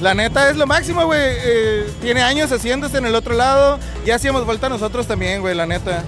La 0.00 0.14
neta 0.14 0.48
es 0.48 0.56
lo 0.56 0.64
máximo, 0.64 1.04
güey. 1.06 1.20
Eh, 1.22 1.86
tiene 2.02 2.22
años 2.22 2.52
haciéndose 2.52 2.98
en 2.98 3.06
el 3.06 3.16
otro 3.16 3.34
lado. 3.34 3.80
Ya 4.06 4.14
hacíamos 4.14 4.46
vuelta 4.46 4.68
nosotros 4.68 5.08
también, 5.08 5.40
güey, 5.40 5.56
la 5.56 5.66
neta. 5.66 6.04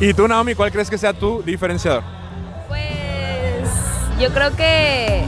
¿Y 0.00 0.14
tú, 0.14 0.26
Naomi, 0.28 0.54
cuál 0.54 0.72
crees 0.72 0.88
que 0.88 0.96
sea 0.96 1.12
tu 1.12 1.42
diferenciador? 1.42 2.04
Pues 2.68 3.68
yo 4.18 4.30
creo 4.32 4.56
que 4.56 5.24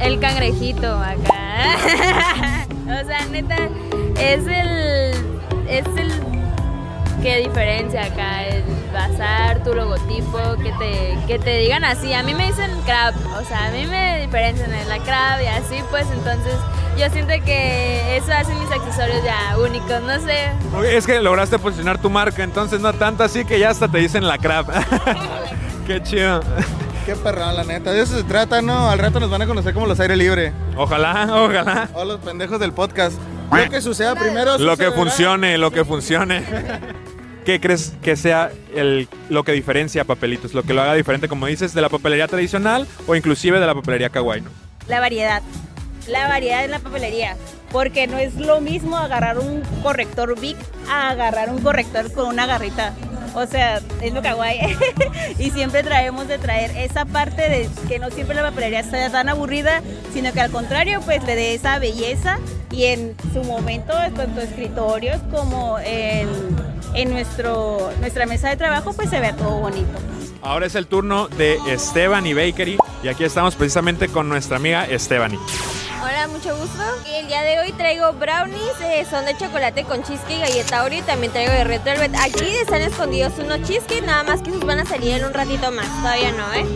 el 0.00 0.18
cangrejito 0.18 0.86
acá. 0.94 1.76
o 2.84 3.06
sea, 3.06 3.26
neta, 3.30 3.56
es 4.18 4.46
el. 4.46 5.14
Es 5.68 5.86
el 5.96 6.12
que 7.24 7.38
diferencia 7.38 8.04
acá, 8.04 8.44
el 8.44 8.62
bazar, 8.92 9.62
tu 9.64 9.72
logotipo, 9.74 10.38
que 10.62 10.72
te, 10.72 11.18
que 11.26 11.38
te 11.38 11.56
digan 11.56 11.82
así. 11.82 12.12
A 12.12 12.22
mí 12.22 12.34
me 12.34 12.48
dicen 12.48 12.70
crab, 12.84 13.14
o 13.40 13.42
sea, 13.46 13.68
a 13.68 13.70
mí 13.70 13.86
me 13.86 14.20
diferencian 14.20 14.70
en 14.74 14.86
la 14.90 14.98
crab 14.98 15.40
y 15.42 15.46
así, 15.46 15.76
pues 15.88 16.06
entonces 16.12 16.52
yo 16.98 17.08
siento 17.08 17.32
que 17.46 18.18
eso 18.18 18.30
hace 18.30 18.54
mis 18.56 18.70
accesorios 18.70 19.24
ya 19.24 19.56
únicos, 19.56 20.02
no 20.02 20.20
sé. 20.20 20.94
Es 20.94 21.06
que 21.06 21.18
lograste 21.22 21.58
posicionar 21.58 21.96
tu 21.96 22.10
marca, 22.10 22.42
entonces 22.44 22.78
no 22.80 22.92
tanto 22.92 23.24
así 23.24 23.46
que 23.46 23.58
ya 23.58 23.70
hasta 23.70 23.88
te 23.88 23.98
dicen 23.98 24.28
la 24.28 24.36
crap. 24.36 24.68
Qué 25.86 26.02
chido. 26.02 26.40
Qué 27.06 27.14
perrón, 27.16 27.56
la 27.56 27.64
neta. 27.64 27.90
De 27.90 28.02
eso 28.02 28.18
se 28.18 28.24
trata, 28.24 28.60
¿no? 28.60 28.90
Al 28.90 28.98
rato 28.98 29.18
nos 29.18 29.30
van 29.30 29.40
a 29.40 29.46
conocer 29.46 29.72
como 29.72 29.86
los 29.86 29.98
aire 29.98 30.14
libre. 30.14 30.52
Ojalá, 30.76 31.26
ojalá. 31.30 31.88
O 31.94 32.04
los 32.04 32.20
pendejos 32.20 32.60
del 32.60 32.72
podcast. 32.72 33.18
Lo 33.50 33.70
que 33.70 33.80
suceda 33.80 34.14
primero. 34.14 34.58
Lo 34.58 34.76
que 34.76 34.90
funcione, 34.90 35.58
lo 35.58 35.70
que 35.70 35.84
funcione. 35.84 36.42
¿Qué 37.44 37.60
crees 37.60 37.92
que 38.02 38.16
sea 38.16 38.50
el, 38.74 39.06
lo 39.28 39.44
que 39.44 39.52
diferencia 39.52 40.02
a 40.02 40.04
Papelitos? 40.06 40.54
Lo 40.54 40.62
que 40.62 40.72
lo 40.72 40.80
haga 40.80 40.94
diferente, 40.94 41.28
como 41.28 41.46
dices, 41.46 41.74
de 41.74 41.82
la 41.82 41.90
papelería 41.90 42.26
tradicional 42.26 42.86
o 43.06 43.14
inclusive 43.14 43.60
de 43.60 43.66
la 43.66 43.74
papelería 43.74 44.08
kawaii, 44.08 44.40
¿no? 44.40 44.50
La 44.88 44.98
variedad. 44.98 45.42
La 46.08 46.26
variedad 46.26 46.64
en 46.64 46.70
la 46.70 46.78
papelería. 46.78 47.36
Porque 47.70 48.06
no 48.06 48.18
es 48.18 48.36
lo 48.36 48.62
mismo 48.62 48.96
agarrar 48.96 49.38
un 49.38 49.62
corrector 49.82 50.40
Bic 50.40 50.56
a 50.88 51.10
agarrar 51.10 51.50
un 51.50 51.60
corrector 51.60 52.10
con 52.12 52.28
una 52.28 52.46
garrita. 52.46 52.94
O 53.34 53.46
sea, 53.46 53.82
es 54.00 54.14
lo 54.14 54.22
kawaii. 54.22 54.74
y 55.38 55.50
siempre 55.50 55.82
traemos 55.82 56.26
de 56.28 56.38
traer 56.38 56.70
esa 56.78 57.04
parte 57.04 57.42
de 57.42 57.68
que 57.88 57.98
no 57.98 58.10
siempre 58.10 58.36
la 58.36 58.42
papelería 58.42 58.82
sea 58.84 59.10
tan 59.10 59.28
aburrida, 59.28 59.82
sino 60.14 60.32
que 60.32 60.40
al 60.40 60.50
contrario, 60.50 61.02
pues 61.04 61.22
le 61.24 61.36
dé 61.36 61.54
esa 61.54 61.78
belleza 61.78 62.38
y 62.74 62.86
en 62.86 63.16
su 63.32 63.42
momento, 63.44 63.92
tanto 64.16 64.40
escritorios 64.40 65.20
como 65.30 65.78
en, 65.78 66.28
en 66.94 67.10
nuestro, 67.10 67.90
nuestra 68.00 68.26
mesa 68.26 68.48
de 68.48 68.56
trabajo, 68.56 68.92
pues 68.92 69.10
se 69.10 69.20
vea 69.20 69.34
todo 69.36 69.58
bonito. 69.60 69.92
Ahora 70.42 70.66
es 70.66 70.74
el 70.74 70.86
turno 70.86 71.28
de 71.28 71.58
Esteban 71.68 72.26
y 72.26 72.34
Bakery 72.34 72.78
y 73.02 73.08
aquí 73.08 73.24
estamos 73.24 73.54
precisamente 73.54 74.08
con 74.08 74.28
nuestra 74.28 74.56
amiga 74.56 74.84
Estebany. 74.86 75.38
Hola, 76.02 76.28
mucho 76.28 76.54
gusto. 76.56 76.82
Y 77.10 77.14
el 77.14 77.28
día 77.28 77.42
de 77.42 77.60
hoy 77.60 77.72
traigo 77.72 78.12
brownies, 78.12 78.78
eh, 78.82 79.06
son 79.08 79.24
de 79.24 79.34
chocolate 79.38 79.84
con 79.84 80.02
cheesecake, 80.02 80.40
galleta 80.40 80.84
Oreo 80.84 80.98
y 80.98 81.02
también 81.02 81.32
traigo 81.32 81.52
de 81.52 81.64
red 81.64 81.80
velvet. 81.82 82.14
Aquí 82.16 82.44
están 82.60 82.82
escondidos 82.82 83.32
unos 83.38 83.62
cheesecake, 83.62 84.04
nada 84.04 84.22
más 84.22 84.42
que 84.42 84.50
esos 84.50 84.66
van 84.66 84.80
a 84.80 84.84
salir 84.84 85.12
en 85.12 85.24
un 85.24 85.32
ratito 85.32 85.70
más. 85.72 85.86
Todavía 86.02 86.32
no, 86.32 86.52
¿eh? 86.52 86.66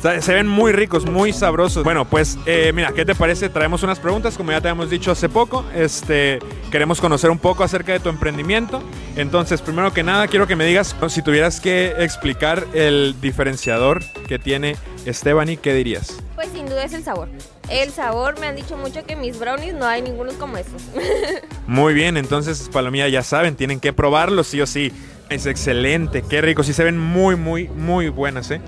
Se 0.00 0.32
ven 0.32 0.48
muy 0.48 0.72
ricos, 0.72 1.04
muy 1.04 1.30
sabrosos. 1.30 1.84
Bueno, 1.84 2.06
pues 2.06 2.38
eh, 2.46 2.72
mira, 2.74 2.92
¿qué 2.92 3.04
te 3.04 3.14
parece? 3.14 3.50
Traemos 3.50 3.82
unas 3.82 3.98
preguntas, 3.98 4.34
como 4.34 4.50
ya 4.50 4.60
te 4.60 4.68
habíamos 4.68 4.88
dicho 4.88 5.10
hace 5.10 5.28
poco. 5.28 5.62
Este, 5.74 6.38
queremos 6.70 7.02
conocer 7.02 7.30
un 7.30 7.38
poco 7.38 7.64
acerca 7.64 7.92
de 7.92 8.00
tu 8.00 8.08
emprendimiento. 8.08 8.82
Entonces, 9.16 9.60
primero 9.60 9.92
que 9.92 10.02
nada, 10.02 10.26
quiero 10.26 10.46
que 10.46 10.56
me 10.56 10.64
digas 10.64 10.96
si 11.08 11.20
tuvieras 11.20 11.60
que 11.60 11.94
explicar 11.98 12.66
el 12.72 13.14
diferenciador 13.20 14.02
que 14.26 14.38
tiene 14.38 14.76
Estebany, 15.04 15.58
¿qué 15.58 15.74
dirías? 15.74 16.16
Pues 16.34 16.48
sin 16.54 16.64
duda 16.64 16.84
es 16.84 16.94
el 16.94 17.04
sabor. 17.04 17.28
El 17.68 17.90
sabor, 17.90 18.40
me 18.40 18.46
han 18.46 18.56
dicho 18.56 18.78
mucho 18.78 19.04
que 19.04 19.16
mis 19.16 19.38
brownies 19.38 19.74
no 19.74 19.84
hay 19.84 20.00
ninguno 20.00 20.32
como 20.38 20.56
estos. 20.56 20.82
Muy 21.66 21.92
bien, 21.92 22.16
entonces, 22.16 22.70
Palomilla, 22.72 23.06
ya 23.08 23.22
saben, 23.22 23.54
tienen 23.54 23.80
que 23.80 23.92
probarlo 23.92 24.44
sí 24.44 24.62
o 24.62 24.66
sí. 24.66 24.92
Es 25.28 25.44
excelente, 25.44 26.22
qué 26.22 26.40
rico, 26.40 26.62
sí 26.62 26.72
se 26.72 26.82
ven 26.82 26.98
muy, 26.98 27.36
muy, 27.36 27.68
muy 27.68 28.08
buenas, 28.08 28.50
¿eh? 28.50 28.60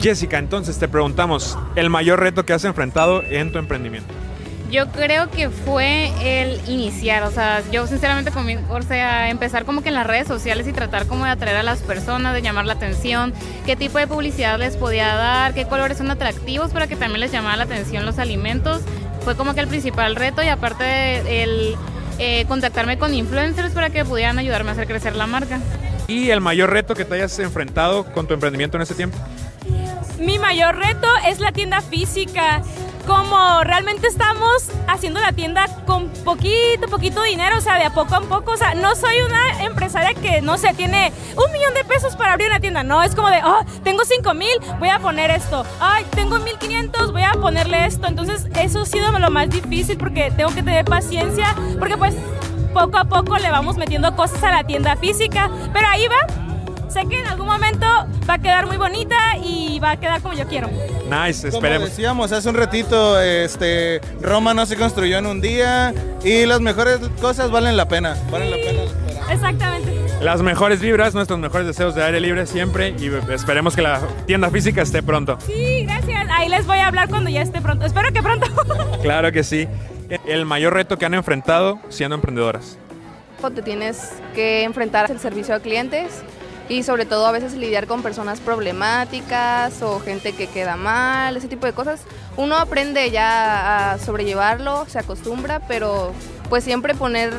Jessica, 0.00 0.38
entonces 0.38 0.78
te 0.78 0.88
preguntamos, 0.88 1.58
el 1.76 1.90
mayor 1.90 2.20
reto 2.20 2.44
que 2.44 2.52
has 2.52 2.64
enfrentado 2.64 3.22
en 3.24 3.52
tu 3.52 3.58
emprendimiento. 3.58 4.12
Yo 4.70 4.88
creo 4.88 5.30
que 5.30 5.48
fue 5.48 6.10
el 6.20 6.60
iniciar, 6.68 7.22
o 7.22 7.30
sea, 7.30 7.62
yo 7.72 7.86
sinceramente 7.86 8.30
o 8.68 8.82
sea, 8.82 9.30
empezar 9.30 9.64
como 9.64 9.80
que 9.82 9.88
en 9.88 9.94
las 9.94 10.06
redes 10.06 10.28
sociales 10.28 10.66
y 10.68 10.72
tratar 10.74 11.06
como 11.06 11.24
de 11.24 11.30
atraer 11.30 11.56
a 11.56 11.62
las 11.62 11.78
personas, 11.80 12.34
de 12.34 12.42
llamar 12.42 12.66
la 12.66 12.74
atención, 12.74 13.32
qué 13.64 13.76
tipo 13.76 13.96
de 13.96 14.06
publicidad 14.06 14.58
les 14.58 14.76
podía 14.76 15.14
dar, 15.14 15.54
qué 15.54 15.64
colores 15.64 15.96
son 15.96 16.10
atractivos 16.10 16.70
para 16.72 16.86
que 16.86 16.96
también 16.96 17.20
les 17.20 17.32
llamara 17.32 17.56
la 17.56 17.64
atención 17.64 18.04
los 18.04 18.18
alimentos. 18.18 18.82
Fue 19.22 19.36
como 19.36 19.54
que 19.54 19.60
el 19.60 19.68
principal 19.68 20.16
reto 20.16 20.42
y 20.42 20.48
aparte 20.48 20.84
de- 20.84 21.42
el 21.44 21.76
eh, 22.18 22.44
contactarme 22.46 22.98
con 22.98 23.14
influencers 23.14 23.72
para 23.72 23.88
que 23.90 24.04
pudieran 24.04 24.38
ayudarme 24.38 24.70
a 24.70 24.72
hacer 24.72 24.86
crecer 24.86 25.16
la 25.16 25.26
marca. 25.26 25.60
¿Y 26.08 26.28
el 26.30 26.40
mayor 26.42 26.70
reto 26.70 26.94
que 26.94 27.04
te 27.06 27.14
hayas 27.14 27.38
enfrentado 27.38 28.04
con 28.12 28.26
tu 28.26 28.34
emprendimiento 28.34 28.76
en 28.76 28.82
ese 28.82 28.94
tiempo? 28.94 29.16
Mi 30.18 30.38
mayor 30.38 30.76
reto 30.76 31.06
es 31.26 31.40
la 31.40 31.52
tienda 31.52 31.80
física. 31.80 32.62
Como 33.06 33.64
realmente 33.64 34.06
estamos 34.06 34.70
haciendo 34.86 35.18
la 35.18 35.32
tienda 35.32 35.66
con 35.86 36.10
poquito, 36.24 36.88
poquito 36.90 37.22
dinero, 37.22 37.56
o 37.56 37.60
sea, 37.60 37.78
de 37.78 37.84
a 37.84 37.90
poco 37.90 38.14
a 38.14 38.20
poco. 38.20 38.52
O 38.52 38.56
sea, 38.56 38.74
no 38.74 38.94
soy 38.96 39.20
una 39.20 39.64
empresaria 39.64 40.12
que, 40.12 40.42
no 40.42 40.58
sé, 40.58 40.74
tiene 40.74 41.12
un 41.34 41.50
millón 41.52 41.72
de 41.72 41.84
pesos 41.84 42.16
para 42.16 42.32
abrir 42.32 42.48
una 42.48 42.60
tienda. 42.60 42.82
No, 42.82 43.02
es 43.02 43.14
como 43.14 43.30
de, 43.30 43.40
oh, 43.42 43.64
tengo 43.82 44.04
5 44.04 44.34
mil, 44.34 44.52
voy 44.78 44.90
a 44.90 44.98
poner 44.98 45.30
esto. 45.30 45.64
Ay, 45.80 46.04
tengo 46.10 46.38
1500, 46.38 47.12
voy 47.12 47.22
a 47.22 47.32
ponerle 47.32 47.86
esto. 47.86 48.08
Entonces, 48.08 48.46
eso 48.60 48.82
ha 48.82 48.86
sido 48.86 49.10
lo 49.18 49.30
más 49.30 49.48
difícil 49.48 49.96
porque 49.96 50.30
tengo 50.30 50.50
que 50.50 50.62
tener 50.62 50.84
paciencia, 50.84 51.54
porque 51.78 51.96
pues 51.96 52.14
poco 52.74 52.98
a 52.98 53.04
poco 53.04 53.38
le 53.38 53.50
vamos 53.50 53.78
metiendo 53.78 54.14
cosas 54.16 54.42
a 54.44 54.50
la 54.50 54.64
tienda 54.64 54.96
física. 54.96 55.50
Pero 55.72 55.88
ahí 55.88 56.06
va. 56.08 56.47
Sé 56.88 57.06
que 57.08 57.20
en 57.20 57.26
algún 57.26 57.46
momento 57.46 57.86
va 58.28 58.34
a 58.34 58.38
quedar 58.38 58.66
muy 58.66 58.76
bonita 58.76 59.16
y 59.42 59.78
va 59.78 59.92
a 59.92 59.96
quedar 60.00 60.20
como 60.22 60.34
yo 60.34 60.46
quiero. 60.46 60.68
Nice, 60.68 61.42
Como 61.48 61.56
esperemos. 61.58 61.88
decíamos 61.90 62.32
hace 62.32 62.48
un 62.48 62.54
ratito, 62.54 63.20
este, 63.20 64.00
Roma 64.20 64.54
no 64.54 64.64
se 64.66 64.76
construyó 64.76 65.18
en 65.18 65.26
un 65.26 65.40
día 65.40 65.92
y 66.24 66.46
las 66.46 66.60
mejores 66.60 66.98
cosas 67.20 67.50
valen 67.50 67.76
la 67.76 67.88
pena. 67.88 68.16
Valen 68.30 68.50
la 68.50 68.56
pena. 68.56 68.82
Exactamente. 69.30 69.92
Las 70.20 70.42
mejores 70.42 70.80
vibras, 70.80 71.14
nuestros 71.14 71.38
mejores 71.38 71.66
deseos 71.66 71.94
de 71.94 72.02
aire 72.02 72.20
libre 72.20 72.46
siempre 72.46 72.94
y 72.98 73.06
esperemos 73.32 73.76
que 73.76 73.82
la 73.82 74.00
tienda 74.26 74.50
física 74.50 74.82
esté 74.82 75.02
pronto. 75.02 75.38
Sí, 75.46 75.84
gracias. 75.84 76.26
Ahí 76.30 76.48
les 76.48 76.66
voy 76.66 76.78
a 76.78 76.88
hablar 76.88 77.08
cuando 77.08 77.30
ya 77.30 77.42
esté 77.42 77.60
pronto. 77.60 77.86
Espero 77.86 78.12
que 78.12 78.22
pronto. 78.22 78.46
Claro 79.02 79.30
que 79.30 79.44
sí. 79.44 79.68
El 80.26 80.44
mayor 80.44 80.74
reto 80.74 80.96
que 80.98 81.04
han 81.06 81.14
enfrentado 81.14 81.78
siendo 81.88 82.16
emprendedoras. 82.16 82.78
Te 83.54 83.62
tienes 83.62 84.14
que 84.34 84.64
enfrentar 84.64 85.10
al 85.10 85.20
servicio 85.20 85.54
a 85.54 85.60
clientes 85.60 86.22
y 86.68 86.82
sobre 86.82 87.06
todo 87.06 87.26
a 87.26 87.32
veces 87.32 87.54
lidiar 87.54 87.86
con 87.86 88.02
personas 88.02 88.40
problemáticas 88.40 89.80
o 89.82 90.00
gente 90.00 90.32
que 90.32 90.46
queda 90.46 90.76
mal, 90.76 91.36
ese 91.36 91.48
tipo 91.48 91.66
de 91.66 91.72
cosas. 91.72 92.02
Uno 92.36 92.56
aprende 92.56 93.10
ya 93.10 93.92
a 93.92 93.98
sobrellevarlo, 93.98 94.86
se 94.86 94.98
acostumbra, 94.98 95.60
pero 95.66 96.12
pues 96.48 96.64
siempre 96.64 96.94
poner, 96.94 97.32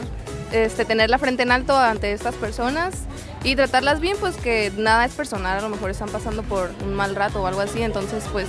este, 0.52 0.86
tener 0.86 1.10
la 1.10 1.20
frente 1.20 1.44
en 1.44 1.52
alto 1.52 1.78
ante 1.78 2.12
estas 2.12 2.36
personas 2.36 3.04
y 3.44 3.56
tratarlas 3.56 4.00
bien, 4.00 4.18
pues 4.20 4.36
que 4.36 4.72
nada 4.78 5.06
es 5.06 5.14
personal, 5.14 5.60
a 5.60 5.62
lo 5.62 5.70
mejor 5.70 5.92
están 5.92 6.10
pasando 6.10 6.44
por 6.44 6.72
un 6.84 6.94
mal 6.94 7.16
rato 7.16 7.42
o 7.42 7.48
algo 7.48 7.62
así, 7.62 7.82
entonces 7.82 8.26
pues 8.32 8.48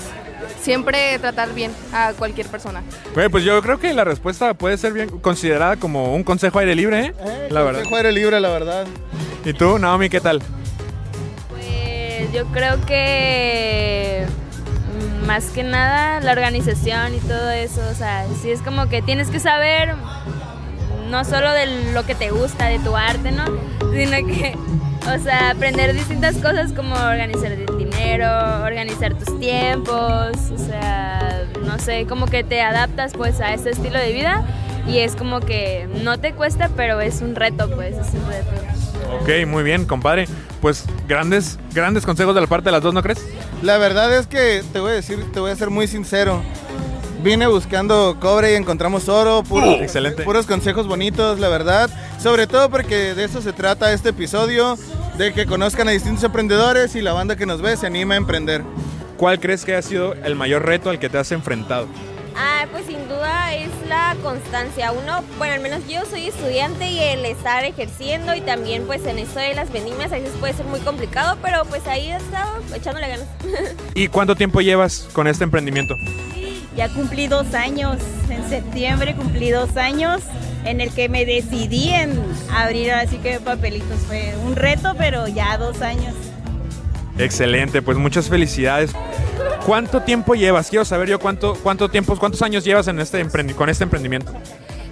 siempre 0.61 1.19
tratar 1.19 1.53
bien 1.55 1.71
a 1.93 2.13
cualquier 2.15 2.47
persona. 2.49 2.83
Pues 3.15 3.45
yo 3.45 3.61
creo 3.63 3.79
que 3.79 3.93
la 3.93 4.05
respuesta 4.05 4.55
puede 4.55 4.79
ser 4.79 4.93
bien 4.93 5.09
considerada 5.21 5.77
como 5.77 6.15
un 6.15 6.25
consejo 6.25 6.59
aire 6.59 6.75
libre, 6.75 7.07
¿eh? 7.07 7.49
la 7.51 7.63
verdad. 7.63 7.81
Consejo 7.81 7.97
aire 7.97 8.13
libre, 8.13 8.41
la 8.41 8.49
verdad. 8.49 8.87
¿Y 9.45 9.53
tú, 9.53 9.79
Naomi, 9.79 10.09
qué 10.09 10.21
tal? 10.21 10.43
Pues 12.31 12.45
yo 12.45 12.53
creo 12.53 12.81
que 12.87 14.25
más 15.27 15.47
que 15.47 15.65
nada 15.65 16.21
la 16.21 16.31
organización 16.31 17.15
y 17.15 17.19
todo 17.19 17.51
eso, 17.51 17.81
o 17.91 17.95
sea, 17.95 18.25
sí 18.41 18.53
es 18.53 18.63
como 18.63 18.89
que 18.89 19.03
tienes 19.03 19.31
que 19.31 19.41
saber 19.41 19.95
no 21.09 21.25
solo 21.25 21.51
de 21.51 21.93
lo 21.93 22.07
que 22.07 22.15
te 22.15 22.31
gusta, 22.31 22.67
de 22.67 22.79
tu 22.79 22.95
arte, 22.97 23.33
¿no? 23.33 23.47
Sino 23.93 24.17
que, 24.29 24.55
o 25.13 25.19
sea, 25.19 25.51
aprender 25.51 25.93
distintas 25.93 26.37
cosas 26.37 26.73
como 26.73 26.95
organizar 26.95 27.51
el 27.51 27.67
dinero, 27.77 28.29
organizar 28.65 29.15
tus 29.15 29.41
tiempos, 29.41 30.37
o 30.53 30.59
sea, 30.59 31.47
no 31.65 31.81
sé, 31.81 32.07
como 32.07 32.27
que 32.27 32.45
te 32.45 32.63
adaptas 32.63 33.13
pues 33.15 33.41
a 33.41 33.55
este 33.55 33.71
estilo 33.71 33.99
de 33.99 34.13
vida 34.13 34.45
y 34.87 34.99
es 34.99 35.17
como 35.17 35.41
que 35.41 35.89
no 36.05 36.19
te 36.21 36.33
cuesta, 36.33 36.71
pero 36.77 37.01
es 37.01 37.23
un 37.23 37.35
reto, 37.35 37.69
pues, 37.75 37.97
es 37.97 38.15
un 38.15 38.25
reto. 38.29 38.51
Ok, 39.21 39.49
muy 39.49 39.65
bien, 39.65 39.85
compadre. 39.85 40.29
Pues 40.61 40.85
grandes, 41.09 41.59
grandes 41.73 42.05
consejos 42.05 42.35
de 42.35 42.41
la 42.43 42.47
parte 42.47 42.67
de 42.67 42.73
las 42.73 42.83
dos, 42.83 42.93
¿no 42.93 43.03
crees? 43.03 43.25
La 43.63 43.79
verdad 43.79 44.15
es 44.17 44.27
que 44.27 44.63
te 44.73 44.81
voy 44.81 44.91
a 44.91 44.95
decir, 44.95 45.25
te 45.33 45.41
voy 45.41 45.51
a 45.51 45.57
ser 45.57 45.71
muy 45.71 45.87
sincero. 45.87 46.43
Vine 47.23 47.47
buscando 47.47 48.17
cobre 48.21 48.53
y 48.53 48.57
encontramos 48.57 49.09
oro, 49.09 49.43
puros, 49.43 49.79
Uh, 49.79 49.83
excelente. 49.83 50.23
puros 50.23 50.47
consejos 50.47 50.87
bonitos, 50.87 51.39
la 51.39 51.49
verdad. 51.49 51.91
Sobre 52.19 52.47
todo 52.47 52.71
porque 52.71 53.15
de 53.15 53.25
eso 53.25 53.43
se 53.43 53.53
trata 53.53 53.93
este 53.93 54.11
episodio, 54.11 54.79
de 55.19 55.33
que 55.35 55.45
conozcan 55.47 55.89
a 55.89 55.91
distintos 55.91 56.25
emprendedores 56.25 56.95
y 56.95 57.03
la 57.03 57.13
banda 57.13 57.37
que 57.37 57.45
nos 57.47 57.61
ve 57.61 57.77
se 57.77 57.87
anima 57.87 58.15
a 58.15 58.17
emprender. 58.19 58.63
¿Cuál 59.19 59.39
crees 59.39 59.67
que 59.67 59.77
ha 59.77 59.83
sido 59.83 60.15
el 60.15 60.35
mayor 60.35 60.65
reto 60.65 60.89
al 60.89 60.99
que 60.99 61.11
te 61.11 61.19
has 61.19 61.31
enfrentado? 61.33 61.87
Ah, 62.37 62.67
pues 62.71 62.87
sin 62.87 63.09
duda 63.09 63.55
es 63.55 63.71
la 63.89 64.17
constancia. 64.23 64.93
Uno, 64.93 65.23
bueno, 65.39 65.55
al 65.55 65.61
menos 65.61 65.87
yo 65.89 66.05
soy 66.07 66.29
estudiante 66.29 66.91
y 66.91 66.99
el 66.99 67.25
estar 67.25 67.65
ejerciendo 67.65 68.35
y 68.35 68.41
también 68.41 68.85
pues 68.85 69.05
en 69.07 69.19
esto 69.19 69.41
de 69.41 69.55
las 69.55 69.71
vendimias 69.73 70.13
a 70.13 70.17
veces 70.17 70.33
puede 70.39 70.55
ser 70.55 70.67
muy 70.67 70.81
complicado, 70.81 71.39
pero 71.43 71.65
pues 71.67 71.87
ahí 71.87 72.11
he 72.11 72.17
estado 72.17 72.61
echándole 72.75 73.09
ganas. 73.09 73.27
¿Y 73.95 74.09
cuánto 74.09 74.37
tiempo 74.37 74.61
llevas 74.61 75.09
con 75.13 75.27
este 75.27 75.45
emprendimiento? 75.45 75.95
Ya 76.77 76.89
cumplí 76.89 77.27
dos 77.27 77.55
años, 77.55 77.99
en 78.29 78.49
septiembre 78.49 79.15
cumplí 79.15 79.51
dos 79.51 79.77
años 79.77 80.23
en 80.65 80.81
el 80.81 80.91
que 80.93 81.09
me 81.09 81.25
decidí 81.25 81.91
en 81.91 82.21
abrir 82.55 82.93
así 82.93 83.19
que 83.19 83.41
papelitos. 83.41 84.01
Fue 84.07 84.35
un 84.45 84.57
reto, 84.57 84.95
pero 84.97 85.27
ya 85.29 85.57
dos 85.59 85.83
años. 85.83 86.15
Excelente, 87.19 87.83
pues 87.83 87.99
muchas 87.99 88.29
felicidades. 88.29 88.93
¿Cuánto 89.67 90.01
tiempo 90.03 90.35
llevas? 90.35 90.69
Quiero 90.71 90.85
saber 90.85 91.09
yo 91.09 91.19
cuánto, 91.19 91.55
cuánto 91.63 91.89
tiempo, 91.89 92.17
cuántos 92.17 92.43
años 92.43 92.65
llevas 92.65 92.89
en 92.89 92.99
este 92.99 93.25
emprendi- 93.25 93.55
con 93.55 93.69
este 93.69 93.85
emprendimiento. 93.85 94.33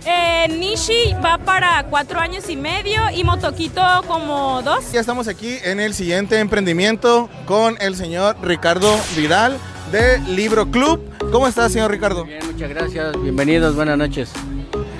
Eh, 0.06 0.46
Nishi 0.48 1.14
va 1.24 1.38
para 1.38 1.84
cuatro 1.90 2.20
años 2.20 2.48
y 2.48 2.56
medio 2.56 3.00
y 3.14 3.24
Motoquito 3.24 3.82
como 4.06 4.62
dos. 4.62 4.92
Ya 4.92 5.00
estamos 5.00 5.26
aquí 5.28 5.56
en 5.64 5.80
el 5.80 5.94
siguiente 5.94 6.38
emprendimiento 6.38 7.28
con 7.46 7.76
el 7.80 7.96
señor 7.96 8.36
Ricardo 8.42 8.94
Vidal 9.16 9.58
de 9.92 10.18
Libro 10.20 10.70
Club. 10.70 11.00
¿Cómo 11.32 11.48
está, 11.48 11.68
señor 11.68 11.90
Ricardo? 11.90 12.24
Bien, 12.24 12.40
muchas 12.50 12.68
gracias. 12.70 13.20
Bienvenidos, 13.20 13.74
buenas 13.74 13.98
noches. 13.98 14.30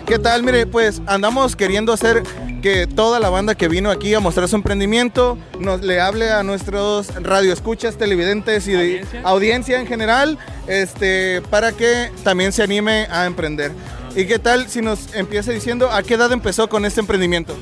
¿Qué 0.07 0.19
tal? 0.19 0.43
Mire, 0.43 0.67
pues 0.67 1.01
andamos 1.07 1.55
queriendo 1.55 1.93
hacer 1.93 2.23
que 2.61 2.87
toda 2.87 3.21
la 3.21 3.29
banda 3.31 3.55
que 3.55 3.69
vino 3.69 3.91
aquí 3.91 4.15
a 4.15 4.21
mostrar 4.21 4.49
su 4.49 4.57
emprendimiento 4.57 5.39
nos 5.61 5.83
le 5.83 6.01
hable 6.01 6.31
a 6.31 6.43
nuestros 6.43 7.15
radioescuchas, 7.23 7.97
televidentes 7.97 8.67
y 8.69 8.73
de- 8.73 9.07
¿Audiencia? 9.25 9.81
en 9.81 9.87
general, 9.87 10.39
este, 10.67 11.43
para 11.51 11.73
que 11.73 12.11
también 12.25 12.53
se 12.53 12.63
anime 12.63 13.07
a 13.11 13.27
emprender. 13.27 13.73
¿Y 14.17 14.25
qué 14.27 14.39
tal 14.39 14.69
si 14.69 14.81
nos 14.83 15.15
empieza 15.15 15.53
diciendo 15.53 15.91
a 15.91 16.03
qué 16.03 16.15
edad 16.15 16.33
empezó 16.33 16.69
con 16.69 16.85
este 16.85 17.01
emprendimiento? 17.01 17.55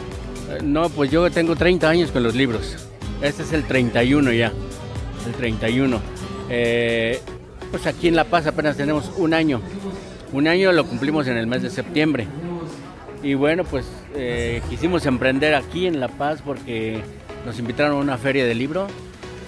Eh, 0.50 0.58
No, 0.62 0.88
pues 0.88 1.10
yo 1.10 1.30
tengo 1.30 1.56
30 1.56 1.88
años 1.88 2.10
con 2.10 2.22
los 2.22 2.34
libros. 2.34 2.76
Este 3.20 3.42
es 3.42 3.52
el 3.52 3.64
31 3.64 4.32
ya. 4.32 4.52
El 5.26 5.32
31. 5.32 6.00
Eh, 6.48 7.20
pues 7.70 7.86
aquí 7.86 8.08
en 8.08 8.16
La 8.16 8.24
Paz 8.24 8.46
apenas 8.46 8.76
tenemos 8.76 9.10
un 9.16 9.34
año. 9.34 9.60
Un 10.32 10.46
año 10.48 10.70
lo 10.72 10.86
cumplimos 10.86 11.26
en 11.26 11.36
el 11.36 11.46
mes 11.46 11.62
de 11.62 11.70
septiembre. 11.70 12.26
Y 13.26 13.34
bueno, 13.34 13.64
pues 13.64 13.86
eh, 14.14 14.62
quisimos 14.70 15.04
emprender 15.04 15.56
aquí 15.56 15.88
en 15.88 15.98
La 15.98 16.06
Paz 16.06 16.42
porque 16.44 17.00
nos 17.44 17.58
invitaron 17.58 17.96
a 17.96 18.00
una 18.00 18.18
feria 18.18 18.46
de 18.46 18.54
libro 18.54 18.86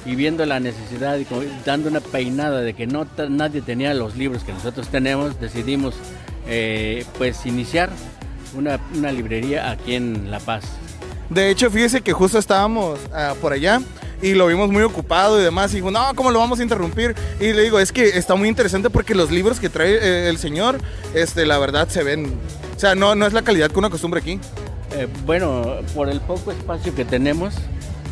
y 0.04 0.16
viendo 0.16 0.44
la 0.46 0.58
necesidad 0.58 1.16
y 1.16 1.24
dando 1.64 1.88
una 1.88 2.00
peinada 2.00 2.60
de 2.60 2.74
que 2.74 2.88
no 2.88 3.06
nadie 3.28 3.62
tenía 3.62 3.94
los 3.94 4.16
libros 4.16 4.42
que 4.42 4.52
nosotros 4.52 4.88
tenemos, 4.88 5.40
decidimos 5.40 5.94
eh, 6.48 7.04
pues 7.18 7.46
iniciar 7.46 7.88
una, 8.56 8.80
una 8.96 9.12
librería 9.12 9.70
aquí 9.70 9.94
en 9.94 10.28
La 10.28 10.40
Paz. 10.40 10.64
De 11.30 11.48
hecho, 11.48 11.70
fíjese 11.70 12.00
que 12.00 12.12
justo 12.12 12.36
estábamos 12.36 12.98
ah, 13.14 13.34
por 13.40 13.52
allá 13.52 13.80
y 14.20 14.32
lo 14.32 14.48
vimos 14.48 14.70
muy 14.70 14.82
ocupado 14.82 15.38
y 15.38 15.44
demás. 15.44 15.72
Y 15.72 15.76
dijo, 15.76 15.92
no, 15.92 16.16
¿cómo 16.16 16.32
lo 16.32 16.40
vamos 16.40 16.58
a 16.58 16.64
interrumpir? 16.64 17.14
Y 17.38 17.52
le 17.52 17.62
digo, 17.62 17.78
es 17.78 17.92
que 17.92 18.08
está 18.18 18.34
muy 18.34 18.48
interesante 18.48 18.90
porque 18.90 19.14
los 19.14 19.30
libros 19.30 19.60
que 19.60 19.68
trae 19.68 19.94
eh, 19.94 20.28
el 20.28 20.38
señor, 20.38 20.78
este, 21.14 21.46
la 21.46 21.58
verdad 21.58 21.88
se 21.88 22.02
ven. 22.02 22.34
O 22.78 22.80
sea, 22.80 22.94
no, 22.94 23.16
no 23.16 23.26
es 23.26 23.32
la 23.32 23.42
calidad 23.42 23.72
que 23.72 23.78
uno 23.80 23.88
acostumbra 23.88 24.20
aquí. 24.20 24.38
Eh, 24.94 25.08
bueno, 25.26 25.78
por 25.96 26.08
el 26.08 26.20
poco 26.20 26.52
espacio 26.52 26.94
que 26.94 27.04
tenemos, 27.04 27.56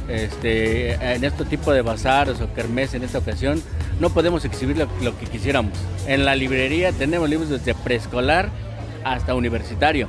este, 0.08 0.94
en 0.94 1.22
este 1.22 1.44
tipo 1.44 1.72
de 1.72 1.82
bazares 1.82 2.40
o 2.40 2.52
kermés 2.52 2.92
en 2.94 3.04
esta 3.04 3.18
ocasión, 3.18 3.62
no 4.00 4.10
podemos 4.10 4.44
exhibir 4.44 4.76
lo, 4.76 5.18
que 5.18 5.26
quisiéramos. 5.26 5.70
En 6.08 6.24
la 6.24 6.34
librería 6.34 6.90
tenemos 6.90 7.30
libros 7.30 7.48
desde 7.48 7.76
preescolar 7.76 8.50
hasta 9.04 9.36
universitario, 9.36 10.08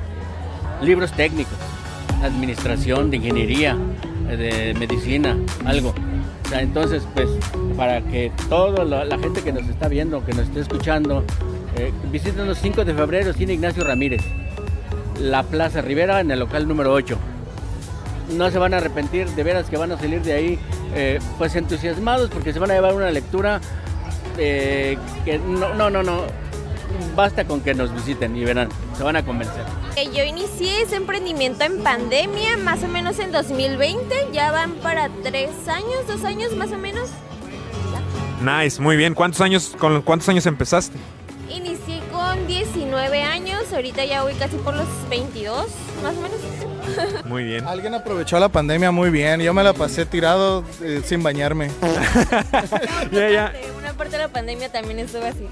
libros 0.82 1.12
técnicos, 1.12 1.54
administración, 2.20 3.14
ingeniería, 3.14 3.78
de 4.26 4.74
medicina, 4.76 5.38
algo. 5.66 5.94
O 6.44 6.48
sea, 6.48 6.62
entonces, 6.62 7.04
pues, 7.14 7.28
para 7.76 8.00
que 8.00 8.32
toda 8.48 8.84
la, 8.84 9.18
gente 9.20 9.40
que 9.40 9.52
nos 9.52 9.68
está 9.68 9.86
viendo, 9.86 10.24
que 10.24 10.32
nos 10.32 10.48
esté 10.48 10.58
escuchando, 10.58 11.22
eh, 11.76 11.92
visítenos 12.10 12.58
5 12.58 12.84
de 12.84 12.92
febrero, 12.92 13.32
Cine 13.32 13.52
Ignacio 13.52 13.84
Ramírez, 13.84 14.24
la 15.20 15.42
Plaza 15.42 15.80
Rivera 15.80 16.20
en 16.20 16.30
el 16.30 16.38
local 16.38 16.68
número 16.68 16.92
8 16.92 17.18
no 18.36 18.50
se 18.50 18.58
van 18.58 18.74
a 18.74 18.78
arrepentir, 18.78 19.28
de 19.30 19.42
veras 19.42 19.70
que 19.70 19.76
van 19.76 19.92
a 19.92 19.98
salir 19.98 20.22
de 20.22 20.32
ahí 20.32 20.58
eh, 20.94 21.18
pues 21.38 21.56
entusiasmados 21.56 22.30
porque 22.30 22.52
se 22.52 22.58
van 22.58 22.70
a 22.70 22.74
llevar 22.74 22.94
una 22.94 23.10
lectura 23.10 23.60
eh, 24.36 24.98
que 25.24 25.38
no, 25.38 25.74
no, 25.74 25.90
no, 25.90 26.02
no, 26.02 26.22
basta 27.16 27.44
con 27.44 27.60
que 27.60 27.74
nos 27.74 27.92
visiten 27.94 28.36
y 28.36 28.44
verán, 28.44 28.68
se 28.96 29.02
van 29.02 29.16
a 29.16 29.24
convencer. 29.24 29.64
Eh, 29.96 30.10
Yo 30.14 30.24
inicié 30.24 30.82
ese 30.82 30.96
emprendimiento 30.96 31.64
en 31.64 31.82
pandemia, 31.82 32.56
más 32.58 32.82
o 32.84 32.88
menos 32.88 33.18
en 33.18 33.32
2020, 33.32 34.28
ya 34.32 34.52
van 34.52 34.72
para 34.74 35.08
tres 35.22 35.50
años, 35.66 36.06
dos 36.06 36.24
años 36.24 36.54
más 36.54 36.70
o 36.70 36.78
menos. 36.78 37.10
Nice, 38.42 38.80
muy 38.80 38.96
bien. 38.96 39.14
¿Cuántos 39.14 39.40
años, 39.40 39.74
con 39.78 40.00
cuántos 40.02 40.28
años 40.28 40.46
empezaste? 40.46 40.96
Inicié 43.18 43.30
con 43.30 43.44
19 43.44 43.62
años, 43.62 43.72
ahorita 43.72 44.04
ya 44.04 44.22
voy 44.22 44.34
casi 44.34 44.56
por 44.56 44.74
los 44.74 44.86
22, 45.10 45.66
más 46.02 46.14
o 46.16 46.20
menos. 46.20 47.24
Muy 47.26 47.44
bien. 47.44 47.66
Alguien 47.66 47.94
aprovechó 47.94 48.38
la 48.38 48.48
pandemia 48.48 48.90
muy 48.90 49.10
bien. 49.10 49.40
Yo 49.40 49.52
me 49.52 49.62
la 49.62 49.72
pasé 49.74 50.06
tirado 50.06 50.64
eh, 50.82 51.02
sin 51.04 51.22
bañarme. 51.22 51.70
Ya, 53.12 53.28
ya. 53.30 53.52
Una 53.78 53.92
parte 53.94 54.12
de 54.12 54.18
la 54.18 54.28
pandemia 54.28 54.70
también 54.70 54.98
estuve 55.00 55.28
así. 55.28 55.46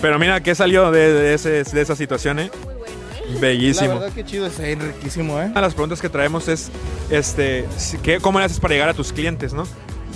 Pero 0.00 0.18
mira, 0.18 0.40
¿qué 0.42 0.54
salió 0.54 0.90
de, 0.90 1.12
de 1.12 1.34
ese- 1.34 1.64
de 1.64 1.80
esa 1.80 1.96
situación, 1.96 2.38
eh? 2.38 2.50
Bellísimo. 3.40 3.88
La 3.94 3.94
verdad 4.00 4.12
que 4.14 4.24
chido, 4.24 4.46
está 4.46 4.62
riquísimo, 4.62 5.38
¿eh? 5.40 5.46
Una 5.46 5.54
de 5.54 5.60
las 5.62 5.74
preguntas 5.74 6.00
que 6.00 6.08
traemos 6.08 6.48
es, 6.48 6.70
este, 7.10 7.66
¿qué, 8.02 8.20
¿cómo 8.20 8.38
le 8.38 8.44
haces 8.46 8.60
para 8.60 8.74
llegar 8.74 8.88
a 8.88 8.94
tus 8.94 9.12
clientes, 9.12 9.52
no? 9.54 9.64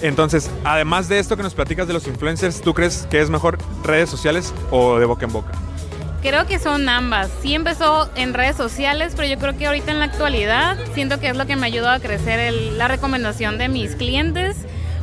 Entonces, 0.02 0.50
además 0.64 1.08
de 1.08 1.18
esto 1.18 1.36
que 1.36 1.42
nos 1.42 1.54
platicas 1.54 1.86
de 1.88 1.94
los 1.94 2.06
influencers, 2.06 2.60
¿tú 2.60 2.74
crees 2.74 3.06
que 3.10 3.20
es 3.20 3.30
mejor 3.30 3.58
redes 3.84 4.10
sociales 4.10 4.52
o 4.70 4.98
de 4.98 5.06
boca 5.06 5.24
en 5.24 5.32
boca? 5.32 5.52
Creo 6.22 6.46
que 6.46 6.58
son 6.58 6.88
ambas. 6.88 7.30
Sí 7.42 7.54
empezó 7.54 8.10
en 8.16 8.34
redes 8.34 8.56
sociales, 8.56 9.12
pero 9.14 9.28
yo 9.28 9.38
creo 9.38 9.56
que 9.56 9.66
ahorita 9.66 9.92
en 9.92 10.00
la 10.00 10.06
actualidad 10.06 10.76
siento 10.94 11.20
que 11.20 11.28
es 11.28 11.36
lo 11.36 11.46
que 11.46 11.54
me 11.56 11.66
ayudó 11.66 11.88
a 11.88 12.00
crecer 12.00 12.40
el- 12.40 12.78
la 12.78 12.88
recomendación 12.88 13.58
de 13.58 13.68
mis 13.68 13.94
clientes, 13.94 14.56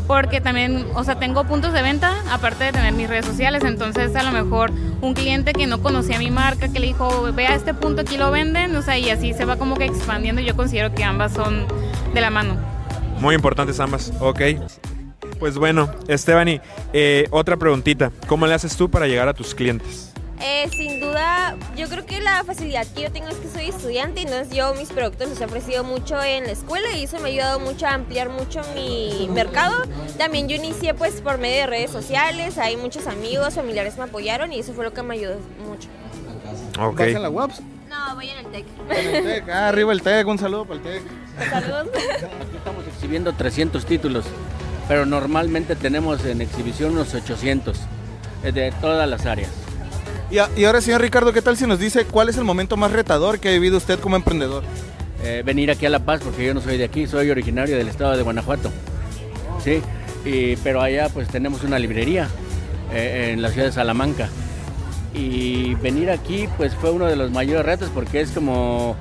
porque 0.05 0.41
también, 0.41 0.85
o 0.95 1.03
sea, 1.05 1.17
tengo 1.19 1.45
puntos 1.45 1.71
de 1.71 1.81
venta 1.81 2.13
aparte 2.29 2.65
de 2.65 2.71
tener 2.73 2.91
mis 2.93 3.07
redes 3.07 3.25
sociales, 3.25 3.63
entonces 3.63 4.13
a 4.17 4.23
lo 4.23 4.31
mejor 4.31 4.71
un 5.01 5.13
cliente 5.13 5.53
que 5.53 5.65
no 5.65 5.81
conocía 5.81 6.19
mi 6.19 6.29
marca, 6.29 6.67
que 6.67 6.79
le 6.79 6.87
dijo, 6.87 7.31
ve 7.31 7.47
a 7.47 7.55
este 7.55 7.73
punto, 7.73 8.01
aquí 8.01 8.17
lo 8.17 8.29
venden, 8.29 8.75
o 8.75 8.81
sea, 8.81 8.97
y 8.97 9.09
así 9.09 9.33
se 9.33 9.45
va 9.45 9.55
como 9.55 9.75
que 9.77 9.85
expandiendo. 9.85 10.41
Yo 10.41 10.57
considero 10.57 10.93
que 10.93 11.05
ambas 11.05 11.31
son 11.33 11.65
de 12.13 12.19
la 12.19 12.31
mano. 12.31 12.57
Muy 13.19 13.33
importantes 13.35 13.79
ambas, 13.79 14.11
ok. 14.19 14.41
Pues 15.39 15.57
bueno, 15.57 15.89
Estebany, 16.09 16.59
eh, 16.91 17.27
otra 17.31 17.55
preguntita. 17.55 18.11
¿Cómo 18.27 18.45
le 18.45 18.53
haces 18.55 18.75
tú 18.75 18.89
para 18.89 19.07
llegar 19.07 19.29
a 19.29 19.33
tus 19.33 19.55
clientes? 19.55 20.12
Eh, 20.45 20.69
sin 20.75 20.99
duda, 20.99 21.55
yo 21.77 21.87
creo 21.87 22.05
que 22.05 22.19
la 22.19 22.43
facilidad 22.43 22.85
que 22.87 23.03
yo 23.03 23.11
tengo 23.11 23.29
es 23.29 23.35
que 23.37 23.47
soy 23.47 23.69
estudiante 23.69 24.19
y 24.19 24.23
entonces 24.25 24.53
yo 24.53 24.73
mis 24.75 24.89
productos 24.89 25.29
los 25.29 25.39
he 25.39 25.45
ofrecido 25.45 25.85
mucho 25.85 26.21
en 26.21 26.43
la 26.43 26.51
escuela 26.51 26.91
y 26.97 27.05
eso 27.05 27.17
me 27.19 27.29
ha 27.29 27.31
ayudado 27.31 27.59
mucho 27.61 27.87
a 27.87 27.93
ampliar 27.93 28.27
mucho 28.27 28.59
mi 28.75 29.29
mercado. 29.31 29.83
También 30.17 30.49
yo 30.49 30.57
inicié 30.57 30.93
pues 30.93 31.21
por 31.21 31.37
medio 31.37 31.61
de 31.61 31.67
redes 31.67 31.91
sociales, 31.91 32.57
hay 32.57 32.75
muchos 32.75 33.07
amigos, 33.07 33.53
familiares 33.53 33.97
me 33.97 34.03
apoyaron 34.03 34.51
y 34.51 34.59
eso 34.59 34.73
fue 34.73 34.83
lo 34.83 34.91
que 34.93 35.01
me 35.01 35.13
ayudó 35.15 35.37
mucho. 35.65 35.87
Ok. 36.77 36.99
¿Vas 36.99 37.07
en 37.07 37.21
la 37.21 37.29
UAPS? 37.29 37.61
No, 37.89 38.15
voy 38.15 38.29
en 38.29 38.37
el 38.39 38.51
TEC. 38.51 38.65
En 38.89 39.15
el 39.15 39.23
TEC. 39.23 39.49
Ah, 39.49 39.69
arriba 39.69 39.93
el 39.93 40.01
TEC, 40.01 40.27
un 40.27 40.39
saludo 40.39 40.65
para 40.65 40.75
el 40.81 40.81
TEC. 40.83 41.03
Saludos. 41.49 41.87
Aquí 41.95 42.57
estamos 42.57 42.85
exhibiendo 42.87 43.31
300 43.31 43.85
títulos, 43.85 44.25
pero 44.89 45.05
normalmente 45.05 45.77
tenemos 45.77 46.25
en 46.25 46.41
exhibición 46.41 46.91
unos 46.91 47.13
800. 47.13 47.79
eh, 48.43 48.51
de 48.51 48.73
todas 48.81 49.07
las 49.07 49.25
áreas. 49.25 49.51
Y, 50.31 50.63
ahora, 50.65 50.81
señor 50.81 51.01
Ricardo, 51.01 51.31
¿qué 51.31 51.41
tal 51.41 51.57
si 51.57 51.67
nos 51.67 51.79
dice 51.79 52.05
cuál 52.05 52.29
es 52.29 52.37
el 52.37 52.43
momento 52.43 52.75
más 52.75 52.91
retador 52.91 53.39
que 53.39 53.49
ha 53.49 53.51
vivido 53.51 53.77
usted 53.77 53.99
como 53.99 54.15
emprendedor? 54.15 54.63
Eh, 55.23 55.43
venir 55.45 55.69
aquí 55.69 55.85
a 55.85 55.89
La 55.89 55.99
Paz, 55.99 56.21
porque 56.23 56.45
yo 56.45 56.53
no 56.53 56.61
soy 56.61 56.77
de 56.77 56.85
aquí, 56.85 57.05
soy 57.05 57.29
originario 57.29 57.77
del 57.77 57.87
estado 57.87 58.17
de 58.17 58.23
Guanajuato. 58.23 58.71
Sí, 59.63 59.81
pero 60.63 60.81
allá 60.81 61.09
pues 61.09 61.27
tenemos 61.27 61.63
una 61.63 61.79
librería 61.79 62.27
eh, 62.91 63.31
en 63.33 63.41
la 63.41 63.49
ciudad 63.49 63.67
de 63.67 63.73
Salamanca. 63.73 64.29
Y 65.13 65.75
venir 65.75 66.09
aquí 66.09 66.49
pues 66.57 66.73
fue 66.73 66.91
uno 66.91 67.05
de 67.05 67.15
los 67.15 67.31
mayores 67.31 67.65
retos 67.65 67.89
porque 67.93 68.21
es 68.21 68.31
como 68.31 68.95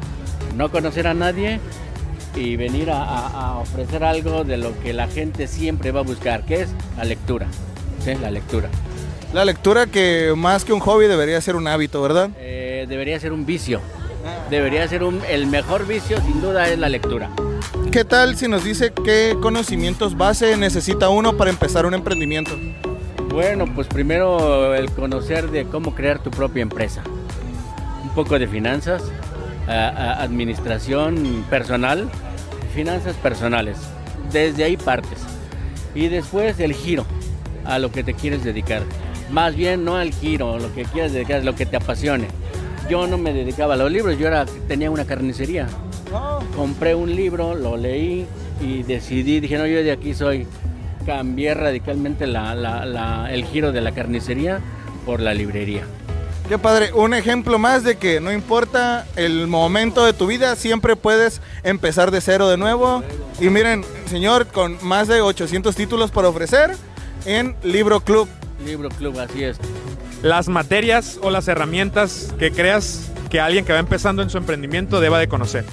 no 0.56 0.70
conocer 0.70 1.06
a 1.06 1.14
nadie 1.14 1.60
y 2.34 2.56
venir 2.56 2.90
a, 2.90 3.58
ofrecer 3.58 4.04
algo 4.04 4.44
de 4.44 4.56
lo 4.56 4.78
que 4.80 4.92
la 4.92 5.06
gente 5.08 5.46
siempre 5.46 5.90
va 5.92 6.00
a 6.00 6.04
buscar, 6.04 6.44
que 6.44 6.62
es 6.62 6.68
la 6.96 7.04
lectura. 7.04 7.46
La 8.20 8.30
lectura. 8.30 8.68
La 9.32 9.44
lectura 9.44 9.86
que 9.86 10.34
más 10.36 10.64
que 10.64 10.72
un 10.72 10.80
hobby 10.80 11.06
debería 11.06 11.40
ser 11.40 11.56
un 11.56 11.66
hábito, 11.66 12.02
¿verdad? 12.02 12.30
Eh, 12.38 12.84
debería 12.88 13.18
ser 13.18 13.32
un 13.32 13.46
vicio. 13.46 13.80
Debería 14.50 14.86
ser 14.88 15.02
un, 15.04 15.20
el 15.28 15.46
mejor 15.46 15.86
vicio, 15.86 16.20
sin 16.20 16.40
duda, 16.42 16.68
es 16.68 16.78
la 16.78 16.88
lectura. 16.90 17.30
¿Qué 17.90 18.04
tal 18.04 18.36
si 18.36 18.46
nos 18.48 18.62
dice 18.64 18.92
qué 19.04 19.36
conocimientos 19.40 20.16
base 20.16 20.56
necesita 20.56 21.08
uno 21.08 21.36
para 21.36 21.50
empezar 21.50 21.86
un 21.86 21.94
emprendimiento? 21.94 22.52
Bueno, 23.30 23.64
pues 23.74 23.86
primero 23.86 24.74
el 24.74 24.90
conocer 24.90 25.50
de 25.50 25.64
cómo 25.64 25.94
crear 25.94 26.18
tu 26.22 26.30
propia 26.30 26.62
empresa. 26.62 27.02
Un 28.02 28.10
poco 28.10 28.38
de 28.38 28.46
finanzas, 28.46 29.02
a- 29.66 29.88
a- 29.88 30.22
administración 30.22 31.44
personal, 31.48 32.10
finanzas 32.74 33.16
personales. 33.16 33.78
Desde 34.30 34.64
ahí 34.64 34.76
partes. 34.76 35.18
Y 35.94 36.08
después 36.08 36.60
el 36.60 36.74
giro 36.74 37.06
a 37.64 37.78
lo 37.78 37.90
que 37.90 38.02
te 38.04 38.12
quieres 38.12 38.44
dedicar. 38.44 38.82
Más 39.32 39.56
bien 39.56 39.84
no 39.84 39.96
al 39.96 40.12
giro, 40.12 40.58
lo 40.58 40.72
que 40.74 40.84
quieres 40.84 41.12
dedicar, 41.12 41.42
lo 41.42 41.54
que 41.54 41.66
te 41.66 41.76
apasione. 41.76 42.28
Yo 42.88 43.06
no 43.06 43.16
me 43.16 43.32
dedicaba 43.32 43.74
a 43.74 43.76
los 43.76 43.90
libros, 43.90 44.18
yo 44.18 44.26
era, 44.26 44.44
tenía 44.68 44.90
una 44.90 45.04
carnicería. 45.06 45.66
Compré 46.54 46.94
un 46.94 47.14
libro, 47.16 47.54
lo 47.54 47.76
leí 47.76 48.26
y 48.60 48.82
decidí, 48.82 49.40
dije, 49.40 49.56
no, 49.56 49.66
yo 49.66 49.82
de 49.82 49.90
aquí 49.92 50.12
soy. 50.14 50.46
Cambié 51.06 51.54
radicalmente 51.54 52.26
la- 52.26 52.54
la- 52.54 52.84
la- 52.84 53.32
el 53.32 53.44
giro 53.46 53.72
de 53.72 53.80
la 53.80 53.92
carnicería 53.92 54.60
por 55.06 55.20
la 55.20 55.32
librería. 55.34 55.82
Qué 56.48 56.58
padre, 56.58 56.92
un 56.92 57.14
ejemplo 57.14 57.58
más 57.58 57.82
de 57.82 57.96
que 57.96 58.20
no 58.20 58.30
importa 58.32 59.06
el 59.16 59.46
momento 59.46 60.04
de 60.04 60.12
tu 60.12 60.26
vida, 60.26 60.54
siempre 60.56 60.94
puedes 60.96 61.40
empezar 61.64 62.10
de 62.10 62.20
cero 62.20 62.48
de 62.48 62.58
nuevo. 62.58 63.02
Y 63.40 63.48
miren, 63.48 63.82
señor, 64.06 64.46
con 64.48 64.76
más 64.82 65.08
de 65.08 65.22
800 65.22 65.74
títulos 65.74 66.10
para 66.10 66.28
ofrecer 66.28 66.76
en 67.24 67.56
Libro 67.62 68.00
Club. 68.00 68.28
Libro 68.64 68.88
Club, 68.90 69.18
así 69.20 69.44
es. 69.44 69.58
Las 70.22 70.48
materias 70.48 71.18
o 71.22 71.30
las 71.30 71.48
herramientas 71.48 72.32
que 72.38 72.52
creas 72.52 73.10
que 73.30 73.40
alguien 73.40 73.64
que 73.64 73.72
va 73.72 73.78
empezando 73.78 74.22
en 74.22 74.30
su 74.30 74.38
emprendimiento 74.38 75.00
deba 75.00 75.18
de 75.18 75.26
conocer. 75.28 75.64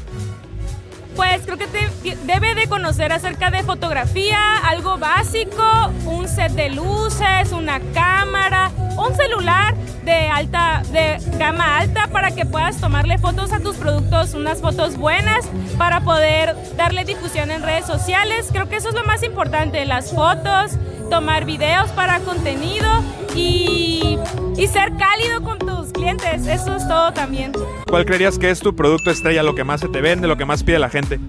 Pues 1.16 1.42
creo 1.44 1.58
que 1.58 1.68
te- 1.68 2.16
debe 2.26 2.56
de 2.56 2.68
conocer 2.68 3.12
acerca 3.12 3.52
de 3.52 3.62
fotografía, 3.64 4.40
algo 4.66 4.98
básico, 4.98 5.92
un 6.06 6.28
set 6.30 6.54
de 6.54 6.70
luces, 6.70 7.52
una 7.52 7.82
cámara, 7.94 8.72
un 8.98 9.14
celular 9.16 9.76
de 10.06 10.30
alta, 10.30 10.82
de 10.94 11.18
gama 11.38 11.78
alta 11.80 12.08
para 12.08 12.32
que 12.32 12.46
puedas 12.46 12.78
tomarle 12.78 13.18
fotos 13.18 13.52
a 13.52 13.60
tus 13.60 13.76
productos, 13.76 14.34
unas 14.34 14.62
fotos 14.62 14.96
buenas 14.96 15.46
para 15.78 16.00
poder 16.02 16.56
darle 16.78 17.04
difusión 17.04 17.52
en 17.52 17.64
redes 17.64 17.86
sociales. 17.86 18.48
Creo 18.52 18.70
que 18.70 18.78
eso 18.78 18.88
es 18.90 18.96
lo 18.96 19.04
más 19.04 19.22
importante, 19.24 19.86
las 19.86 20.12
fotos, 20.14 20.72
tomar 21.10 21.46
videos 21.46 21.90
para 21.92 22.20
contenido 22.20 22.88
y, 23.36 24.18
y 24.58 24.68
ser 24.68 24.94
cálido 24.98 25.42
con 25.44 25.60
tus 25.60 25.92
clientes. 25.92 26.46
Eso 26.48 26.76
es 26.76 26.88
todo 26.88 27.12
también. 27.14 27.52
¿Cuál 27.88 28.06
creerías 28.06 28.38
que 28.38 28.50
es 28.50 28.60
tu 28.60 28.76
producto 28.76 29.12
estrella, 29.12 29.44
lo 29.44 29.56
que 29.56 29.64
más 29.64 29.82
se 29.82 29.88
te 29.90 30.02
vende, 30.02 30.28
lo 30.28 30.38
que 30.38 30.46
más 30.46 30.64
pide 30.64 30.80
la 30.80 30.90
gente? 30.90 31.20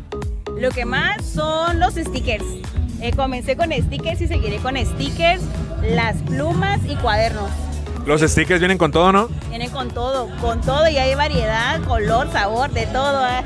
Lo 0.58 0.70
que 0.70 0.84
más 0.84 1.24
son 1.24 1.80
los 1.80 1.94
stickers. 1.94 2.44
Eh, 3.00 3.12
comencé 3.16 3.56
con 3.56 3.72
stickers 3.72 4.20
y 4.20 4.28
seguiré 4.28 4.58
con 4.58 4.76
stickers, 4.76 5.42
las 5.82 6.16
plumas 6.22 6.80
y 6.86 6.96
cuadernos. 6.96 7.50
Los 8.06 8.22
stickers 8.22 8.60
vienen 8.60 8.78
con 8.78 8.90
todo, 8.90 9.12
¿no? 9.12 9.28
Vienen 9.48 9.70
con 9.70 9.88
todo, 9.90 10.28
con 10.40 10.60
todo 10.62 10.88
y 10.88 10.96
hay 10.96 11.14
variedad, 11.14 11.80
color, 11.82 12.30
sabor, 12.32 12.70
de 12.70 12.86
todo. 12.86 13.26
¿eh? 13.26 13.42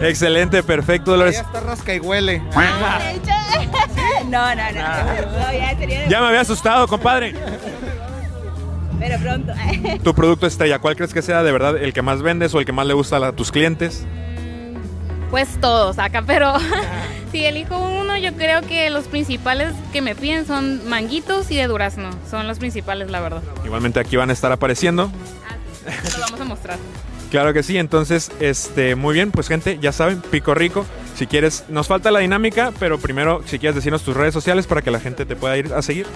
Excelente, 0.00 0.62
perfecto, 0.62 1.12
Dolores. 1.12 1.34
Ya 1.36 1.42
está 1.42 1.60
rasca 1.60 1.94
y 1.94 2.00
huele. 2.00 2.42
No, 4.28 4.54
no, 4.54 4.62
no. 4.72 4.80
no, 4.80 5.52
ya 5.52 5.76
sería 5.76 6.00
de- 6.02 6.08
Ya 6.08 6.20
me 6.20 6.26
había 6.28 6.40
asustado, 6.42 6.86
compadre. 6.86 7.34
Pero 8.98 9.18
pronto. 9.18 9.52
Tu 10.04 10.14
producto 10.14 10.46
estrella, 10.46 10.78
¿cuál 10.78 10.94
crees 10.94 11.12
que 11.12 11.20
sea 11.22 11.42
de 11.42 11.50
verdad 11.50 11.76
el 11.76 11.92
que 11.92 12.02
más 12.02 12.22
vendes 12.22 12.54
o 12.54 12.60
el 12.60 12.66
que 12.66 12.72
más 12.72 12.86
le 12.86 12.94
gusta 12.94 13.16
a 13.16 13.32
tus 13.32 13.50
clientes? 13.50 14.06
Pues 15.30 15.60
todos 15.60 15.98
acá, 15.98 16.22
pero 16.26 16.54
si 17.30 17.44
elijo 17.44 17.78
uno, 17.78 18.16
yo 18.16 18.34
creo 18.34 18.62
que 18.62 18.90
los 18.90 19.04
principales 19.06 19.72
que 19.92 20.02
me 20.02 20.14
piden 20.14 20.46
son 20.46 20.88
manguitos 20.88 21.50
y 21.50 21.56
de 21.56 21.66
durazno. 21.66 22.10
Son 22.28 22.46
los 22.46 22.58
principales, 22.58 23.10
la 23.10 23.20
verdad. 23.20 23.42
Igualmente 23.64 24.00
aquí 24.00 24.16
van 24.16 24.30
a 24.30 24.32
estar 24.32 24.52
apareciendo. 24.52 25.10
Los 26.04 26.20
vamos 26.20 26.40
a 26.40 26.44
mostrar. 26.44 26.78
Claro 27.30 27.52
que 27.52 27.62
sí, 27.62 27.78
entonces, 27.78 28.32
este, 28.40 28.96
muy 28.96 29.14
bien, 29.14 29.30
pues 29.30 29.46
gente, 29.46 29.78
ya 29.80 29.92
saben, 29.92 30.20
Pico 30.20 30.52
Rico, 30.52 30.84
si 31.14 31.28
quieres, 31.28 31.64
nos 31.68 31.86
falta 31.86 32.10
la 32.10 32.18
dinámica, 32.18 32.72
pero 32.80 32.98
primero, 32.98 33.42
si 33.46 33.60
quieres 33.60 33.76
decirnos 33.76 34.02
tus 34.02 34.16
redes 34.16 34.34
sociales 34.34 34.66
para 34.66 34.82
que 34.82 34.90
la 34.90 34.98
gente 34.98 35.24
te 35.24 35.36
pueda 35.36 35.56
ir 35.56 35.72
a 35.72 35.80
seguir. 35.80 36.06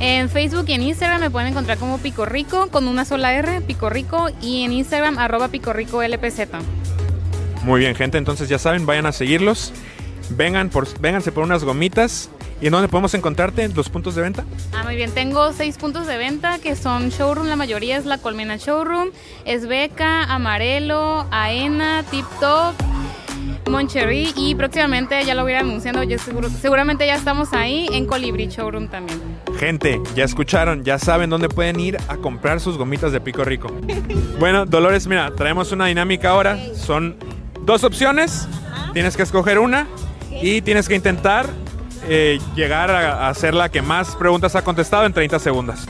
En 0.00 0.28
Facebook 0.28 0.64
y 0.66 0.72
en 0.72 0.82
Instagram 0.82 1.20
me 1.20 1.30
pueden 1.30 1.48
encontrar 1.48 1.78
como 1.78 1.98
Pico 1.98 2.26
Rico 2.26 2.68
con 2.68 2.88
una 2.88 3.04
sola 3.04 3.32
R, 3.34 3.60
Pico 3.60 3.90
Rico, 3.90 4.28
y 4.42 4.64
en 4.64 4.72
Instagram 4.72 5.18
arroba 5.18 5.48
Pico 5.48 5.72
Rico 5.72 6.02
LPZ. 6.02 6.48
Muy 7.62 7.80
bien, 7.80 7.94
gente, 7.94 8.18
entonces 8.18 8.48
ya 8.48 8.58
saben, 8.58 8.86
vayan 8.86 9.06
a 9.06 9.12
seguirlos, 9.12 9.72
vengan 10.30 10.68
por, 10.70 10.86
vénganse 11.00 11.32
por 11.32 11.44
unas 11.44 11.64
gomitas, 11.64 12.30
¿y 12.60 12.66
en 12.66 12.72
dónde 12.72 12.88
podemos 12.88 13.14
encontrarte? 13.14 13.68
¿Los 13.68 13.88
puntos 13.88 14.14
de 14.14 14.22
venta? 14.22 14.44
Ah, 14.72 14.82
muy 14.84 14.96
bien. 14.96 15.10
Tengo 15.12 15.52
seis 15.52 15.76
puntos 15.76 16.06
de 16.06 16.16
venta 16.16 16.58
que 16.58 16.76
son 16.76 17.10
showroom. 17.10 17.46
La 17.48 17.56
mayoría 17.56 17.96
es 17.96 18.06
la 18.06 18.18
Colmena 18.18 18.56
Showroom. 18.56 19.10
Es 19.44 19.66
Beca, 19.66 20.24
Amarelo, 20.24 21.26
Aena, 21.30 22.04
Tip 22.10 22.26
Top, 22.40 22.74
Moncherry. 23.68 24.32
Y 24.36 24.54
próximamente 24.54 25.24
ya 25.24 25.34
lo 25.34 25.42
voy 25.42 25.52
a 25.52 25.56
ir 25.56 25.60
anunciando. 25.62 26.02
ya 26.02 26.18
seguro- 26.18 26.48
seguramente 26.50 27.06
ya 27.06 27.14
estamos 27.14 27.52
ahí 27.52 27.88
en 27.92 28.06
Colibri 28.06 28.48
Showroom 28.48 28.88
también. 28.88 29.20
Gente, 29.58 30.00
ya 30.14 30.24
escucharon, 30.24 30.84
ya 30.84 30.98
saben 30.98 31.28
dónde 31.30 31.48
pueden 31.48 31.78
ir 31.80 31.98
a 32.08 32.16
comprar 32.16 32.60
sus 32.60 32.76
gomitas 32.78 33.12
de 33.12 33.20
Pico 33.20 33.44
Rico. 33.44 33.68
Bueno, 34.38 34.64
Dolores, 34.64 35.06
mira, 35.06 35.30
traemos 35.34 35.72
una 35.72 35.86
dinámica 35.86 36.30
ahora. 36.30 36.58
Son 36.74 37.16
dos 37.62 37.84
opciones. 37.84 38.48
Tienes 38.94 39.16
que 39.16 39.22
escoger 39.22 39.58
una 39.58 39.86
y 40.40 40.62
tienes 40.62 40.88
que 40.88 40.94
intentar 40.94 41.46
eh, 42.08 42.38
llegar 42.54 42.90
a, 42.90 43.28
a 43.28 43.34
ser 43.34 43.54
la 43.54 43.68
que 43.68 43.82
más 43.82 44.16
preguntas 44.16 44.56
ha 44.56 44.62
contestado 44.62 45.04
en 45.06 45.12
30 45.12 45.38
segundos. 45.38 45.86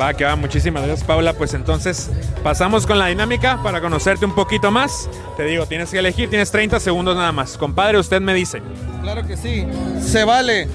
Va, 0.00 0.12
que 0.12 0.24
va. 0.24 0.34
Muchísimas 0.36 0.84
gracias, 0.84 1.06
Paula. 1.06 1.34
Pues 1.34 1.54
entonces 1.54 2.10
pasamos 2.42 2.86
con 2.86 2.98
la 2.98 3.06
dinámica 3.06 3.62
para 3.62 3.80
conocerte 3.80 4.24
un 4.24 4.34
poquito 4.34 4.70
más. 4.70 5.08
Te 5.36 5.44
digo, 5.44 5.66
tienes 5.66 5.90
que 5.90 5.98
elegir, 5.98 6.28
tienes 6.28 6.50
30 6.50 6.80
segundos 6.80 7.16
nada 7.16 7.32
más. 7.32 7.56
Compadre, 7.56 7.98
usted 7.98 8.20
me 8.20 8.34
dice. 8.34 8.60
Claro 9.02 9.26
que 9.26 9.36
sí. 9.36 9.66
Se 10.00 10.24
vale. 10.24 10.68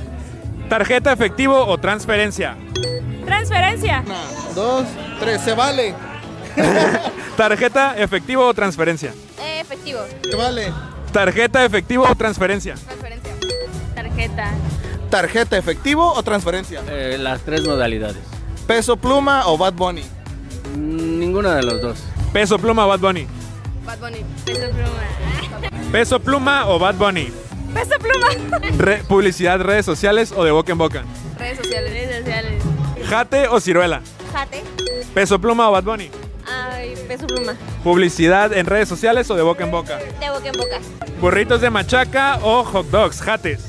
¿Tarjeta 0.69 1.11
efectivo 1.11 1.65
o 1.65 1.77
transferencia? 1.77 2.55
Transferencia. 3.25 4.03
Dos, 4.55 4.85
tres, 5.19 5.41
se 5.41 5.53
vale. 5.53 5.93
¿Tarjeta 7.37 7.97
efectivo 7.97 8.45
o 8.45 8.53
transferencia? 8.53 9.13
Eh, 9.41 9.59
efectivo. 9.61 9.99
Se 10.23 10.35
vale. 10.35 10.71
¿Tarjeta 11.11 11.65
efectivo 11.65 12.05
o 12.07 12.15
transferencia? 12.15 12.75
Tarjeta. 14.43 15.09
¿Tarjeta 15.09 15.57
efectivo 15.57 16.13
o 16.13 16.23
transferencia? 16.23 16.81
Eh, 16.89 17.17
las 17.19 17.41
tres 17.41 17.65
modalidades. 17.65 18.17
¿Peso 18.67 18.95
pluma 18.97 19.47
o 19.47 19.57
Bad 19.57 19.73
Bunny? 19.73 20.03
Ninguno 20.77 21.49
de 21.49 21.63
los 21.63 21.81
dos. 21.81 21.97
¿Peso 22.31 22.59
pluma 22.59 22.85
o 22.85 22.89
Bad 22.89 22.99
Bunny? 22.99 23.27
Bad 23.85 23.97
Bunny. 23.99 24.23
Peso 24.45 24.69
pluma. 24.69 25.91
¿Peso 25.91 26.19
pluma 26.19 26.67
o 26.67 26.77
Bad 26.79 26.95
Bunny? 26.95 27.31
Peso 27.73 27.95
pluma. 27.99 28.27
Re- 28.77 29.03
¿Publicidad, 29.07 29.59
redes 29.61 29.85
sociales 29.85 30.31
o 30.35 30.43
de 30.43 30.51
boca 30.51 30.71
en 30.71 30.77
boca? 30.77 31.03
Redes 31.39 31.57
sociales. 31.57 31.91
Redes 31.91 32.17
sociales. 32.19 32.63
¿Jate 33.09 33.47
o 33.47 33.59
ciruela? 33.59 34.01
Jate. 34.31 34.63
¿Peso 35.15 35.39
pluma 35.41 35.69
o 35.69 35.71
Bad 35.71 35.83
Bunny? 35.83 36.11
Ay, 36.47 36.95
peso 37.07 37.25
pluma. 37.27 37.53
¿Publicidad 37.83 38.53
en 38.53 38.65
redes 38.67 38.87
sociales 38.87 39.29
o 39.31 39.35
de 39.35 39.41
boca 39.41 39.63
en 39.63 39.71
boca? 39.71 39.97
De 39.97 40.29
boca 40.29 40.47
en 40.47 40.57
boca. 40.57 40.79
¿Burritos 41.19 41.61
de 41.61 41.69
machaca 41.69 42.39
o 42.43 42.63
hot 42.63 42.87
dogs? 42.91 43.21
¿Jates? 43.21 43.61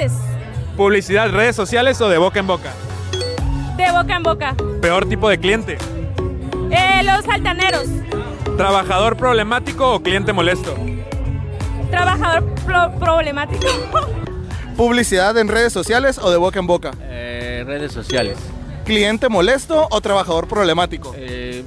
Jates. 0.00 0.12
¿Publicidad, 0.76 1.30
redes 1.30 1.56
sociales 1.56 2.00
o 2.00 2.08
de 2.08 2.18
boca 2.18 2.40
en 2.40 2.46
boca? 2.46 2.72
De 3.76 3.90
boca 3.92 4.16
en 4.16 4.22
boca. 4.22 4.54
¿Peor 4.80 5.06
tipo 5.08 5.28
de 5.28 5.38
cliente? 5.38 5.78
Eh, 6.70 7.02
los 7.04 7.26
altaneros. 7.28 7.84
¿Trabajador 8.56 9.16
problemático 9.16 9.94
o 9.94 10.02
cliente 10.02 10.32
molesto? 10.32 10.74
Trabajador 11.90 12.44
pro- 12.66 12.92
problemático. 12.98 13.66
¿Publicidad 14.76 15.36
en 15.38 15.48
redes 15.48 15.72
sociales 15.72 16.18
o 16.18 16.30
de 16.30 16.36
boca 16.36 16.58
en 16.58 16.66
boca? 16.66 16.92
Eh, 17.02 17.64
redes 17.66 17.92
sociales. 17.92 18.38
¿Cliente 18.84 19.28
molesto 19.28 19.86
o 19.90 20.00
trabajador 20.00 20.48
problemático? 20.48 21.12
Eh, 21.16 21.62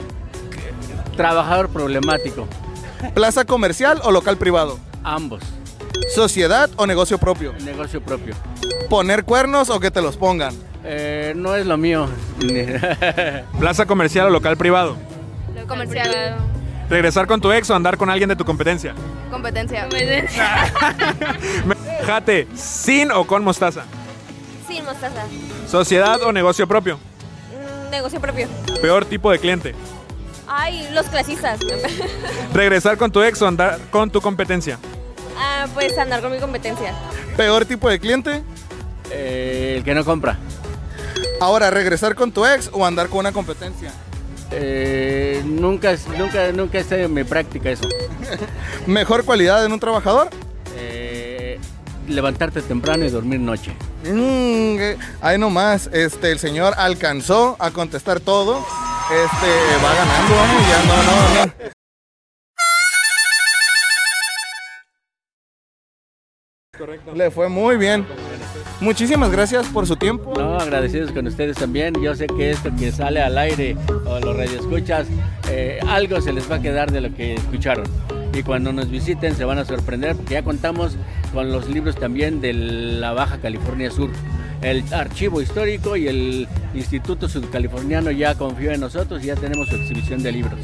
trabajador 1.16 1.70
problemático. 1.70 2.48
¿Plaza 3.14 3.46
comercial 3.46 4.00
o 4.04 4.12
local 4.12 4.38
privado? 4.38 4.80
Ambos. 5.04 5.44
¿Sociedad 6.14 6.70
o 6.76 6.86
negocio 6.86 7.18
propio? 7.18 7.54
Negocio 7.64 8.02
propio. 8.02 8.36
¿Poner 8.90 9.24
cuernos 9.24 9.70
o 9.70 9.80
que 9.80 9.92
te 9.92 10.02
los 10.02 10.18
pongan? 10.18 10.54
Eh, 10.84 11.34
no 11.36 11.56
es 11.56 11.66
lo 11.66 11.78
mío. 11.78 12.08
Plaza 13.60 13.86
comercial 13.86 14.28
o 14.28 14.30
local 14.30 14.58
privado. 14.58 14.98
Comercial. 15.68 16.36
Regresar 16.90 17.26
con 17.26 17.40
tu 17.40 17.52
ex 17.52 17.70
o 17.70 17.76
andar 17.76 17.98
con 17.98 18.10
alguien 18.10 18.30
de 18.30 18.36
tu 18.36 18.44
competencia. 18.44 18.94
Competencia. 19.32 19.88
Jate, 22.06 22.48
sin 22.54 23.12
o 23.12 23.26
con 23.26 23.44
mostaza. 23.44 23.86
Sin 24.68 24.84
mostaza. 24.84 25.24
Sociedad 25.68 26.22
o 26.22 26.32
negocio 26.32 26.68
propio. 26.68 26.98
Mm, 26.98 27.90
negocio 27.90 28.20
propio. 28.20 28.48
Peor 28.82 29.06
tipo 29.06 29.32
de 29.32 29.40
cliente. 29.40 29.74
Ay, 30.48 30.88
los 30.92 31.08
clasistas. 31.08 31.60
Regresar 32.54 32.98
con 32.98 33.12
tu 33.12 33.24
ex 33.24 33.42
o 33.42 33.48
andar 33.48 33.80
con 33.90 34.12
tu 34.12 34.22
competencia. 34.22 34.78
Ah, 35.38 35.68
pues 35.74 35.98
andar 35.98 36.22
con 36.22 36.32
mi 36.32 36.40
competencia. 36.40 36.94
¿Peor 37.38 37.66
tipo 37.66 37.90
de 37.90 38.00
cliente? 38.00 38.44
Eh, 39.12 39.76
el 39.78 39.84
que 39.84 39.94
no 39.94 40.04
compra. 40.06 40.38
Ahora, 41.40 41.70
¿regresar 41.70 42.16
con 42.16 42.32
tu 42.32 42.46
ex 42.46 42.70
o 42.72 42.86
andar 42.86 43.10
con 43.10 43.20
una 43.20 43.32
competencia? 43.32 43.92
Eh, 44.52 45.42
nunca, 45.46 45.96
nunca, 46.18 46.52
nunca 46.52 46.80
está 46.80 46.98
en 46.98 47.14
mi 47.14 47.24
práctica 47.24 47.72
eso. 47.72 47.88
¿Mejor 48.88 49.26
cualidad 49.26 49.66
en 49.66 49.72
un 49.74 49.80
trabajador? 49.80 50.30
Eh, 50.78 51.60
levantarte 52.08 52.62
temprano 52.62 53.06
y 53.06 53.10
dormir 53.10 53.40
noche. 53.40 53.72
Mm, 54.04 54.78
eh, 54.80 54.98
ahí 55.22 55.38
nomás, 55.38 55.90
este, 55.92 56.32
el 56.32 56.40
señor 56.40 56.74
alcanzó 56.78 57.56
a 57.60 57.72
contestar 57.72 58.20
todo. 58.20 58.60
Este, 59.12 59.84
va 59.84 59.94
ganando, 59.96 60.34
¿eh? 60.34 60.66
ya 60.70 60.84
no, 60.88 61.04
no, 61.04 61.46
no. 61.46 61.83
Le 67.14 67.30
fue 67.30 67.50
muy 67.50 67.78
bien. 67.78 68.04
Muchísimas 68.82 69.32
gracias 69.32 69.68
por 69.68 69.86
su 69.86 69.96
tiempo. 69.96 70.34
No, 70.36 70.58
agradecidos 70.58 71.12
con 71.12 71.28
ustedes 71.28 71.56
también. 71.56 71.94
Yo 72.02 72.16
sé 72.16 72.26
que 72.26 72.50
esto 72.50 72.72
que 72.76 72.92
sale 72.92 73.22
al 73.22 73.38
aire 73.38 73.78
o 74.08 74.20
los 74.20 74.36
radioescuchas, 74.36 75.06
eh, 75.52 75.80
algo 75.88 76.20
se 76.20 76.34
les 76.34 76.50
va 76.50 76.56
a 76.56 76.62
quedar 76.64 76.92
de 76.92 77.02
lo 77.02 77.14
que 77.14 77.36
escucharon. 77.36 77.86
Y 78.34 78.42
cuando 78.42 78.74
nos 78.74 78.90
visiten 78.90 79.36
se 79.36 79.46
van 79.46 79.60
a 79.60 79.66
sorprender 79.66 80.16
porque 80.16 80.34
ya 80.34 80.42
contamos 80.42 80.98
con 81.32 81.52
los 81.52 81.70
libros 81.70 81.96
también 81.96 82.42
de 82.42 82.54
la 82.54 83.14
Baja 83.14 83.38
California 83.38 83.92
Sur. 83.92 84.10
El 84.64 84.84
archivo 84.92 85.44
histórico 85.44 85.96
y 85.96 86.08
el 86.08 86.48
Instituto 86.74 87.30
Sudcaliforniano 87.30 88.10
ya 88.10 88.34
confió 88.34 88.72
en 88.72 88.80
nosotros 88.80 89.24
y 89.24 89.28
ya 89.28 89.36
tenemos 89.36 89.70
su 89.70 89.76
exhibición 89.76 90.24
de 90.24 90.32
libros. 90.32 90.60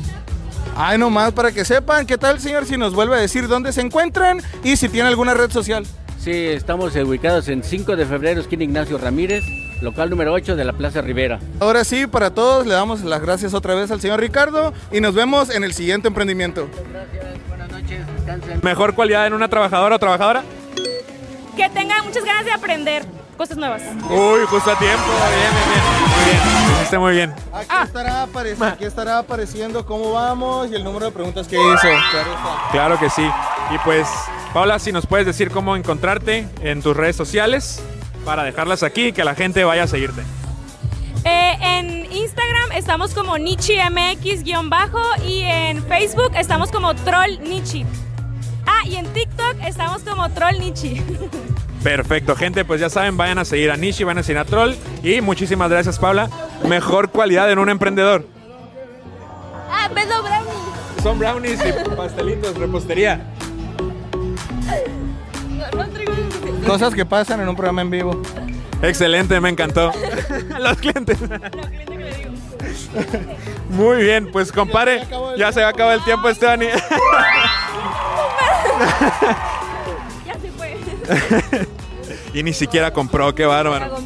Ay, 0.81 0.97
nomás 0.97 1.33
para 1.33 1.51
que 1.51 1.65
sepan, 1.65 2.07
¿qué 2.07 2.17
tal, 2.17 2.39
señor? 2.39 2.65
Si 2.65 2.77
nos 2.77 2.93
vuelve 2.93 3.13
a 3.13 3.19
decir 3.19 3.49
dónde 3.49 3.73
se 3.73 3.81
encuentran 3.81 4.39
y 4.63 4.77
si 4.77 4.87
tiene 4.87 5.09
alguna 5.09 5.33
red 5.33 5.51
social. 5.51 5.85
Sí, 6.17 6.31
estamos 6.31 6.95
ubicados 6.95 7.49
en 7.49 7.63
5 7.63 7.97
de 7.97 8.05
febrero, 8.05 8.39
esquina 8.39 8.63
Ignacio 8.63 8.97
Ramírez, 8.97 9.43
local 9.81 10.09
número 10.09 10.31
8 10.31 10.55
de 10.55 10.63
la 10.63 10.71
Plaza 10.71 11.01
Rivera. 11.01 11.41
Ahora 11.59 11.83
sí, 11.83 12.07
para 12.07 12.33
todos, 12.33 12.65
le 12.65 12.75
damos 12.75 13.03
las 13.03 13.21
gracias 13.21 13.53
otra 13.53 13.75
vez 13.75 13.91
al 13.91 13.99
señor 13.99 14.21
Ricardo 14.21 14.73
y 14.89 15.01
nos 15.01 15.13
vemos 15.13 15.49
en 15.53 15.65
el 15.65 15.73
siguiente 15.73 16.07
emprendimiento. 16.07 16.69
Buenas 17.49 17.69
noches, 17.69 18.07
descansen. 18.15 18.61
Mejor 18.63 18.95
cualidad 18.95 19.27
en 19.27 19.33
una 19.33 19.49
trabajadora 19.49 19.97
o 19.97 19.99
trabajadora. 19.99 20.43
Que 21.57 21.69
tengan 21.71 22.05
muchas 22.05 22.23
ganas 22.23 22.45
de 22.45 22.53
aprender 22.53 23.18
cosas 23.39 23.57
nuevas. 23.57 23.81
Uy, 24.09 24.41
justo 24.49 24.69
a 24.71 24.77
tiempo. 24.77 25.03
Bien, 25.07 25.51
bien, 25.55 25.69
bien. 25.69 25.83
Muy 26.11 26.25
bien. 26.25 26.75
Hiciste 26.75 26.97
muy 26.99 27.11
bien. 27.13 27.33
Aquí, 27.53 27.75
estará 27.85 28.27
apareci- 28.27 28.67
aquí 28.73 28.83
estará 28.85 29.17
apareciendo 29.19 29.85
cómo 29.85 30.11
vamos 30.11 30.69
y 30.69 30.75
el 30.75 30.83
número 30.83 31.05
de 31.05 31.11
preguntas 31.13 31.47
que 31.47 31.55
hizo. 31.55 31.79
Claro 31.81 32.33
está. 32.33 32.71
Claro 32.71 32.99
que 32.99 33.09
sí. 33.09 33.27
Y 33.73 33.77
pues, 33.79 34.07
Paula, 34.53 34.77
si 34.77 34.91
nos 34.91 35.05
puedes 35.07 35.25
decir 35.25 35.51
cómo 35.51 35.75
encontrarte 35.77 36.47
en 36.61 36.81
tus 36.81 36.95
redes 36.97 37.15
sociales 37.15 37.81
para 38.25 38.43
dejarlas 38.43 38.83
aquí 38.83 39.07
y 39.07 39.13
que 39.13 39.23
la 39.23 39.35
gente 39.35 39.63
vaya 39.63 39.83
a 39.83 39.87
seguirte. 39.87 40.21
Eh, 41.23 41.57
en 41.61 42.11
Instagram 42.11 42.73
estamos 42.73 43.13
como 43.13 43.37
NichiMX-bajo 43.37 45.01
y 45.25 45.43
en 45.43 45.81
Facebook 45.85 46.31
estamos 46.35 46.71
como 46.71 46.93
Troll 46.93 47.39
Nichi. 47.41 47.85
Ah, 48.65 48.81
y 48.85 48.97
en 48.97 49.05
TikTok 49.13 49.55
estamos 49.65 50.01
como 50.03 50.29
Troll 50.31 50.59
Nichi. 50.59 51.01
Perfecto, 51.83 52.35
gente, 52.35 52.65
pues 52.65 52.81
ya 52.81 52.89
saben, 52.89 53.15
vayan 53.15 53.39
a 53.39 53.45
seguir 53.45 53.71
a 53.71 53.77
Nishi, 53.77 54.03
vayan 54.03 54.17
a 54.19 54.23
seguir 54.23 54.39
a 54.39 54.45
Troll 54.45 54.75
y 55.01 55.21
muchísimas 55.21 55.69
gracias, 55.69 55.97
Paula. 55.97 56.29
Mejor 56.67 57.09
cualidad 57.09 57.49
en 57.51 57.59
un 57.59 57.69
emprendedor. 57.69 58.27
Ah, 59.71 59.89
pedo 59.93 60.21
brownie. 60.21 60.51
Son 61.01 61.17
brownies 61.17 61.59
y 61.65 61.95
pastelitos, 61.95 62.57
repostería. 62.57 63.21
No, 65.49 65.83
no 65.83 65.89
traigo 65.89 66.13
Cosas 66.67 66.93
que 66.93 67.05
pasan 67.05 67.39
en 67.39 67.47
un 67.47 67.55
programa 67.55 67.81
en 67.81 67.89
vivo. 67.89 68.21
Excelente, 68.81 69.39
me 69.39 69.49
encantó. 69.49 69.91
Los 70.59 70.77
clientes. 70.77 71.17
Muy 73.69 74.03
bien, 74.03 74.29
pues 74.31 74.51
compare, 74.51 75.07
ya 75.37 75.51
se 75.53 75.63
acaba 75.63 75.93
el 75.93 76.03
tiempo, 76.03 76.27
Esteban. 76.27 76.59
y 82.33 82.43
ni 82.43 82.53
siquiera 82.53 82.91
compró, 82.91 83.33
qué 83.35 83.45
bárbaro. 83.45 83.97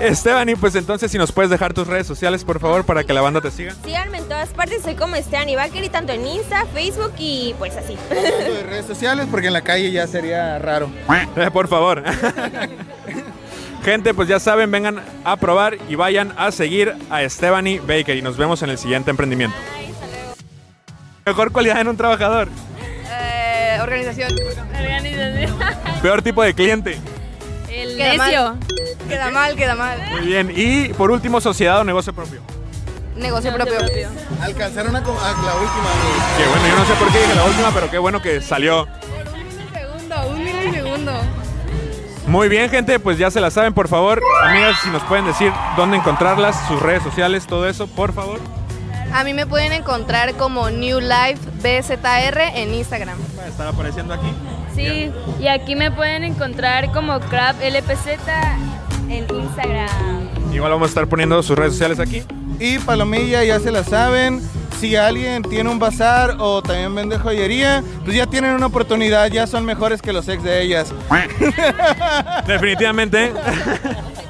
Esteban, 0.00 0.48
y 0.48 0.54
pues 0.54 0.76
entonces 0.76 1.10
si 1.10 1.18
nos 1.18 1.32
puedes 1.32 1.50
dejar 1.50 1.74
tus 1.74 1.86
redes 1.86 2.06
sociales, 2.06 2.44
por 2.44 2.60
favor, 2.60 2.84
para 2.84 3.02
que 3.02 3.12
la 3.12 3.20
banda 3.20 3.40
te 3.40 3.50
siga. 3.50 3.74
Síganme 3.84 4.18
en 4.18 4.24
todas 4.24 4.50
partes, 4.50 4.82
soy 4.82 4.94
como 4.94 5.16
Esteban 5.16 5.48
Ibaker 5.48 5.88
tanto 5.88 6.12
en 6.12 6.24
Insta, 6.24 6.66
Facebook 6.66 7.12
y 7.18 7.54
pues 7.58 7.76
así. 7.76 7.96
De 8.08 8.62
redes 8.62 8.86
sociales, 8.86 9.26
porque 9.28 9.48
en 9.48 9.54
la 9.54 9.62
calle 9.62 9.90
ya 9.90 10.06
sería 10.06 10.58
raro. 10.58 10.88
Por 11.52 11.66
favor. 11.66 12.04
Gente, 13.84 14.12
pues 14.14 14.28
ya 14.28 14.38
saben, 14.38 14.70
vengan 14.70 15.02
a 15.24 15.36
probar 15.36 15.78
y 15.88 15.94
vayan 15.94 16.32
a 16.36 16.52
seguir 16.52 16.94
a 17.10 17.20
Baker 17.86 18.16
y 18.16 18.22
nos 18.22 18.36
vemos 18.36 18.62
en 18.62 18.70
el 18.70 18.78
siguiente 18.78 19.10
emprendimiento. 19.10 19.56
Mejor 21.24 21.52
cualidad 21.52 21.80
en 21.80 21.88
un 21.88 21.96
trabajador. 21.96 22.48
Organización. 23.88 24.34
Peor 26.02 26.22
tipo 26.22 26.42
de 26.42 26.54
cliente. 26.54 26.98
El 27.70 27.96
Queda 27.96 28.24
necio. 28.24 28.44
mal. 28.44 28.58
Queda 29.08 29.30
mal, 29.30 29.56
queda 29.56 29.74
mal. 29.74 29.98
Muy 30.10 30.20
bien. 30.20 30.52
Y 30.54 30.88
por 30.88 31.10
último, 31.10 31.40
sociedad 31.40 31.80
o 31.80 31.84
negocio 31.84 32.12
propio. 32.12 32.40
Negocio 33.16 33.52
propio. 33.54 33.78
Alcanzaron 34.40 34.94
a, 34.94 35.00
la 35.00 35.06
última. 35.06 35.90
Que 36.36 36.46
bueno, 36.46 36.68
yo 36.68 36.76
no 36.76 36.84
sé 36.84 36.94
por 36.94 37.12
qué 37.12 37.18
dije 37.18 37.34
la 37.34 37.44
última, 37.44 37.70
pero 37.72 37.90
qué 37.90 37.98
bueno 37.98 38.22
que 38.22 38.40
salió. 38.40 38.86
Segundo, 39.72 40.28
un 40.28 40.44
milisegundo. 40.44 41.12
Muy 42.26 42.48
bien, 42.48 42.68
gente, 42.68 43.00
pues 43.00 43.16
ya 43.16 43.30
se 43.30 43.40
la 43.40 43.50
saben, 43.50 43.72
por 43.72 43.88
favor. 43.88 44.22
Amigas, 44.44 44.76
si 44.82 44.90
nos 44.90 45.02
pueden 45.04 45.24
decir 45.24 45.50
dónde 45.76 45.96
encontrarlas, 45.96 46.68
sus 46.68 46.80
redes 46.80 47.02
sociales, 47.02 47.46
todo 47.46 47.66
eso, 47.66 47.86
por 47.86 48.12
favor. 48.12 48.38
A 49.12 49.24
mí 49.24 49.34
me 49.34 49.46
pueden 49.46 49.72
encontrar 49.72 50.34
como 50.34 50.70
New 50.70 51.00
Life 51.00 51.38
BZR 51.62 52.40
en 52.54 52.74
Instagram. 52.74 53.18
Va 53.38 53.44
a 53.44 53.48
estar 53.48 53.66
apareciendo 53.66 54.14
aquí. 54.14 54.32
Sí, 54.74 55.10
y 55.40 55.48
aquí 55.48 55.74
me 55.74 55.90
pueden 55.90 56.24
encontrar 56.24 56.92
como 56.92 57.18
Crab 57.20 57.56
LPZ 57.60 58.18
en 59.08 59.26
Instagram. 59.34 60.28
Igual 60.52 60.72
vamos 60.72 60.86
a 60.86 60.90
estar 60.90 61.06
poniendo 61.08 61.42
sus 61.42 61.58
redes 61.58 61.72
sociales 61.72 61.98
aquí. 61.98 62.22
Y 62.60 62.78
Palomilla, 62.78 63.42
ya 63.44 63.58
se 63.60 63.72
la 63.72 63.82
saben. 63.82 64.40
Si 64.78 64.94
alguien 64.94 65.42
tiene 65.42 65.68
un 65.70 65.78
bazar 65.80 66.36
o 66.38 66.62
también 66.62 66.94
vende 66.94 67.18
joyería, 67.18 67.82
pues 68.04 68.16
ya 68.16 68.26
tienen 68.26 68.52
una 68.52 68.66
oportunidad, 68.66 69.28
ya 69.28 69.46
son 69.46 69.64
mejores 69.64 70.00
que 70.00 70.12
los 70.12 70.28
ex 70.28 70.42
de 70.42 70.62
ellas. 70.62 70.94
Definitivamente. 72.46 73.32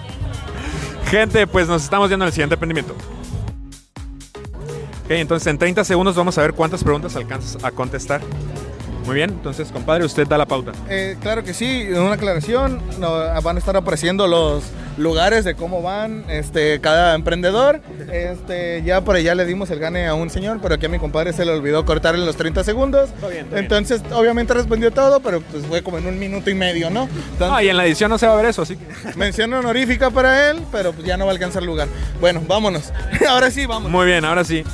Gente, 1.10 1.46
pues 1.46 1.68
nos 1.68 1.82
estamos 1.82 2.08
viendo 2.08 2.24
en 2.24 2.28
el 2.28 2.32
siguiente 2.32 2.54
emprendimiento. 2.54 2.94
Ok, 5.08 5.12
entonces 5.12 5.46
en 5.46 5.56
30 5.56 5.84
segundos 5.84 6.14
vamos 6.16 6.36
a 6.36 6.42
ver 6.42 6.52
cuántas 6.52 6.84
preguntas 6.84 7.16
alcanzas 7.16 7.64
a 7.64 7.70
contestar. 7.70 8.20
Muy 9.06 9.14
bien, 9.14 9.30
entonces 9.30 9.72
compadre, 9.72 10.04
usted 10.04 10.26
da 10.26 10.36
la 10.36 10.44
pauta. 10.44 10.72
Eh, 10.90 11.16
claro 11.22 11.42
que 11.42 11.54
sí, 11.54 11.88
una 11.92 12.12
aclaración, 12.12 12.82
no, 13.00 13.10
van 13.42 13.56
a 13.56 13.58
estar 13.58 13.74
apareciendo 13.74 14.26
los 14.26 14.64
lugares 14.98 15.46
de 15.46 15.54
cómo 15.54 15.80
van 15.80 16.26
este, 16.28 16.78
cada 16.82 17.14
emprendedor. 17.14 17.80
Este, 18.12 18.82
ya 18.82 19.00
por 19.00 19.16
allá 19.16 19.34
le 19.34 19.46
dimos 19.46 19.70
el 19.70 19.78
gane 19.78 20.06
a 20.06 20.12
un 20.12 20.28
señor, 20.28 20.58
pero 20.60 20.74
aquí 20.74 20.84
a 20.84 20.88
mi 20.90 20.98
compadre 20.98 21.32
se 21.32 21.46
le 21.46 21.52
olvidó 21.52 21.86
cortar 21.86 22.14
en 22.14 22.26
los 22.26 22.36
30 22.36 22.62
segundos. 22.64 23.08
bien, 23.20 23.22
está 23.22 23.28
bien. 23.54 23.64
Entonces, 23.64 24.02
obviamente 24.12 24.52
respondió 24.52 24.90
todo, 24.90 25.20
pero 25.20 25.40
pues 25.40 25.64
fue 25.64 25.82
como 25.82 25.96
en 25.96 26.06
un 26.06 26.18
minuto 26.18 26.50
y 26.50 26.54
medio, 26.54 26.90
¿no? 26.90 27.04
Entonces, 27.32 27.48
Ah, 27.50 27.62
y 27.62 27.70
en 27.70 27.78
la 27.78 27.86
edición 27.86 28.10
no 28.10 28.18
se 28.18 28.26
va 28.26 28.34
a 28.34 28.36
ver 28.36 28.44
eso, 28.44 28.60
así 28.60 28.76
que. 28.76 28.84
Mención 29.16 29.50
honorífica 29.54 30.10
para 30.10 30.50
él, 30.50 30.60
pero 30.70 30.92
pues 30.92 31.06
ya 31.06 31.16
no 31.16 31.24
va 31.24 31.30
a 31.30 31.34
alcanzar 31.34 31.62
lugar. 31.62 31.88
Bueno, 32.20 32.42
vámonos. 32.46 32.92
Ahora 33.26 33.50
sí, 33.50 33.64
vamos. 33.64 33.90
Muy 33.90 34.04
bien, 34.04 34.26
ahora 34.26 34.44
sí. 34.44 34.64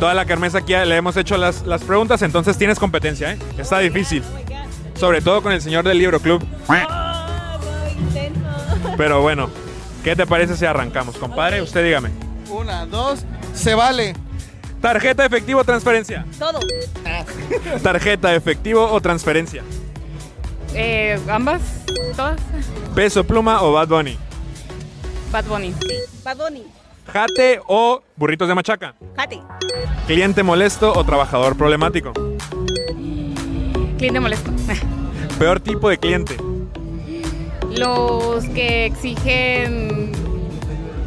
Toda 0.00 0.14
la 0.14 0.24
kermés 0.24 0.56
aquí 0.56 0.72
le 0.72 0.96
hemos 0.96 1.16
hecho 1.16 1.36
las, 1.36 1.64
las 1.66 1.84
preguntas, 1.84 2.22
entonces 2.22 2.58
tienes 2.58 2.78
competencia, 2.78 3.32
¿eh? 3.32 3.38
Está 3.58 3.78
difícil. 3.78 4.24
Sobre 4.94 5.20
todo 5.20 5.42
con 5.42 5.52
el 5.52 5.62
señor 5.62 5.84
del 5.84 5.98
Libro 5.98 6.18
Club. 6.18 6.44
Pero 8.96 9.22
bueno, 9.22 9.48
¿Qué 10.02 10.16
te 10.16 10.26
parece 10.26 10.56
si 10.56 10.64
arrancamos, 10.64 11.16
compadre? 11.16 11.60
Usted 11.60 11.84
dígame. 11.84 12.10
Una, 12.48 12.86
dos, 12.86 13.20
se 13.54 13.74
vale. 13.74 14.14
¿Tarjeta, 14.80 15.26
efectivo 15.26 15.60
o 15.60 15.64
transferencia? 15.64 16.24
Todo. 16.38 16.60
¿Tarjeta, 17.82 18.34
efectivo 18.34 18.90
o 18.90 19.00
transferencia? 19.00 19.62
Eh, 20.74 21.20
ambas, 21.28 21.60
todas. 22.16 22.40
¿Peso, 22.94 23.24
pluma 23.24 23.62
o 23.62 23.72
Bad 23.72 23.88
Bunny? 23.88 24.16
Bad 25.30 25.44
Bunny. 25.44 25.74
Bad 26.24 26.36
Bunny. 26.38 26.64
¿Jate 27.12 27.60
o 27.66 28.02
burritos 28.16 28.46
de 28.46 28.54
machaca? 28.54 28.94
Jate. 29.16 29.40
¿Cliente 30.06 30.42
molesto 30.42 30.92
o 30.92 31.04
trabajador 31.04 31.56
problemático? 31.56 32.12
Cliente 33.98 34.20
molesto. 34.20 34.50
¿Peor 35.38 35.58
tipo 35.58 35.88
de 35.88 35.98
cliente? 35.98 36.36
Los 37.70 38.44
que 38.46 38.86
exigen 38.86 40.12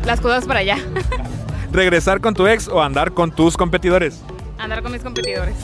las 0.06 0.20
cosas 0.20 0.46
para 0.46 0.60
allá. 0.60 0.78
¿Regresar 1.72 2.20
con 2.20 2.34
tu 2.34 2.48
ex 2.48 2.68
o 2.68 2.82
andar 2.82 3.14
con 3.14 3.32
tus 3.32 3.56
competidores? 3.56 4.22
Andar 4.58 4.84
con 4.84 4.92
mis 4.92 5.02
competidores. 5.02 5.56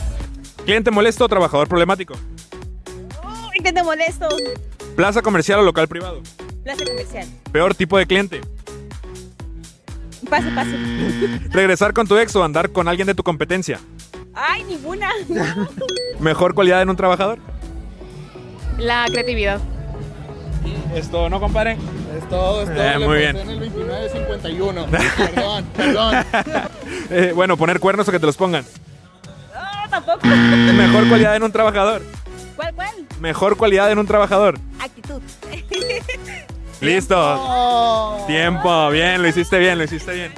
¿Cliente 0.64 0.90
molesto 0.90 1.26
o 1.26 1.28
trabajador 1.28 1.68
problemático? 1.68 2.14
Uy, 3.24 3.64
que 3.64 3.74
te 3.74 3.84
molesto. 3.84 4.28
¿Plaza 4.96 5.22
comercial 5.22 5.60
o 5.60 5.64
local 5.64 5.88
privado? 5.88 6.22
Plaza 6.64 6.86
comercial. 6.86 7.28
¿Peor 7.52 7.76
tipo 7.76 7.98
de 7.98 8.06
cliente? 8.06 8.42
Pase, 10.30 10.52
pase. 10.52 10.78
¿Regresar 11.52 11.94
con 11.94 12.08
tu 12.08 12.18
ex 12.18 12.36
o 12.36 12.44
andar 12.44 12.72
con 12.72 12.88
alguien 12.88 13.08
de 13.08 13.16
tu 13.16 13.24
competencia? 13.24 13.80
Ay, 14.34 14.64
ninguna. 14.64 15.10
¿Mejor 16.20 16.54
cualidad 16.54 16.82
en 16.82 16.90
un 16.90 16.96
trabajador? 16.96 17.40
La 18.78 19.06
creatividad. 19.08 19.60
¿Es 20.96 21.10
todo, 21.10 21.30
no, 21.30 21.40
compadre? 21.40 21.78
Es 22.18 22.30
todo, 22.30 22.64
es 22.64 22.70
todo. 22.70 22.82
Eh, 22.82 23.00
muy 23.00 23.18
bien. 23.18 23.38
En 23.38 23.50
el 23.50 23.60
2951. 23.60 24.86
perdón, 25.18 25.66
perdón. 25.76 26.16
Eh, 27.10 27.32
bueno, 27.36 27.58
poner 27.58 27.80
cuernos 27.80 28.08
o 28.08 28.12
que 28.12 28.20
te 28.20 28.26
los 28.26 28.38
pongan. 28.38 28.64
No, 29.54 29.90
tampoco. 29.90 30.28
¿Mejor 30.28 31.08
cualidad 31.08 31.36
en 31.36 31.44
un 31.44 31.52
trabajador? 31.52 32.02
¿Cuál, 32.56 32.74
cuál? 32.76 32.96
¿Mejor 33.20 33.58
cualidad 33.58 33.92
en 33.92 34.00
un 34.00 34.08
trabajador? 34.08 34.60
Actitud. 34.80 35.22
Listo. 36.82 38.24
Tiempo. 38.28 38.90
Bien, 38.90 39.22
lo 39.22 39.28
hiciste 39.28 39.58
bien, 39.60 39.78
lo 39.78 39.84
hiciste 39.84 40.12
bien. 40.14 40.34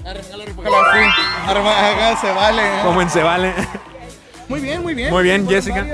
Arma, 1.47 1.71
haga, 1.89 2.19
se 2.19 2.31
vale. 2.31 2.61
Como 2.83 3.01
en 3.01 3.09
se 3.09 3.21
vale. 3.23 3.53
Muy 4.49 4.59
bien, 4.59 4.81
muy 4.81 4.93
bien. 4.93 5.09
Muy 5.11 5.23
bien, 5.23 5.47
Jessica. 5.47 5.85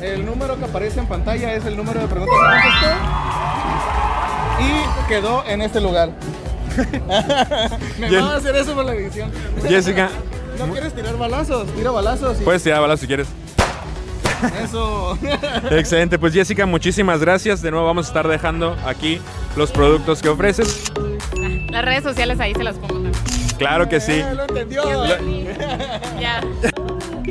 El 0.00 0.24
número 0.26 0.58
que 0.58 0.64
aparece 0.64 1.00
en 1.00 1.06
pantalla 1.06 1.52
es 1.54 1.64
el 1.64 1.76
número 1.76 2.00
de 2.00 2.06
preguntas 2.08 2.36
que 2.36 2.70
contestó. 2.70 2.96
Y 4.60 5.08
quedó 5.08 5.44
en 5.46 5.62
este 5.62 5.80
lugar. 5.80 6.10
Me 7.98 8.08
Bien. 8.08 8.24
van 8.24 8.32
a 8.34 8.36
hacer 8.36 8.56
eso 8.56 8.74
por 8.74 8.84
la 8.84 8.94
edición. 8.94 9.30
Jessica. 9.68 10.08
¿No 10.58 10.66
quieres 10.72 10.94
tirar 10.94 11.16
balazos? 11.16 11.66
Tira 11.74 11.90
balazos. 11.90 12.40
y- 12.40 12.44
Puedes 12.44 12.62
tirar 12.62 12.80
balas 12.80 13.00
si 13.00 13.06
quieres. 13.06 13.28
Eso. 14.62 15.18
Excelente, 15.70 16.18
pues 16.18 16.32
Jessica, 16.32 16.66
muchísimas 16.66 17.20
gracias. 17.20 17.62
De 17.62 17.70
nuevo 17.70 17.86
vamos 17.86 18.06
a 18.06 18.08
estar 18.08 18.28
dejando 18.28 18.76
aquí 18.86 19.20
los 19.56 19.70
productos 19.70 20.22
que 20.22 20.28
ofreces. 20.28 20.92
Las 21.70 21.84
redes 21.84 22.02
sociales 22.02 22.38
ahí 22.40 22.54
se 22.54 22.64
las 22.64 22.76
pongo 22.76 22.94
también. 22.94 23.12
Claro 23.58 23.88
que 23.88 24.00
sí. 24.00 24.22
Lo 24.34 24.42
entendió. 24.42 24.82
Ya. 26.20 26.40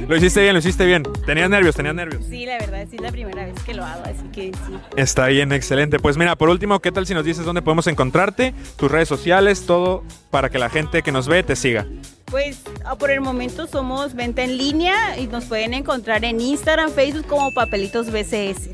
Lo 0.08 0.16
hiciste 0.18 0.42
bien, 0.42 0.54
lo 0.54 0.60
hiciste 0.60 0.86
bien. 0.86 1.04
Tenías 1.26 1.50
nervios, 1.50 1.76
tenías 1.76 1.96
nervios. 1.96 2.26
Sí, 2.30 2.46
la 2.46 2.58
verdad, 2.58 2.86
sí 2.90 2.96
es 2.98 3.02
la 3.02 3.12
primera 3.12 3.46
vez 3.46 3.62
que 3.64 3.74
lo 3.74 3.86
hago, 3.86 4.04
así 4.04 4.28
que 4.34 4.52
sí. 4.52 4.74
Está 4.98 5.28
bien, 5.28 5.52
excelente. 5.52 6.00
Pues 6.00 6.18
mira, 6.18 6.36
por 6.36 6.50
último, 6.50 6.80
¿qué 6.80 6.92
tal 6.92 7.06
si 7.06 7.14
nos 7.14 7.24
dices 7.24 7.46
dónde 7.46 7.62
podemos 7.62 7.88
encontrarte? 7.88 8.54
Tus 8.78 8.92
redes 8.92 9.08
sociales, 9.08 9.66
todo 9.66 10.04
para 10.30 10.50
que 10.50 10.60
la 10.60 10.70
gente 10.70 11.02
que 11.02 11.12
nos 11.12 11.28
ve 11.28 11.44
te 11.44 11.56
siga. 11.56 11.86
Pues 12.32 12.62
ah, 12.86 12.96
por 12.96 13.12
el 13.12 13.20
momento 13.20 13.68
somos 13.68 14.16
venta 14.16 14.42
en 14.42 14.58
línea 14.58 15.20
y 15.20 15.28
nos 15.28 15.46
pueden 15.46 15.74
encontrar 15.74 16.24
en 16.24 16.40
Instagram, 16.40 16.90
Facebook 16.90 17.28
como 17.28 17.54
Papelitos 17.54 18.10
BCS. 18.10 18.70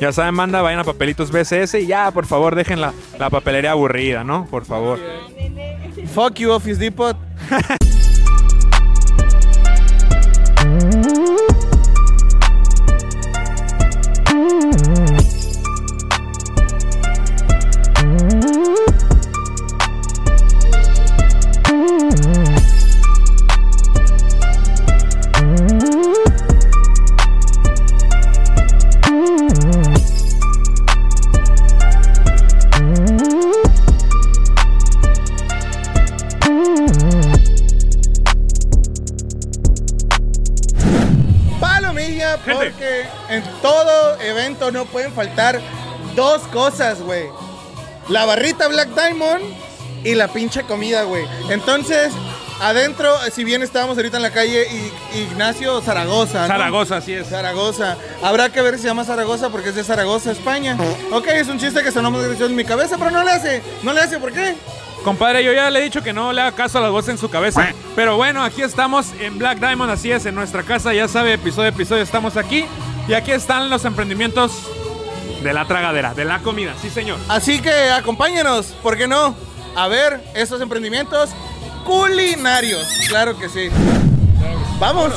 Ya 0.00 0.10
saben, 0.10 0.34
manda, 0.34 0.62
vayan 0.62 0.80
a 0.80 0.84
Papelitos 0.84 1.30
BCS 1.30 1.74
y 1.74 1.86
ya, 1.86 2.10
por 2.10 2.24
favor, 2.24 2.54
dejen 2.54 2.80
la, 2.80 2.94
la 3.18 3.28
papelería 3.28 3.72
aburrida, 3.72 4.24
¿no? 4.24 4.46
Por 4.46 4.64
favor. 4.64 4.98
Fuck 6.14 6.36
you, 6.36 6.50
Office 6.50 6.80
Depot. 6.80 7.14
pueden 45.10 45.34
faltar 45.34 45.60
dos 46.14 46.42
cosas, 46.52 47.00
güey. 47.00 47.24
La 48.08 48.24
barrita 48.24 48.68
Black 48.68 48.88
Diamond 48.88 49.44
y 50.04 50.14
la 50.14 50.28
pinche 50.28 50.62
comida, 50.64 51.04
güey. 51.04 51.24
Entonces, 51.48 52.12
adentro, 52.60 53.14
si 53.32 53.44
bien 53.44 53.62
estábamos 53.62 53.96
ahorita 53.96 54.16
en 54.16 54.22
la 54.22 54.30
calle, 54.30 54.66
Ignacio 55.14 55.80
Zaragoza. 55.80 56.42
¿no? 56.42 56.48
Zaragoza, 56.48 56.96
así 56.96 57.12
es. 57.12 57.28
Zaragoza. 57.28 57.96
Habrá 58.22 58.50
que 58.50 58.62
ver 58.62 58.76
si 58.76 58.82
se 58.82 58.88
llama 58.88 59.04
Zaragoza 59.04 59.50
porque 59.50 59.68
es 59.70 59.74
de 59.74 59.84
Zaragoza, 59.84 60.32
España. 60.32 60.76
Ok, 61.12 61.28
es 61.28 61.48
un 61.48 61.58
chiste 61.58 61.82
que 61.82 61.92
sonó 61.92 62.10
más 62.10 62.22
gracioso 62.22 62.46
en 62.46 62.56
mi 62.56 62.64
cabeza, 62.64 62.96
pero 62.98 63.10
no 63.10 63.22
le 63.22 63.30
hace. 63.30 63.62
No 63.82 63.92
le 63.92 64.00
hace, 64.00 64.18
¿por 64.18 64.32
qué? 64.32 64.56
Compadre, 65.04 65.42
yo 65.42 65.52
ya 65.52 65.70
le 65.70 65.80
he 65.80 65.82
dicho 65.82 66.02
que 66.02 66.12
no 66.12 66.32
le 66.32 66.42
haga 66.42 66.52
caso 66.52 66.78
a 66.78 66.82
las 66.82 66.90
voces 66.90 67.10
en 67.10 67.18
su 67.18 67.30
cabeza. 67.30 67.72
Pero 67.96 68.16
bueno, 68.16 68.44
aquí 68.44 68.62
estamos 68.62 69.06
en 69.18 69.38
Black 69.38 69.58
Diamond, 69.58 69.90
así 69.90 70.10
es, 70.10 70.26
en 70.26 70.34
nuestra 70.34 70.62
casa, 70.62 70.92
ya 70.92 71.08
sabe, 71.08 71.34
episodio 71.34 71.70
a 71.70 71.72
episodio 71.72 72.02
estamos 72.02 72.36
aquí. 72.36 72.66
Y 73.08 73.14
aquí 73.14 73.32
están 73.32 73.70
los 73.70 73.86
emprendimientos 73.86 74.52
de 75.42 75.52
la 75.52 75.66
tragadera, 75.66 76.14
de 76.14 76.24
la 76.24 76.40
comida, 76.40 76.74
sí 76.80 76.90
señor. 76.90 77.18
Así 77.28 77.60
que 77.60 77.90
acompáñanos, 77.90 78.66
¿por 78.82 78.96
qué 78.96 79.08
no? 79.08 79.34
A 79.74 79.88
ver 79.88 80.20
esos 80.34 80.60
emprendimientos 80.60 81.30
culinarios. 81.84 82.86
Claro 83.08 83.38
que 83.38 83.48
sí. 83.48 83.68
Vamos. 84.78 85.12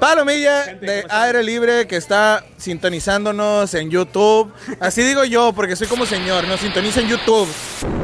Palomilla 0.00 0.74
de 0.74 1.04
aire 1.08 1.42
libre 1.42 1.86
que 1.86 1.96
está 1.96 2.44
sintonizándonos 2.56 3.72
en 3.74 3.90
YouTube. 3.90 4.52
Así 4.80 5.02
digo 5.02 5.24
yo, 5.24 5.52
porque 5.52 5.76
soy 5.76 5.86
como 5.86 6.04
señor, 6.04 6.46
nos 6.46 6.60
sintoniza 6.60 7.00
en 7.00 7.08
YouTube. 7.08 7.48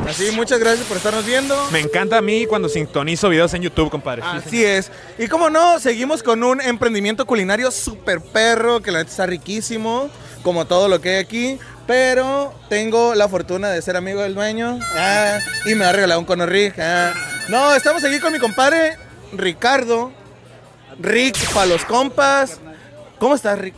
Así, 0.08 0.30
muchas 0.32 0.58
gracias 0.58 0.86
por 0.86 0.96
estarnos 0.96 1.24
viendo. 1.24 1.56
Me 1.70 1.80
encanta 1.80 2.18
a 2.18 2.22
mí 2.22 2.46
cuando 2.46 2.68
sintonizo 2.68 3.28
videos 3.28 3.52
en 3.54 3.62
YouTube, 3.62 3.90
compadre. 3.90 4.22
Sí, 4.22 4.28
Así 4.28 4.64
es. 4.64 4.90
Y 5.18 5.28
como 5.28 5.50
no, 5.50 5.78
seguimos 5.78 6.22
con 6.22 6.42
un 6.42 6.60
emprendimiento 6.60 7.26
culinario 7.26 7.70
súper 7.70 8.20
perro, 8.20 8.80
que 8.80 8.90
la 8.90 8.98
neta 8.98 9.10
está 9.10 9.26
riquísimo, 9.26 10.10
como 10.44 10.66
todo 10.66 10.86
lo 10.86 11.00
que 11.00 11.10
hay 11.10 11.16
aquí. 11.16 11.58
Pero 11.88 12.54
tengo 12.68 13.14
la 13.16 13.28
fortuna 13.28 13.70
de 13.70 13.82
ser 13.82 13.96
amigo 13.96 14.22
del 14.22 14.34
dueño. 14.34 14.78
ah, 14.96 15.38
y 15.66 15.74
me 15.74 15.84
ha 15.84 15.92
regalado 15.92 16.20
un 16.20 16.26
cono 16.26 16.46
Rick. 16.46 16.78
ah. 16.78 17.12
No, 17.48 17.74
estamos 17.74 18.04
aquí 18.04 18.20
con 18.20 18.32
mi 18.32 18.38
compadre 18.38 18.96
Ricardo. 19.32 20.12
Rick 21.00 21.36
para 21.52 21.66
los 21.66 21.84
compas. 21.84 22.60
¿Cómo 23.18 23.34
estás, 23.34 23.58
Rick? 23.58 23.74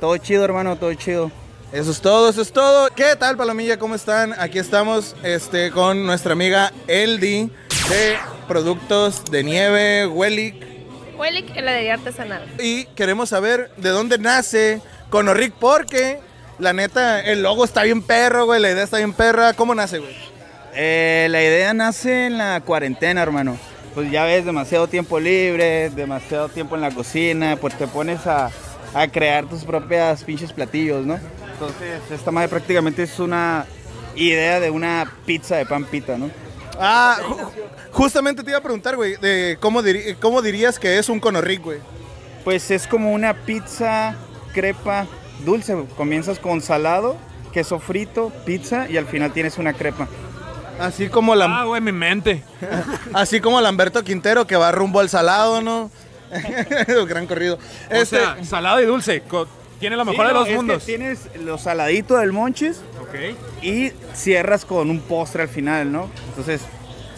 Todo 0.00 0.16
chido, 0.18 0.44
hermano, 0.44 0.76
todo 0.76 0.94
chido. 0.94 1.32
Eso 1.72 1.90
es 1.90 2.00
todo, 2.00 2.28
eso 2.28 2.42
es 2.42 2.52
todo. 2.52 2.88
¿Qué 2.94 3.16
tal, 3.16 3.36
Palomilla? 3.36 3.78
¿Cómo 3.78 3.94
están? 3.94 4.34
Aquí 4.38 4.58
estamos 4.58 5.16
este, 5.22 5.70
con 5.70 6.04
nuestra 6.04 6.32
amiga 6.32 6.72
Eldi 6.86 7.50
de 7.88 8.16
productos 8.46 9.24
de 9.30 9.42
nieve, 9.42 10.06
Wellic. 10.06 10.54
Huelic, 11.16 11.56
heladería 11.56 11.94
artesanal. 11.94 12.46
Y 12.58 12.84
queremos 12.96 13.28
saber 13.30 13.70
de 13.76 13.88
dónde 13.90 14.18
nace 14.18 14.82
Conorric 15.12 15.52
porque 15.52 16.18
la 16.58 16.72
neta, 16.72 17.20
el 17.20 17.42
logo 17.42 17.66
está 17.66 17.82
bien 17.82 18.00
perro, 18.00 18.46
güey, 18.46 18.62
la 18.62 18.70
idea 18.70 18.82
está 18.82 18.96
bien 18.96 19.12
perra. 19.12 19.52
¿Cómo 19.52 19.74
nace, 19.74 19.98
güey? 19.98 20.16
Eh, 20.74 21.26
la 21.30 21.42
idea 21.42 21.74
nace 21.74 22.26
en 22.26 22.38
la 22.38 22.62
cuarentena, 22.64 23.20
hermano. 23.22 23.58
Pues 23.94 24.10
ya 24.10 24.24
ves, 24.24 24.46
demasiado 24.46 24.88
tiempo 24.88 25.20
libre, 25.20 25.90
demasiado 25.90 26.48
tiempo 26.48 26.76
en 26.76 26.80
la 26.80 26.90
cocina, 26.92 27.58
pues 27.60 27.76
te 27.76 27.86
pones 27.86 28.26
a, 28.26 28.50
a 28.94 29.08
crear 29.08 29.44
tus 29.44 29.64
propias 29.64 30.24
pinches 30.24 30.50
platillos, 30.50 31.04
¿no? 31.04 31.18
Entonces, 31.52 32.00
esta 32.10 32.30
madre 32.30 32.48
prácticamente 32.48 33.02
es 33.02 33.18
una 33.18 33.66
idea 34.16 34.60
de 34.60 34.70
una 34.70 35.12
pizza 35.26 35.56
de 35.56 35.66
pan 35.66 35.84
pita, 35.84 36.16
¿no? 36.16 36.30
Ah, 36.80 37.18
ju- 37.22 37.50
justamente 37.92 38.42
te 38.42 38.48
iba 38.50 38.58
a 38.60 38.62
preguntar, 38.62 38.96
güey, 38.96 39.16
de 39.16 39.58
cómo, 39.60 39.82
cómo 40.22 40.40
dirías 40.40 40.78
que 40.78 40.96
es 40.98 41.10
un 41.10 41.20
Conorric, 41.20 41.62
güey. 41.62 41.78
Pues 42.44 42.70
es 42.70 42.86
como 42.86 43.12
una 43.12 43.34
pizza 43.34 44.16
crepa 44.52 45.06
dulce. 45.44 45.76
Comienzas 45.96 46.38
con 46.38 46.60
salado 46.60 47.16
queso 47.52 47.78
frito, 47.78 48.32
pizza 48.46 48.88
y 48.88 48.96
al 48.96 49.06
final 49.06 49.32
tienes 49.32 49.58
una 49.58 49.74
crepa. 49.74 50.08
Así 50.80 51.08
como 51.08 51.34
la... 51.34 51.44
Ah, 51.60 51.64
güey, 51.64 51.80
mi 51.82 51.92
mente. 51.92 52.42
Así 53.12 53.40
como 53.40 53.60
Lamberto 53.60 54.02
Quintero 54.02 54.46
que 54.46 54.56
va 54.56 54.72
rumbo 54.72 55.00
al 55.00 55.08
salado, 55.10 55.60
¿no? 55.60 55.90
Gran 57.06 57.26
corrido. 57.26 57.56
O 57.56 57.94
Este, 57.94 58.16
sea, 58.18 58.42
salado 58.44 58.80
y 58.80 58.86
dulce. 58.86 59.22
Tiene 59.78 59.96
lo 59.96 60.04
mejor 60.04 60.26
Sí, 60.26 60.28
de 60.28 60.34
los 60.34 60.42
es 60.44 60.48
que 60.50 60.56
mundos. 60.56 60.84
tienes 60.86 61.18
lo 61.44 61.58
saladito 61.58 62.16
del 62.16 62.32
monchis 62.32 62.80
Ok. 63.02 63.36
y 63.62 63.90
cierras 64.14 64.64
con 64.64 64.88
un 64.90 65.00
postre 65.00 65.42
al 65.42 65.48
final, 65.48 65.92
¿no? 65.92 66.08
Entonces, 66.28 66.62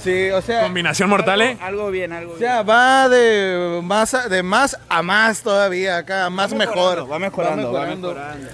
sí, 0.04 0.30
o 0.30 0.42
sea, 0.42 0.62
Combinación 0.62 1.08
mortal, 1.10 1.40
¿eh? 1.40 1.58
algo 1.60 1.90
bien, 1.90 2.12
algo 2.12 2.34
o 2.34 2.38
sea, 2.38 2.62
va 2.62 3.08
de 3.08 3.80
más 3.82 4.14
a, 4.14 4.28
de 4.28 4.42
más 4.42 4.78
a 4.88 5.02
más 5.02 5.42
todavía 5.42 5.96
acá, 5.98 6.30
más 6.30 6.52
Va 6.52 6.58
mejor. 6.58 6.74
mejorando, 6.98 7.08
va 7.08 7.18
mejorando, 7.18 7.72
va 7.72 7.86
mejorando. 7.86 8.48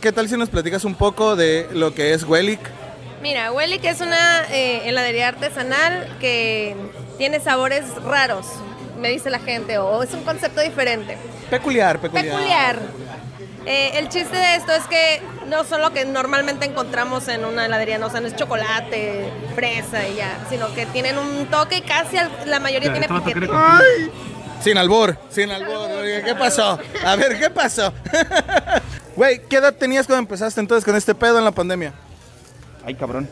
¿Qué 0.00 0.12
tal 0.12 0.28
si 0.28 0.36
nos 0.36 0.48
platicas 0.48 0.84
un 0.84 0.94
poco 0.94 1.36
de 1.36 1.68
lo 1.72 1.94
que 1.94 2.14
es 2.14 2.24
Wellick? 2.24 2.60
Mira, 3.20 3.52
Wellick 3.52 3.84
es 3.84 4.00
una 4.00 4.44
eh, 4.50 4.88
heladería 4.88 5.28
artesanal 5.28 6.08
que 6.20 6.74
tiene 7.18 7.38
sabores 7.40 7.84
raros, 8.02 8.46
me 8.98 9.10
dice 9.10 9.28
la 9.28 9.40
gente, 9.40 9.76
o 9.76 10.02
es 10.02 10.14
un 10.14 10.22
concepto 10.24 10.62
diferente. 10.62 11.18
Peculiar, 11.50 11.98
peculiar. 12.00 12.24
Peculiar. 12.34 12.78
Eh, 13.72 13.98
el 14.00 14.08
chiste 14.08 14.36
de 14.36 14.56
esto 14.56 14.72
es 14.72 14.82
que 14.88 15.22
no 15.46 15.62
son 15.62 15.80
lo 15.80 15.92
que 15.92 16.04
normalmente 16.04 16.66
encontramos 16.66 17.28
en 17.28 17.44
una 17.44 17.66
heladería, 17.66 17.98
no, 17.98 18.06
o 18.06 18.10
sea, 18.10 18.20
no 18.20 18.26
es 18.26 18.34
chocolate, 18.34 19.30
fresa 19.54 20.08
y 20.08 20.16
ya, 20.16 20.44
sino 20.50 20.74
que 20.74 20.86
tienen 20.86 21.16
un 21.18 21.46
toque 21.46 21.82
casi 21.82 22.16
al- 22.16 22.32
la 22.46 22.58
mayoría 22.58 22.90
tiene 22.90 23.06
piquete. 23.06 23.48
Sin 24.60 24.76
albor, 24.76 25.16
sin 25.30 25.52
albor. 25.52 25.88
Oye, 26.00 26.20
¿Qué 26.24 26.34
pasó? 26.34 26.80
A 27.06 27.14
ver, 27.14 27.38
¿qué 27.38 27.48
pasó? 27.48 27.92
Güey, 29.16 29.40
¿qué 29.48 29.56
edad 29.56 29.74
tenías 29.74 30.06
cuando 30.06 30.20
empezaste 30.22 30.60
entonces 30.60 30.84
con 30.84 30.96
este 30.96 31.14
pedo 31.14 31.38
en 31.38 31.44
la 31.44 31.50
pandemia? 31.52 31.92
Ay, 32.84 32.94
cabrón. 32.94 33.28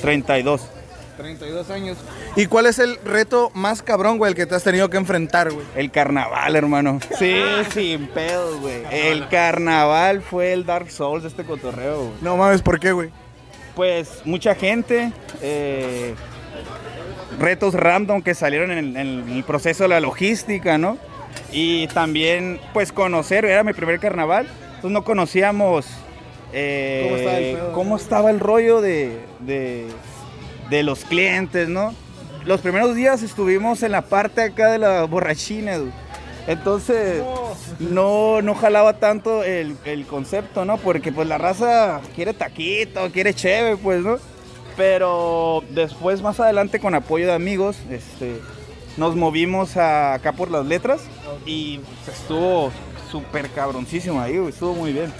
32. 0.00 0.62
32 1.16 1.70
años. 1.70 1.98
¿Y 2.36 2.46
cuál 2.46 2.66
es 2.66 2.78
el 2.78 2.96
reto 3.04 3.50
más 3.54 3.82
cabrón, 3.82 4.18
güey, 4.18 4.30
el 4.30 4.36
que 4.36 4.46
te 4.46 4.54
has 4.54 4.64
tenido 4.64 4.88
que 4.90 4.96
enfrentar, 4.96 5.52
güey? 5.52 5.66
El 5.76 5.90
carnaval, 5.90 6.56
hermano. 6.56 6.98
Sí, 7.18 7.36
sin 7.72 8.08
pedos, 8.08 8.60
güey. 8.60 8.82
El 8.90 9.28
carnaval 9.28 10.22
fue 10.22 10.52
el 10.52 10.64
Dark 10.64 10.90
Souls 10.90 11.22
de 11.22 11.28
este 11.28 11.44
cotorreo, 11.44 12.04
güey. 12.04 12.14
No 12.20 12.36
mames, 12.36 12.62
¿por 12.62 12.80
qué, 12.80 12.92
güey? 12.92 13.10
Pues 13.74 14.22
mucha 14.24 14.54
gente, 14.54 15.12
eh, 15.40 16.14
retos 17.38 17.74
random 17.74 18.22
que 18.22 18.34
salieron 18.34 18.70
en 18.70 18.78
el, 18.78 18.96
en 18.96 19.28
el 19.30 19.44
proceso 19.44 19.84
de 19.84 19.88
la 19.88 20.00
logística, 20.00 20.78
¿no? 20.78 20.98
Y 21.50 21.86
también, 21.88 22.60
pues 22.72 22.92
conocer, 22.92 23.44
era 23.44 23.62
mi 23.64 23.72
primer 23.72 23.98
carnaval, 23.98 24.46
entonces 24.66 24.90
no 24.90 25.04
conocíamos 25.04 25.86
eh, 26.52 27.04
¿Cómo 27.04 27.16
estaba 27.16 27.38
el 27.38 27.54
pedo? 27.56 27.72
cómo 27.72 27.96
estaba 27.96 28.30
el 28.30 28.40
rollo 28.40 28.80
de, 28.80 29.18
de, 29.40 29.86
de 30.72 30.82
los 30.82 31.04
clientes, 31.04 31.68
¿no? 31.68 31.94
Los 32.44 32.60
primeros 32.60 32.96
días 32.96 33.22
estuvimos 33.22 33.82
en 33.82 33.92
la 33.92 34.02
parte 34.02 34.42
acá 34.42 34.72
de 34.72 34.78
la 34.78 35.04
borrachina, 35.04 35.76
güey. 35.76 35.92
Entonces, 36.48 37.22
no, 37.78 38.42
no 38.42 38.54
jalaba 38.56 38.94
tanto 38.94 39.44
el, 39.44 39.76
el 39.84 40.06
concepto, 40.06 40.64
¿no? 40.64 40.76
Porque 40.78 41.12
pues 41.12 41.28
la 41.28 41.38
raza 41.38 42.00
quiere 42.16 42.34
taquito, 42.34 43.08
quiere 43.12 43.32
cheve, 43.34 43.76
pues, 43.76 44.02
¿no? 44.02 44.16
Pero 44.76 45.62
después, 45.70 46.20
más 46.22 46.40
adelante, 46.40 46.80
con 46.80 46.94
apoyo 46.94 47.26
de 47.26 47.34
amigos, 47.34 47.76
este, 47.90 48.40
nos 48.96 49.14
movimos 49.14 49.76
a- 49.76 50.14
acá 50.14 50.32
por 50.32 50.50
las 50.50 50.66
letras 50.66 51.02
y 51.46 51.78
estuvo 52.10 52.72
súper 53.10 53.48
cabroncísimo 53.50 54.20
ahí, 54.20 54.36
estuvo 54.48 54.74
muy 54.74 54.92
bien. 54.92 55.12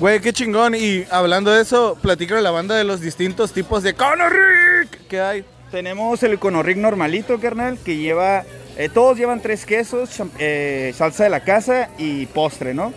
Güey, 0.00 0.20
qué 0.20 0.32
chingón. 0.32 0.74
Y 0.74 1.04
hablando 1.10 1.50
de 1.50 1.60
eso, 1.62 1.98
platícale 2.00 2.40
la 2.40 2.50
banda 2.52 2.74
de 2.74 2.84
los 2.84 3.00
distintos 3.00 3.52
tipos 3.52 3.82
de 3.82 3.94
Que 5.08 5.20
hay. 5.20 5.44
Tenemos 5.70 6.22
el 6.22 6.38
conorric 6.38 6.76
normalito, 6.76 7.40
carnal, 7.40 7.78
que 7.84 7.96
lleva, 7.96 8.44
eh, 8.76 8.88
todos 8.88 9.18
llevan 9.18 9.40
tres 9.40 9.66
quesos, 9.66 10.22
eh, 10.38 10.92
salsa 10.94 11.24
de 11.24 11.30
la 11.30 11.40
casa 11.40 11.88
y 11.98 12.26
postre, 12.26 12.74
¿no? 12.74 12.92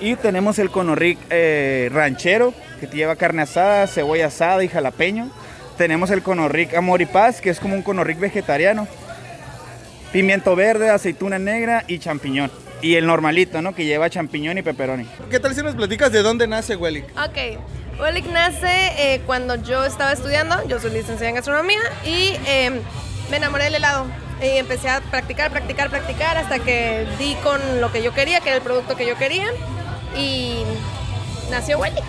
Y 0.00 0.16
tenemos 0.16 0.58
el 0.58 0.70
conorric 0.70 1.18
eh, 1.30 1.88
ranchero, 1.92 2.54
que 2.78 2.86
te 2.86 2.96
lleva 2.96 3.16
carne 3.16 3.42
asada, 3.42 3.86
cebolla 3.86 4.26
asada 4.26 4.62
y 4.62 4.68
jalapeño. 4.68 5.30
Tenemos 5.76 6.10
el 6.10 6.22
conorric 6.22 6.74
amor 6.74 7.00
y 7.00 7.06
paz, 7.06 7.40
que 7.40 7.50
es 7.50 7.58
como 7.58 7.74
un 7.74 7.82
conorric 7.82 8.20
vegetariano. 8.20 8.86
Pimiento 10.12 10.54
verde, 10.54 10.90
aceituna 10.90 11.38
negra 11.38 11.84
y 11.88 11.98
champiñón. 11.98 12.50
Y 12.80 12.94
el 12.94 13.06
normalito, 13.06 13.62
¿no? 13.62 13.74
Que 13.74 13.86
lleva 13.86 14.10
champiñón 14.10 14.58
y 14.58 14.62
pepperoni. 14.62 15.08
¿Qué 15.30 15.40
tal 15.40 15.54
si 15.54 15.62
nos 15.62 15.74
platicas 15.74 16.12
de 16.12 16.22
dónde 16.22 16.46
nace 16.46 16.76
Wellick? 16.76 17.06
Ok, 17.16 17.58
Wellick 18.00 18.26
nace 18.26 19.14
eh, 19.14 19.22
cuando 19.26 19.54
yo 19.56 19.84
estaba 19.84 20.12
estudiando, 20.12 20.56
yo 20.66 20.80
soy 20.80 20.90
licenciada 20.90 21.28
en 21.28 21.36
gastronomía 21.36 21.80
y 22.04 22.32
eh, 22.46 22.80
me 23.30 23.36
enamoré 23.36 23.64
del 23.64 23.76
helado. 23.76 24.06
Y 24.42 24.58
empecé 24.58 24.88
a 24.90 25.00
practicar, 25.00 25.50
practicar, 25.52 25.90
practicar 25.90 26.36
hasta 26.36 26.58
que 26.58 27.06
di 27.18 27.34
con 27.36 27.60
lo 27.80 27.92
que 27.92 28.02
yo 28.02 28.12
quería, 28.12 28.40
que 28.40 28.48
era 28.48 28.56
el 28.56 28.62
producto 28.62 28.96
que 28.96 29.06
yo 29.06 29.16
quería. 29.16 29.46
Y 30.16 30.64
nació 31.50 31.78
Wellick. 31.78 32.02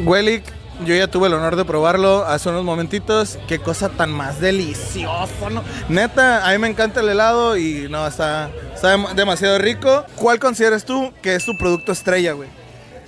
Wellick, 0.00 0.44
yo 0.84 0.94
ya 0.96 1.06
tuve 1.06 1.28
el 1.28 1.34
honor 1.34 1.54
de 1.56 1.64
probarlo 1.64 2.26
hace 2.26 2.48
unos 2.48 2.64
momentitos. 2.64 3.38
Qué 3.46 3.60
cosa 3.60 3.88
tan 3.88 4.10
más 4.10 4.40
deliciosa, 4.40 5.48
¿no? 5.50 5.62
Neta, 5.88 6.46
a 6.46 6.50
mí 6.52 6.58
me 6.58 6.68
encanta 6.68 7.00
el 7.00 7.08
helado 7.08 7.56
y 7.56 7.86
no, 7.88 8.04
está, 8.06 8.50
está 8.74 8.94
dem- 8.96 9.14
demasiado 9.14 9.58
rico. 9.58 10.04
¿Cuál 10.16 10.40
consideras 10.40 10.84
tú 10.84 11.12
que 11.22 11.36
es 11.36 11.46
tu 11.46 11.56
producto 11.56 11.92
estrella, 11.92 12.32
güey? 12.32 12.48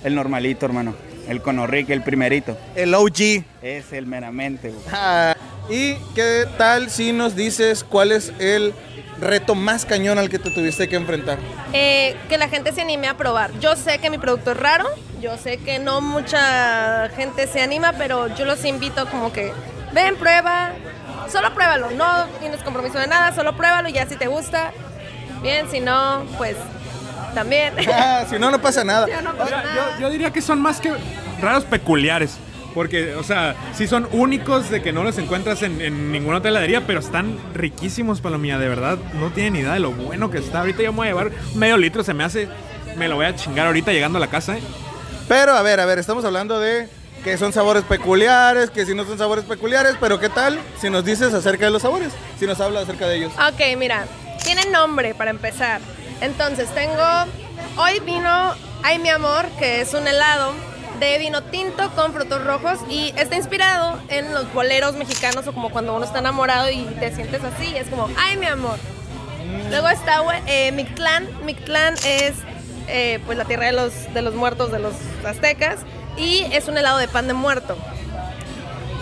El 0.03 0.15
normalito, 0.15 0.65
hermano. 0.65 0.95
El 1.27 1.41
conorric, 1.41 1.89
el 1.89 2.03
primerito. 2.03 2.57
El 2.75 2.93
OG. 2.93 3.43
Es 3.61 3.93
el 3.93 4.05
meramente, 4.05 4.69
güey. 4.69 4.81
Ah, 4.91 5.35
¿Y 5.69 5.95
qué 6.13 6.45
tal 6.57 6.89
si 6.89 7.11
nos 7.11 7.35
dices 7.35 7.83
cuál 7.83 8.11
es 8.11 8.31
el 8.39 8.73
reto 9.19 9.55
más 9.55 9.85
cañón 9.85 10.19
al 10.19 10.29
que 10.29 10.37
te 10.37 10.51
tuviste 10.51 10.87
que 10.87 10.95
enfrentar? 10.95 11.39
Eh, 11.73 12.15
que 12.29 12.37
la 12.37 12.49
gente 12.49 12.71
se 12.71 12.81
anime 12.81 13.07
a 13.07 13.17
probar. 13.17 13.51
Yo 13.59 13.75
sé 13.75 13.97
que 13.97 14.09
mi 14.09 14.17
producto 14.19 14.51
es 14.51 14.57
raro, 14.57 14.85
yo 15.21 15.37
sé 15.37 15.57
que 15.57 15.79
no 15.79 16.01
mucha 16.01 17.09
gente 17.15 17.47
se 17.47 17.61
anima, 17.61 17.93
pero 17.93 18.27
yo 18.35 18.45
los 18.45 18.63
invito 18.63 19.07
como 19.09 19.33
que 19.33 19.51
ven, 19.91 20.15
prueba, 20.17 20.73
solo 21.31 21.53
pruébalo, 21.53 21.89
no 21.91 22.25
tienes 22.39 22.61
compromiso 22.61 22.99
de 22.99 23.07
nada, 23.07 23.33
solo 23.33 23.57
pruébalo 23.57 23.89
y 23.89 23.93
ya 23.93 24.05
si 24.05 24.17
te 24.17 24.27
gusta, 24.27 24.71
bien, 25.41 25.69
si 25.71 25.79
no, 25.79 26.23
pues 26.37 26.55
también. 27.35 27.73
Ah, 27.87 28.25
si 28.27 28.39
no, 28.39 28.49
no 28.49 28.59
pasa 28.59 28.83
nada. 28.83 29.07
Ya 29.07 29.21
no 29.21 29.35
pasa 29.35 29.61
nada. 29.61 29.95
Yo, 29.95 30.01
yo 30.01 30.09
diría 30.09 30.31
que 30.31 30.41
son 30.41 30.59
más 30.59 30.79
que 30.81 30.91
raros 31.39 31.63
peculiares. 31.65 32.37
Porque, 32.73 33.15
o 33.15 33.23
sea, 33.23 33.55
sí 33.73 33.87
son 33.87 34.07
únicos 34.11 34.69
de 34.69 34.81
que 34.81 34.91
no 34.91 35.03
los 35.03 35.17
encuentras 35.17 35.61
en, 35.61 35.79
en 35.79 36.11
ninguna 36.11 36.39
otra 36.39 36.49
heladería, 36.49 36.85
pero 36.85 36.99
están 36.99 37.37
riquísimos, 37.53 38.19
palomía. 38.19 38.57
De 38.57 38.67
verdad, 38.67 38.97
no 39.13 39.29
tienen 39.29 39.55
idea 39.55 39.73
de 39.73 39.79
lo 39.79 39.91
bueno 39.91 40.29
que 40.29 40.39
está. 40.39 40.59
Ahorita 40.59 40.83
yo 40.83 40.91
me 40.91 40.97
voy 40.97 41.07
a 41.07 41.11
llevar 41.11 41.31
medio 41.55 41.77
litro, 41.77 42.03
se 42.03 42.13
me 42.13 42.23
hace. 42.25 42.49
Me 42.97 43.07
lo 43.07 43.15
voy 43.15 43.27
a 43.27 43.35
chingar 43.35 43.67
ahorita 43.67 43.93
llegando 43.93 44.17
a 44.17 44.19
la 44.19 44.27
casa. 44.27 44.57
¿eh? 44.57 44.61
Pero 45.27 45.53
a 45.53 45.61
ver, 45.61 45.79
a 45.79 45.85
ver, 45.85 45.99
estamos 45.99 46.25
hablando 46.25 46.59
de 46.59 46.89
que 47.23 47.37
son 47.37 47.53
sabores 47.53 47.83
peculiares, 47.83 48.69
que 48.69 48.85
si 48.85 48.93
no 48.93 49.05
son 49.05 49.17
sabores 49.17 49.45
peculiares, 49.45 49.95
pero 49.99 50.19
¿qué 50.19 50.29
tal 50.29 50.59
si 50.79 50.89
nos 50.89 51.03
dices 51.03 51.33
acerca 51.33 51.65
de 51.65 51.71
los 51.71 51.81
sabores? 51.81 52.11
Si 52.39 52.45
nos 52.45 52.59
hablas 52.59 52.83
acerca 52.83 53.07
de 53.07 53.15
ellos. 53.15 53.33
Ok, 53.33 53.77
mira, 53.77 54.05
tiene 54.43 54.65
nombre 54.65 55.15
para 55.15 55.31
empezar. 55.31 55.81
Entonces, 56.21 56.69
tengo. 56.73 57.03
Hoy 57.77 57.99
vino 57.99 58.53
Ay 58.83 58.99
mi 58.99 59.09
amor, 59.09 59.47
que 59.57 59.81
es 59.81 59.93
un 59.93 60.07
helado 60.07 60.53
de 60.99 61.17
vino 61.17 61.41
tinto 61.43 61.89
con 61.95 62.13
frutos 62.13 62.43
rojos 62.43 62.79
y 62.87 63.13
está 63.17 63.35
inspirado 63.35 63.99
en 64.09 64.33
los 64.33 64.53
boleros 64.53 64.95
mexicanos 64.95 65.47
o 65.47 65.53
como 65.53 65.69
cuando 65.69 65.95
uno 65.95 66.05
está 66.05 66.19
enamorado 66.19 66.69
y 66.69 66.83
te 66.99 67.13
sientes 67.13 67.43
así, 67.43 67.75
es 67.75 67.87
como 67.87 68.09
Ay 68.17 68.37
mi 68.37 68.45
amor. 68.45 68.77
Luego 69.69 69.89
está 69.89 70.21
eh, 70.45 70.71
Mictlán. 70.71 71.27
Mictlán 71.43 71.95
es 72.05 72.33
eh, 72.87 73.19
pues 73.25 73.37
la 73.37 73.45
tierra 73.45 73.65
de 73.65 73.71
los, 73.71 74.13
de 74.13 74.21
los 74.21 74.35
muertos 74.35 74.71
de 74.71 74.79
los 74.79 74.93
aztecas 75.25 75.79
y 76.17 76.45
es 76.51 76.67
un 76.67 76.77
helado 76.77 76.97
de 76.99 77.07
pan 77.07 77.27
de 77.27 77.33
muerto. 77.33 77.75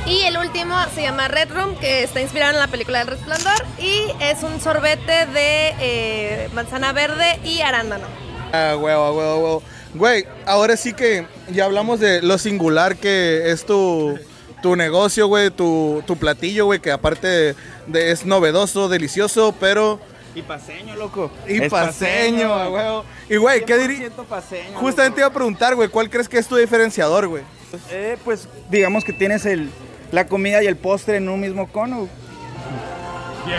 Y 0.06 0.22
el 0.26 0.38
último 0.38 0.76
se 0.93 1.01
llama 1.01 1.30
Red 1.30 1.51
Room, 1.51 1.76
que 1.78 2.04
está 2.04 2.20
inspirado 2.20 2.51
en 2.51 2.60
la 2.60 2.68
película 2.68 2.99
del 2.99 3.08
Resplandor 3.08 3.66
y 3.80 4.04
es 4.20 4.43
un 4.43 4.60
sorbete 4.60 5.26
de 5.28 5.74
eh, 5.80 6.49
manzana 6.54 6.91
verde 6.91 7.39
y 7.45 7.62
arándano. 7.62 8.06
Ah, 8.51 8.76
huevo, 8.78 9.12
huevo, 9.14 9.36
huevo. 9.38 9.64
Güey, 9.93 10.26
ahora 10.45 10.76
sí 10.76 10.93
que 10.93 11.26
ya 11.49 11.66
hablamos 11.66 12.01
de 12.01 12.22
lo 12.22 12.38
singular 12.38 12.97
que 12.97 13.49
es 13.49 13.66
tu, 13.66 14.20
tu 14.62 14.76
negocio, 14.76 15.28
güey, 15.28 15.51
tu, 15.51 16.04
tu 16.06 16.18
platillo, 16.18 16.66
güey, 16.66 16.80
que 16.82 16.91
aparte 16.91 17.56
de, 17.88 18.12
es 18.12 18.26
novedoso, 18.26 18.89
delicioso, 18.89 19.56
pero... 19.58 20.01
Y 20.36 20.41
paseño, 20.41 20.95
loco. 20.95 21.32
Y 21.47 21.62
Es 21.64 21.70
paseño, 21.70 22.49
paseño, 22.49 22.54
a 22.54 22.70
huevo. 22.70 23.06
Y, 23.30 23.38
güey, 23.38 23.64
¿qué 23.64 23.78
dirías? 23.78 24.12
100% 24.12 24.26
paseño, 24.26 24.80
Justamente 24.80 25.22
iba 25.22 25.28
a 25.28 25.34
preguntar, 25.34 25.76
güey, 25.76 25.88
¿cuál 25.88 26.10
crees 26.10 26.28
que 26.28 26.39
es 26.39 26.47
tu 26.47 26.58
diferenciador, 26.58 27.28
güey? 27.28 27.43
Eh, 27.89 28.18
pues 28.24 28.47
digamos 28.70 29.04
que 29.04 29.14
tienes 29.14 29.45
el, 29.45 29.70
la 30.14 30.28
comida 30.28 30.64
y 30.64 30.68
el 30.68 30.78
postre 30.78 31.18
en 31.18 31.28
un 31.28 31.41
mismo 31.41 31.68
cono. 31.68 32.07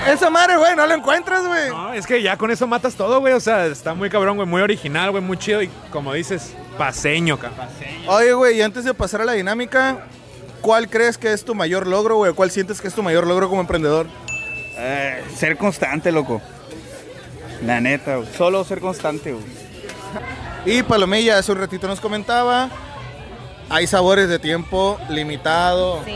Esa 0.07 0.31
madre, 0.31 0.57
güey, 0.57 0.77
no 0.77 0.87
la 0.87 0.95
encuentras, 0.95 1.45
güey. 1.45 1.69
No, 1.69 1.93
es 1.93 2.07
que 2.07 2.23
ya 2.23 2.37
con 2.37 2.51
eso 2.51 2.67
matas 2.69 2.95
todo, 2.95 3.19
güey. 3.21 3.35
O 3.35 3.41
sea, 3.41 3.67
está 3.67 3.93
muy 3.93 4.09
cabrón, 4.09 4.37
güey. 4.37 4.49
Muy 4.49 4.63
original, 4.63 5.11
güey. 5.11 5.23
Muy 5.23 5.37
chido. 5.37 5.61
Y 5.63 5.69
como 5.91 6.13
dices, 6.15 6.55
paseño, 6.79 7.39
cabrón. 7.39 7.67
Oye, 8.07 8.33
güey, 8.33 8.59
y 8.59 8.63
antes 8.63 8.85
de 8.85 8.95
pasar 8.95 9.21
a 9.21 9.25
la 9.25 9.33
dinámica, 9.33 10.07
¿cuál 10.61 10.89
crees 10.89 11.19
que 11.19 11.33
es 11.33 11.45
tu 11.45 11.57
mayor 11.57 11.89
logro, 11.89 12.17
güey? 12.17 12.33
¿Cuál 12.33 12.53
sientes 12.53 12.81
que 12.81 12.87
es 12.87 12.95
tu 12.95 13.03
mayor 13.03 13.27
logro 13.27 13.49
como 13.49 13.61
emprendedor? 13.61 14.07
Eh, 14.79 15.25
ser 15.37 15.57
constante, 15.59 16.13
loco. 16.13 16.41
La 17.67 17.81
neta, 17.81 18.17
güey. 18.17 18.29
Solo 18.39 18.63
ser 18.65 18.79
constante, 18.81 19.33
güey. 19.33 19.45
Y 20.67 20.83
Palomilla 20.83 21.37
hace 21.37 21.53
un 21.53 21.59
ratito 21.59 21.87
nos 21.87 22.01
comentaba, 22.01 22.71
hay 23.69 23.87
sabores 23.87 24.31
de 24.31 24.39
tiempo 24.39 24.99
limitado. 25.11 26.03
Sí. 26.07 26.15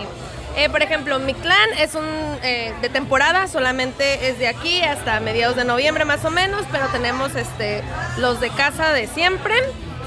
Eh, 0.58 0.68
por 0.68 0.82
ejemplo, 0.82 1.20
mi 1.20 1.34
clan 1.34 1.68
es 1.78 1.94
un 1.94 2.04
eh, 2.42 2.74
de 2.82 2.88
temporada, 2.88 3.46
solamente 3.46 4.28
es 4.28 4.40
de 4.40 4.48
aquí 4.48 4.82
hasta 4.82 5.20
mediados 5.20 5.54
de 5.54 5.64
noviembre 5.64 6.04
más 6.04 6.24
o 6.24 6.32
menos, 6.32 6.64
pero 6.72 6.88
tenemos 6.88 7.36
este 7.36 7.84
los 8.16 8.40
de 8.40 8.50
casa 8.50 8.92
de 8.92 9.06
siempre 9.06 9.54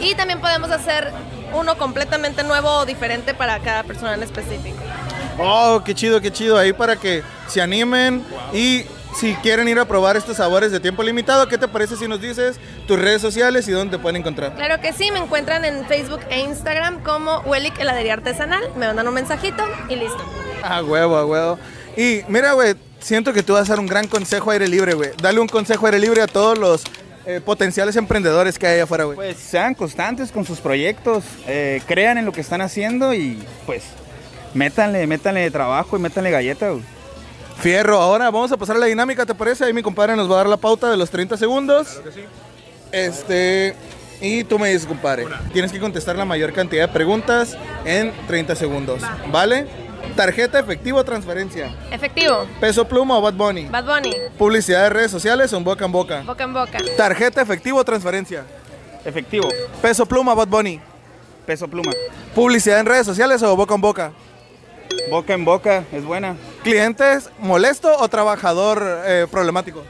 y 0.02 0.14
también 0.16 0.42
podemos 0.42 0.70
hacer 0.70 1.14
uno 1.54 1.78
completamente 1.78 2.44
nuevo 2.44 2.70
o 2.80 2.86
diferente 2.86 3.34
para 3.34 3.60
cada 3.60 3.84
persona 3.84 4.16
en 4.16 4.24
específico. 4.24 4.76
Oh, 5.38 5.82
qué 5.86 5.96
chido, 5.96 6.20
qué 6.20 6.34
chido. 6.34 6.58
Ahí 6.58 6.74
para 6.74 6.98
que 6.98 7.24
se 7.48 7.62
animen 7.62 8.22
y 8.52 8.84
si 9.16 9.34
quieren 9.36 9.68
ir 9.68 9.80
a 9.80 9.86
probar 9.86 10.18
estos 10.18 10.38
sabores 10.38 10.72
de 10.72 10.80
tiempo 10.80 11.04
limitado, 11.04 11.48
¿qué 11.48 11.58
te 11.58 11.68
parece 11.68 11.96
si 11.96 12.08
nos 12.08 12.22
dices 12.22 12.60
tus 12.88 13.00
redes 13.00 13.22
sociales 13.22 13.68
y 13.68 13.72
dónde 13.72 13.98
te 13.98 14.02
pueden 14.02 14.18
encontrar? 14.18 14.56
Claro 14.56 14.82
que 14.82 14.94
sí, 14.94 15.12
me 15.12 15.20
encuentran 15.20 15.66
en 15.66 15.86
Facebook 15.86 16.22
e 16.30 16.40
Instagram 16.42 17.04
como 17.04 17.40
Wellick 17.42 17.80
Heladería 17.80 18.14
Artesanal, 18.14 18.64
me 18.78 18.88
mandan 18.88 19.08
un 19.08 19.14
mensajito 19.14 19.64
y 19.90 19.96
listo. 19.96 20.24
Ah, 20.64 20.84
huevo, 20.84 21.18
a 21.18 21.26
huevo. 21.26 21.60
Y 21.98 22.22
mira, 22.28 22.54
güey, 22.54 22.76
siento 23.00 23.34
que 23.34 23.44
tú 23.44 23.54
vas 23.54 23.70
a 23.70 23.74
dar 23.74 23.80
un 23.80 23.88
gran 23.88 24.08
consejo 24.08 24.52
aire 24.52 24.68
libre, 24.68 24.94
güey. 24.94 25.12
Dale 25.22 25.40
un 25.40 25.48
consejo 25.48 25.86
aire 25.86 26.00
libre 26.00 26.22
a 26.22 26.28
todos 26.28 26.58
los 26.58 26.84
eh, 27.26 27.42
potenciales 27.44 27.96
emprendedores 27.98 28.58
que 28.58 28.68
hay 28.68 28.76
allá 28.76 28.84
afuera, 28.84 29.04
güey. 29.04 29.16
Pues 29.16 29.38
sean 29.38 29.74
constantes 29.74 30.32
con 30.32 30.46
sus 30.46 30.60
proyectos, 30.60 31.24
eh, 31.48 31.82
crean 31.86 32.18
en 32.18 32.26
lo 32.26 32.32
que 32.32 32.42
están 32.42 32.62
haciendo 32.62 33.14
y 33.14 33.44
pues 33.66 33.84
métanle, 34.54 35.06
métanle 35.06 35.52
trabajo 35.52 35.98
y 35.98 36.00
métanle 36.00 36.32
galleta, 36.32 36.70
güey. 36.70 36.84
Fierro, 37.62 38.02
ahora 38.02 38.32
vamos 38.32 38.52
a 38.52 38.58
pasar 38.58 38.76
a 38.76 38.80
la 38.80 38.88
dinámica, 38.88 39.26
¿te 39.26 39.36
parece? 39.36 39.66
Ahí 39.66 39.74
mi 39.74 39.84
compadre 39.84 40.16
nos 40.16 40.28
va 40.30 40.34
a 40.34 40.38
dar 40.38 40.48
la 40.48 40.58
pauta 40.58 40.90
de 40.90 40.98
los 40.98 41.10
30 41.12 41.38
segundos. 41.38 41.88
Claro 41.90 42.04
que 42.04 42.12
sí. 42.12 42.26
Este, 42.92 43.76
y 44.20 44.44
tú 44.44 44.58
me 44.58 44.70
dices, 44.70 44.88
compadre, 44.88 45.26
tienes 45.54 45.72
que 45.72 45.80
contestar 45.80 46.16
la 46.16 46.26
mayor 46.26 46.54
cantidad 46.54 46.88
de 46.88 46.94
preguntas 46.94 47.56
en 47.86 48.12
30 48.28 48.56
segundos, 48.56 49.02
¿vale? 49.32 49.68
Tarjeta, 50.16 50.60
efectivo 50.60 50.98
o 50.98 51.04
transferencia. 51.06 51.74
Efectivo, 51.92 52.46
Peso 52.60 52.86
pluma 52.88 53.18
o 53.18 53.22
Bad 53.22 53.34
Bunny. 53.36 53.68
Bad 53.68 53.86
Bunny, 53.86 54.16
Publicidad 54.38 54.84
de 54.84 54.90
redes 54.90 55.12
sociales 55.12 55.54
o 55.54 55.58
en 55.58 55.64
boca 55.64 55.86
en 55.86 55.92
boca. 55.92 56.22
boca 56.24 56.44
en 56.44 56.54
boca. 56.54 56.80
Tarjeta, 56.98 57.42
efectivo 57.42 57.78
o 57.78 57.86
transferencia. 57.86 58.44
Efectivo, 59.06 59.50
Peso 59.82 60.06
pluma, 60.08 60.34
Bad 60.34 60.48
Bunny. 60.48 60.82
peso 61.46 61.68
pluma. 61.68 61.92
Publicidad 62.34 62.80
en 62.80 62.88
redes 62.88 63.06
sociales 63.06 63.42
o 63.44 63.56
boca 63.56 63.76
en 63.76 63.82
boca. 63.82 64.12
Boca 65.10 65.34
en 65.34 65.46
boca, 65.46 65.84
es 65.92 66.04
buena. 66.04 66.36
Clientes, 66.64 67.30
molesto 67.40 67.96
o 67.98 68.08
trabajador 68.08 68.84
eh, 69.06 69.28
problemático. 69.32 69.84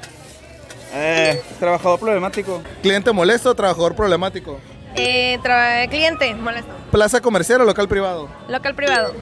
Eh, 0.93 1.41
trabajador 1.59 1.99
problemático. 1.99 2.61
Cliente 2.81 3.11
molesto 3.11 3.49
o 3.49 3.55
trabajador 3.55 3.95
problemático. 3.95 4.59
Eh, 4.95 5.37
tra- 5.43 5.89
cliente, 5.89 6.33
molesto. 6.35 6.71
Plaza 6.91 7.21
comercial 7.21 7.61
o 7.61 7.65
local 7.65 7.87
privado. 7.87 8.29
Local 8.47 8.75
privado, 8.75 9.13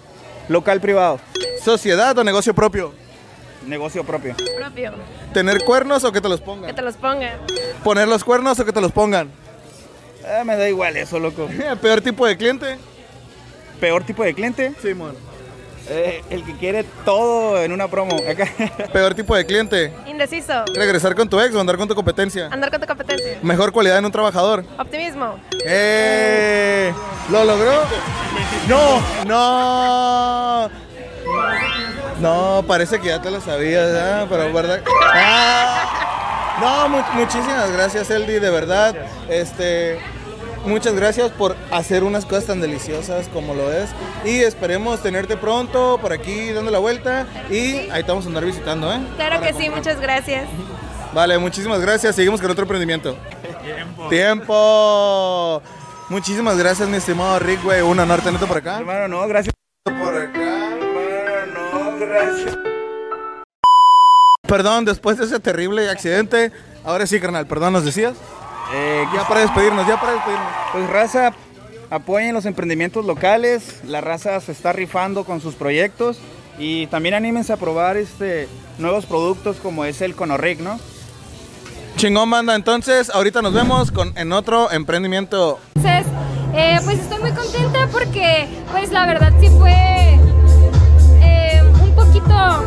Local 0.47 0.79
privado. 0.81 1.19
Sociedad 1.63 2.17
o 2.17 2.23
negocio 2.23 2.53
propio. 2.53 2.93
Negocio 3.65 4.03
propio. 4.03 4.35
propio. 4.57 4.93
Tener 5.33 5.63
cuernos 5.63 6.03
o 6.03 6.11
que 6.11 6.21
te 6.21 6.29
los 6.29 6.39
Que 6.39 6.45
pongan. 6.45 6.75
te 6.75 6.81
los 6.81 6.95
pongan. 6.95 7.33
Poner 7.83 8.07
los 8.07 8.23
cuernos 8.23 8.59
o 8.59 8.65
que 8.65 8.73
te 8.73 8.81
los 8.81 8.91
pongan. 8.91 9.29
Eh, 10.25 10.43
me 10.45 10.55
da 10.55 10.67
igual 10.69 10.97
eso, 10.97 11.19
loco. 11.19 11.47
Peor 11.81 12.01
tipo 12.01 12.25
de 12.25 12.37
cliente. 12.37 12.77
Peor 13.79 14.03
tipo 14.03 14.23
de 14.23 14.33
cliente. 14.33 14.73
Simón. 14.81 15.15
Eh, 15.89 16.23
el 16.29 16.43
que 16.45 16.53
quiere 16.57 16.83
todo 17.05 17.61
en 17.61 17.71
una 17.71 17.87
promo. 17.87 18.15
Peor 18.93 19.15
tipo 19.15 19.35
de 19.35 19.45
cliente. 19.45 19.93
Indeciso. 20.05 20.65
Regresar 20.75 21.15
con 21.15 21.27
tu 21.29 21.39
ex 21.39 21.53
o 21.55 21.59
andar 21.59 21.77
con 21.77 21.87
tu 21.87 21.95
competencia. 21.95 22.47
Andar 22.51 22.69
con 22.71 22.79
tu 22.81 22.87
competencia. 22.87 23.39
Mejor 23.41 23.71
cualidad 23.71 23.97
en 23.97 24.05
un 24.05 24.11
trabajador. 24.11 24.63
Optimismo. 24.77 25.39
¡Eh! 25.65 26.93
¿Lo 27.31 27.43
logró? 27.43 27.71
No, 28.67 29.01
no. 29.25 30.69
No, 32.19 32.63
parece 32.67 32.99
que 32.99 33.07
ya 33.07 33.21
te 33.21 33.31
lo 33.31 33.39
sabías, 33.41 33.89
¿ah? 33.95 34.25
pero 34.29 34.51
verdad. 34.53 34.81
Ah. 35.13 36.57
No, 36.59 36.89
mu- 36.89 37.03
muchísimas 37.13 37.71
gracias, 37.71 38.09
Eldi, 38.09 38.39
de 38.39 38.49
verdad. 38.49 38.93
Este, 39.29 39.97
muchas 40.65 40.93
gracias 40.95 41.31
por 41.31 41.55
hacer 41.71 42.03
unas 42.03 42.25
cosas 42.25 42.45
tan 42.45 42.61
deliciosas 42.61 43.27
como 43.29 43.53
lo 43.53 43.71
es. 43.71 43.89
Y 44.25 44.39
esperemos 44.39 45.01
tenerte 45.01 45.37
pronto 45.37 45.97
por 46.01 46.13
aquí 46.13 46.51
dando 46.51 46.71
la 46.71 46.79
vuelta. 46.79 47.27
Y 47.49 47.89
ahí 47.89 48.03
te 48.03 48.09
vamos 48.09 48.25
a 48.25 48.27
andar 48.29 48.45
visitando, 48.45 48.91
¿eh? 48.93 48.99
Claro 49.15 49.41
que 49.41 49.53
sí, 49.53 49.69
muchas 49.69 49.99
gracias. 49.99 50.47
Vale, 51.13 51.37
muchísimas 51.37 51.79
gracias. 51.81 52.15
Seguimos 52.15 52.41
con 52.41 52.51
otro 52.51 52.63
emprendimiento. 52.63 53.17
Tiempo. 54.09 55.61
Muchísimas 56.09 56.57
gracias, 56.57 56.89
mi 56.89 56.97
estimado 56.97 57.37
Rick, 57.39 57.63
güey. 57.63 57.81
Un 57.81 57.99
honor 57.99 58.21
tenerte 58.21 58.47
por 58.47 58.57
acá. 58.57 58.79
Hermano, 58.79 59.07
no, 59.07 59.27
gracias. 59.27 59.53
Por 59.83 60.15
acá, 60.15 60.75
hermano, 60.75 61.73
no, 61.73 61.99
gracias. 61.99 62.57
Perdón, 64.47 64.85
después 64.85 65.17
de 65.17 65.25
ese 65.25 65.39
terrible 65.39 65.89
accidente. 65.89 66.51
Ahora 66.83 67.05
sí, 67.05 67.19
carnal, 67.19 67.45
perdón, 67.45 67.73
¿nos 67.73 67.85
decías? 67.85 68.15
Eh, 68.73 69.05
Ya 69.13 69.27
para 69.27 69.41
despedirnos, 69.41 69.87
ya 69.87 69.99
para 69.99 70.13
despedirnos. 70.13 70.47
Pues 70.71 70.89
raza, 70.89 71.33
apoyen 71.89 72.33
los 72.33 72.45
emprendimientos 72.45 73.05
locales. 73.05 73.81
La 73.85 74.01
raza 74.01 74.39
se 74.41 74.51
está 74.51 74.73
rifando 74.73 75.23
con 75.23 75.41
sus 75.41 75.55
proyectos. 75.55 76.19
Y 76.57 76.87
también 76.87 77.15
anímense 77.15 77.53
a 77.53 77.57
probar 77.57 77.95
este, 77.97 78.47
nuevos 78.77 79.05
productos 79.05 79.57
como 79.57 79.85
es 79.85 80.01
el 80.01 80.13
Conorric, 80.15 80.59
¿no? 80.59 80.77
Chingón, 81.95 82.29
banda. 82.29 82.53
Entonces, 82.55 83.09
ahorita 83.09 83.41
nos 83.41 83.53
vemos 83.53 83.91
con, 83.91 84.15
en 84.17 84.31
otro 84.33 84.69
emprendimiento. 84.71 85.59
Entonces, 85.75 86.05
eh, 86.53 86.79
pues 86.83 86.99
estoy 86.99 87.19
muy 87.19 87.31
contenta 87.31 87.87
porque, 87.91 88.47
pues 88.71 88.91
la 88.91 89.05
verdad 89.05 89.31
sí 89.39 89.47
fue 89.57 90.19
eh, 91.21 91.61
un 91.81 91.95
poquito 91.95 92.63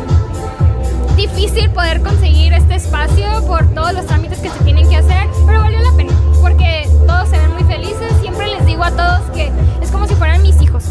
difícil 1.15 1.69
poder 1.71 2.01
conseguir 2.01 2.53
este 2.53 2.75
espacio 2.75 3.25
por 3.47 3.65
todos 3.73 3.93
los 3.93 4.05
trámites 4.05 4.39
que 4.39 4.49
se 4.49 4.59
tienen 4.63 4.89
que 4.89 4.97
hacer, 4.97 5.27
pero 5.45 5.59
valió 5.59 5.79
la 5.79 5.91
pena 5.95 6.13
porque 6.41 6.87
todos 7.07 7.29
se 7.29 7.37
ven 7.37 7.53
muy 7.53 7.63
felices. 7.63 8.11
Siempre 8.21 8.47
les 8.47 8.65
digo 8.65 8.83
a 8.83 8.91
todos 8.91 9.21
que 9.33 9.51
es 9.81 9.91
como 9.91 10.07
si 10.07 10.15
fueran 10.15 10.41
mis 10.41 10.59
hijos. 10.61 10.83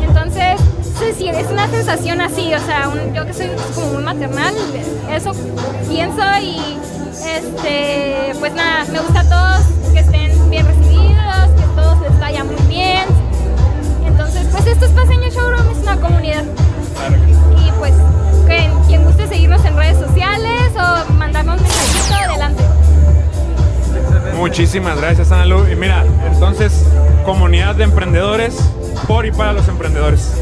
Entonces, 0.00 0.60
sí, 1.16 1.28
es 1.28 1.50
una 1.50 1.68
sensación 1.68 2.20
así, 2.20 2.52
o 2.54 2.58
sea, 2.60 2.88
un- 2.88 3.14
yo 3.14 3.24
que 3.26 3.32
soy 3.34 3.48
como 3.74 3.88
muy 3.94 4.02
maternal, 4.02 4.54
eso 5.10 5.32
pienso 5.88 6.22
y 6.42 6.78
este, 7.36 8.32
pues 8.40 8.52
nada, 8.54 8.84
me 8.92 9.00
gusta 9.00 9.20
a 9.20 9.24
todos 9.24 9.92
que 9.92 10.00
estén 10.00 10.50
bien 10.50 10.66
recibidos, 10.66 11.50
que 11.56 11.80
todos 11.80 12.00
les 12.02 12.18
vaya 12.20 12.44
muy 12.44 12.56
bien. 12.68 13.04
Entonces, 14.06 14.46
pues 14.52 14.66
esto 14.66 14.86
es 14.86 14.92
Paseño 14.92 15.28
Showroom, 15.30 15.70
es 15.70 15.78
una 15.78 15.96
comunidad. 15.96 16.44
Y 17.66 17.70
pues, 17.78 17.92
quien 18.86 19.04
guste 19.04 19.26
seguirnos 19.28 19.64
en 19.64 19.76
redes 19.76 19.98
sociales 19.98 20.72
o 20.76 21.12
mandarnos 21.12 21.56
un 21.56 21.62
mensajito, 21.62 22.14
adelante. 22.14 22.62
Muchísimas 24.36 24.96
gracias, 24.96 25.30
Ana 25.32 25.46
Lu. 25.46 25.66
Y 25.70 25.76
mira, 25.76 26.04
entonces, 26.26 26.84
comunidad 27.24 27.74
de 27.74 27.84
emprendedores 27.84 28.56
por 29.06 29.26
y 29.26 29.32
para 29.32 29.52
los 29.52 29.68
emprendedores. 29.68 30.34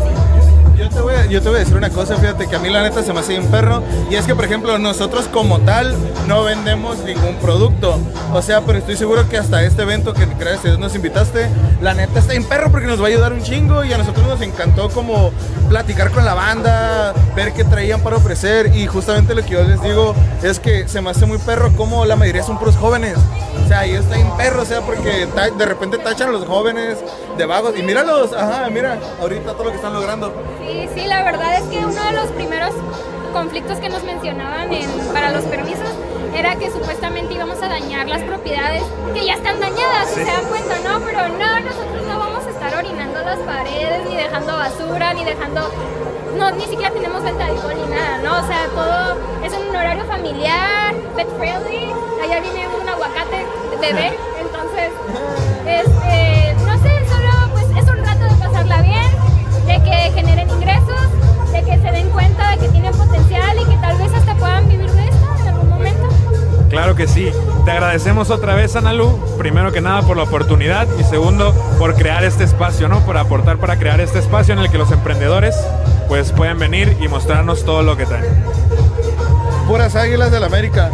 Yo 0.81 0.89
te, 0.89 0.99
voy 1.03 1.13
a, 1.13 1.27
yo 1.27 1.43
te 1.43 1.49
voy 1.51 1.57
a 1.57 1.61
decir 1.61 1.77
una 1.77 1.91
cosa, 1.91 2.17
fíjate 2.17 2.47
que 2.47 2.57
a 2.57 2.59
mí 2.59 2.71
la 2.71 2.83
neta 2.83 3.03
se 3.03 3.13
me 3.13 3.21
hace 3.21 3.39
un 3.39 3.49
perro. 3.49 3.83
Y 4.11 4.15
es 4.15 4.25
que, 4.25 4.35
por 4.35 4.47
ejemplo, 4.47 4.79
nosotros 4.79 5.29
como 5.31 5.61
tal 5.61 5.95
no 6.27 6.43
vendemos 6.43 7.05
ningún 7.05 7.35
producto. 7.35 7.99
O 8.33 8.41
sea, 8.41 8.63
pero 8.63 8.79
estoy 8.79 8.97
seguro 8.97 9.29
que 9.29 9.37
hasta 9.37 9.63
este 9.63 9.83
evento 9.83 10.15
que 10.15 10.25
gracias 10.25 10.65
a 10.65 10.69
Dios 10.69 10.79
nos 10.79 10.95
invitaste, 10.95 11.51
la 11.83 11.93
neta 11.93 12.21
está 12.21 12.33
en 12.33 12.45
perro 12.45 12.71
porque 12.71 12.87
nos 12.87 12.99
va 12.99 13.05
a 13.05 13.09
ayudar 13.09 13.35
un 13.35 13.43
chingo. 13.43 13.85
Y 13.85 13.93
a 13.93 13.99
nosotros 13.99 14.27
nos 14.27 14.41
encantó 14.41 14.89
como 14.89 15.33
platicar 15.69 16.13
con 16.13 16.25
la 16.25 16.33
banda, 16.33 17.13
ver 17.37 17.53
qué 17.53 17.63
traían 17.63 18.01
para 18.01 18.17
ofrecer. 18.17 18.75
Y 18.75 18.87
justamente 18.87 19.35
lo 19.35 19.43
que 19.43 19.51
yo 19.51 19.63
les 19.63 19.83
digo 19.83 20.15
es 20.43 20.61
que 20.61 20.89
se 20.89 21.03
me 21.03 21.11
hace 21.11 21.27
muy 21.27 21.37
perro 21.37 21.71
como 21.77 22.07
la 22.07 22.17
mayoría 22.17 22.43
son 22.43 22.59
puros 22.59 22.79
jóvenes. 22.79 23.19
O 23.71 23.73
sea, 23.73 23.83
ahí 23.83 23.95
está 23.95 24.19
en 24.19 24.29
perro, 24.37 24.63
o 24.63 24.65
sea, 24.65 24.81
porque 24.81 25.27
de 25.57 25.65
repente 25.65 25.97
tachan 25.99 26.31
a 26.31 26.33
los 26.33 26.45
jóvenes 26.45 26.99
de 27.39 27.47
vagos. 27.47 27.79
Y 27.79 27.85
míralos, 27.85 28.33
ajá, 28.33 28.69
mira, 28.69 28.99
ahorita 29.21 29.53
todo 29.53 29.63
lo 29.67 29.71
que 29.71 29.77
están 29.77 29.93
logrando. 29.93 30.33
Sí, 30.61 30.89
sí, 30.93 31.07
la 31.07 31.23
verdad 31.23 31.55
es 31.57 31.63
que 31.69 31.79
uno 31.79 32.03
de 32.03 32.11
los 32.11 32.27
primeros 32.33 32.73
conflictos 33.33 33.79
que 33.79 33.89
nos 33.89 34.03
mencionaban 34.03 34.73
en- 34.73 34.91
para 35.15 35.31
los 35.31 35.45
permisos 35.45 35.87
era 36.37 36.57
que 36.57 36.69
supuestamente 36.73 37.33
íbamos 37.35 37.63
a 37.63 37.69
dañar 37.69 38.09
las 38.09 38.23
propiedades 38.23 38.83
que 39.15 39.25
ya 39.25 39.35
están 39.35 39.61
dañadas, 39.61 40.09
si 40.09 40.15
se 40.17 40.25
dan 40.25 40.47
cuenta, 40.47 40.75
¿no? 40.83 40.99
Pero 41.05 41.29
no, 41.29 41.61
nosotros 41.61 42.03
no 42.09 42.19
vamos 42.19 42.45
a 42.49 42.51
estar 42.51 42.75
orinando 42.75 43.21
las 43.23 43.39
paredes, 43.39 44.05
ni 44.09 44.17
dejando 44.17 44.53
basura, 44.57 45.15
ni 45.15 45.25
dejando 45.25 45.71
no, 46.37 46.51
ni 46.53 46.65
siquiera 46.65 46.91
tenemos 46.91 47.23
venta 47.23 47.45
de 47.45 47.51
alcohol 47.53 47.75
ni 47.77 47.95
nada, 47.95 48.19
¿no? 48.19 48.33
O 48.43 48.47
sea, 48.49 48.67
todo 48.75 49.17
es 49.47 49.53
un 49.53 49.77
horario 49.77 50.05
familiar, 50.07 50.93
pet 51.15 51.29
friendly. 51.39 51.93
Allá 52.23 52.41
viene 52.41 52.67
un 52.69 52.89
aguacate 52.89 53.47
bebé, 53.81 54.13
entonces, 54.41 54.91
este, 55.67 56.55
no 56.65 56.75
sé, 56.83 57.09
solo 57.09 57.53
pues 57.53 57.65
es 57.77 57.91
un 57.91 58.05
rato 58.05 58.25
de 58.25 58.35
pasarla 58.39 58.83
bien, 58.83 59.11
de 59.67 59.83
que 59.83 60.13
generen 60.15 60.51
ingresos, 60.51 61.53
de 61.53 61.63
que 61.63 61.79
se 61.79 61.91
den 61.91 62.11
cuenta 62.11 62.51
de 62.51 62.59
que 62.59 62.69
tienen 62.69 62.93
potencial 62.93 63.59
y 63.59 63.65
que 63.65 63.77
tal 63.79 63.97
vez 63.99 64.13
hasta 64.13 64.35
puedan 64.37 64.69
vivir 64.69 64.91
de 64.91 65.09
esto 65.09 65.27
en 65.41 65.49
algún 65.49 65.69
momento. 65.69 66.09
Claro 66.69 66.95
que 66.95 67.09
sí. 67.09 67.33
Te 67.65 67.71
agradecemos 67.73 68.31
otra 68.31 68.55
vez, 68.55 68.77
Analu, 68.77 69.19
primero 69.37 69.73
que 69.73 69.81
nada 69.81 70.03
por 70.03 70.17
la 70.17 70.23
oportunidad 70.23 70.87
y 70.99 71.05
segundo 71.05 71.53
por 71.79 71.95
crear 71.95 72.25
este 72.25 72.45
espacio, 72.45 72.89
¿no? 72.89 73.01
Por 73.01 73.17
aportar 73.17 73.59
para 73.59 73.79
crear 73.79 74.01
este 74.01 74.19
espacio 74.19 74.55
en 74.55 74.61
el 74.61 74.71
que 74.71 74.79
los 74.79 74.91
emprendedores 74.93 75.57
pues 76.09 76.33
pueden 76.33 76.59
venir 76.59 76.97
y 77.01 77.09
mostrarnos 77.09 77.65
todo 77.65 77.83
lo 77.83 77.97
que 77.97 78.07
traen. 78.07 78.45
Puras 79.67 79.95
águilas 79.95 80.31
del 80.31 80.45
América. 80.45 80.91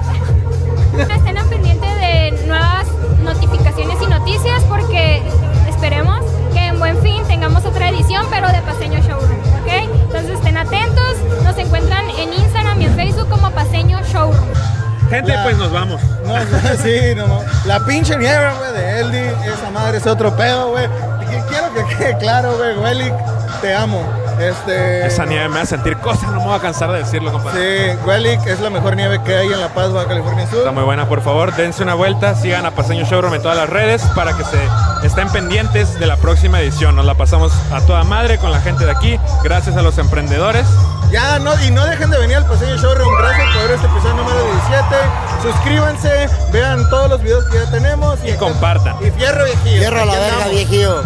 Notificaciones 3.27 3.99
y 4.01 4.07
noticias 4.07 4.63
porque 4.69 5.23
esperemos 5.69 6.21
que 6.55 6.67
en 6.67 6.79
buen 6.79 6.97
fin 7.03 7.23
tengamos 7.29 7.65
otra 7.67 7.91
edición, 7.91 8.25
pero 8.31 8.49
de 8.49 8.63
Paseño 8.63 8.99
Showroom, 9.01 9.41
¿ok? 9.63 9.91
Entonces 10.07 10.31
estén 10.31 10.57
atentos, 10.57 11.17
nos 11.45 11.59
encuentran 11.59 12.09
en 12.19 12.33
Instagram 12.33 12.81
y 12.81 12.87
en 12.87 12.95
Facebook 12.95 13.29
como 13.29 13.51
Paseño 13.51 14.01
Showroom. 14.05 14.49
Gente, 15.11 15.33
La- 15.33 15.43
pues 15.45 15.57
nos 15.59 15.71
vamos. 15.73 16.01
No, 16.25 16.35
sí, 16.83 17.15
no. 17.17 17.41
La 17.67 17.81
pinche 17.85 18.17
nieve, 18.17 18.49
güey, 18.59 18.73
de 18.73 19.01
Eldi, 19.01 19.19
esa 19.53 19.71
madre 19.73 19.99
es 19.99 20.07
otro 20.07 20.35
pedo, 20.37 20.71
güey. 20.71 20.89
Quiero 21.49 21.73
que 21.75 21.97
quede 21.97 22.19
claro, 22.19 22.57
güey, 22.57 22.77
Wellick, 22.79 23.15
te 23.61 23.75
amo. 23.75 24.03
Este. 24.39 25.07
Esa 25.07 25.25
nieve 25.25 25.49
me 25.49 25.61
hace 25.61 25.77
sentir 25.77 25.97
cosas, 25.99 26.31
no 26.33 26.41
me 26.41 26.47
voy 26.47 26.57
a 26.57 26.61
cansar 26.61 26.91
de 26.93 26.99
decirlo, 26.99 27.33
compadre. 27.33 27.93
Sí, 27.93 27.99
Wellick 28.07 28.47
es 28.47 28.61
la 28.61 28.71
mejor 28.71 28.97
nieve 28.97 29.21
que 29.25 29.35
hay 29.35 29.47
en 29.47 29.61
La 29.61 29.69
Paz, 29.69 29.93
Baja 29.93 30.09
California 30.09 30.47
Sur. 30.47 30.59
Está 30.61 30.73
muy 30.73 30.85
buena, 30.85 31.09
por 31.09 31.23
favor, 31.23 31.55
dense 31.55 31.83
una 31.83 31.95
vuelta, 31.95 32.35
sigan 32.35 32.67
a 32.67 32.71
Paseño 32.73 33.05
Showroom 33.05 33.35
en 33.35 33.43
todas 33.43 33.57
las 33.57 33.69
redes 33.69 34.03
para 34.15 34.37
que 34.37 34.45
se 34.45 34.59
estén 35.07 35.29
pendientes 35.31 35.99
de 35.99 36.07
la 36.07 36.17
próxima 36.17 36.61
edición. 36.61 36.97
Nos 36.97 37.07
la 37.07 37.15
pasamos 37.15 37.53
a 37.73 37.81
toda 37.83 38.05
madre 38.05 38.39
con 38.39 38.51
la 38.51 38.61
gente 38.61 38.85
de 38.85 38.91
aquí, 38.91 39.19
gracias 39.43 39.77
a 39.77 39.83
los 39.83 39.99
emprendedores. 39.99 40.67
Ya, 41.11 41.39
no, 41.39 41.53
y 41.63 41.71
no 41.71 41.87
dejen 41.87 42.11
de 42.11 42.19
venir 42.19 42.37
al 42.37 42.47
Paseño 42.47 42.77
Showroom. 42.77 43.09
Gracias 43.19 43.49
por 43.55 43.63
ver 43.63 43.71
este 43.73 43.87
episodio 43.87 44.15
número 44.15 44.45
17. 44.45 44.97
Suscríbanse, 45.43 46.29
vean 46.53 46.91
todos 46.91 47.11
los 47.11 47.23
videos 47.23 47.45
que 47.47 47.59
ya 47.59 47.71
tenemos. 47.71 48.19
Y, 48.25 48.33
compartan. 48.33 48.97
Y 49.01 49.11
fierro 49.13 49.45
viejillo. 49.45 49.79
Fierro 49.79 50.03
a 50.03 50.05
la 50.05 50.19
verga, 50.19 50.49
viejillo. 50.49 51.03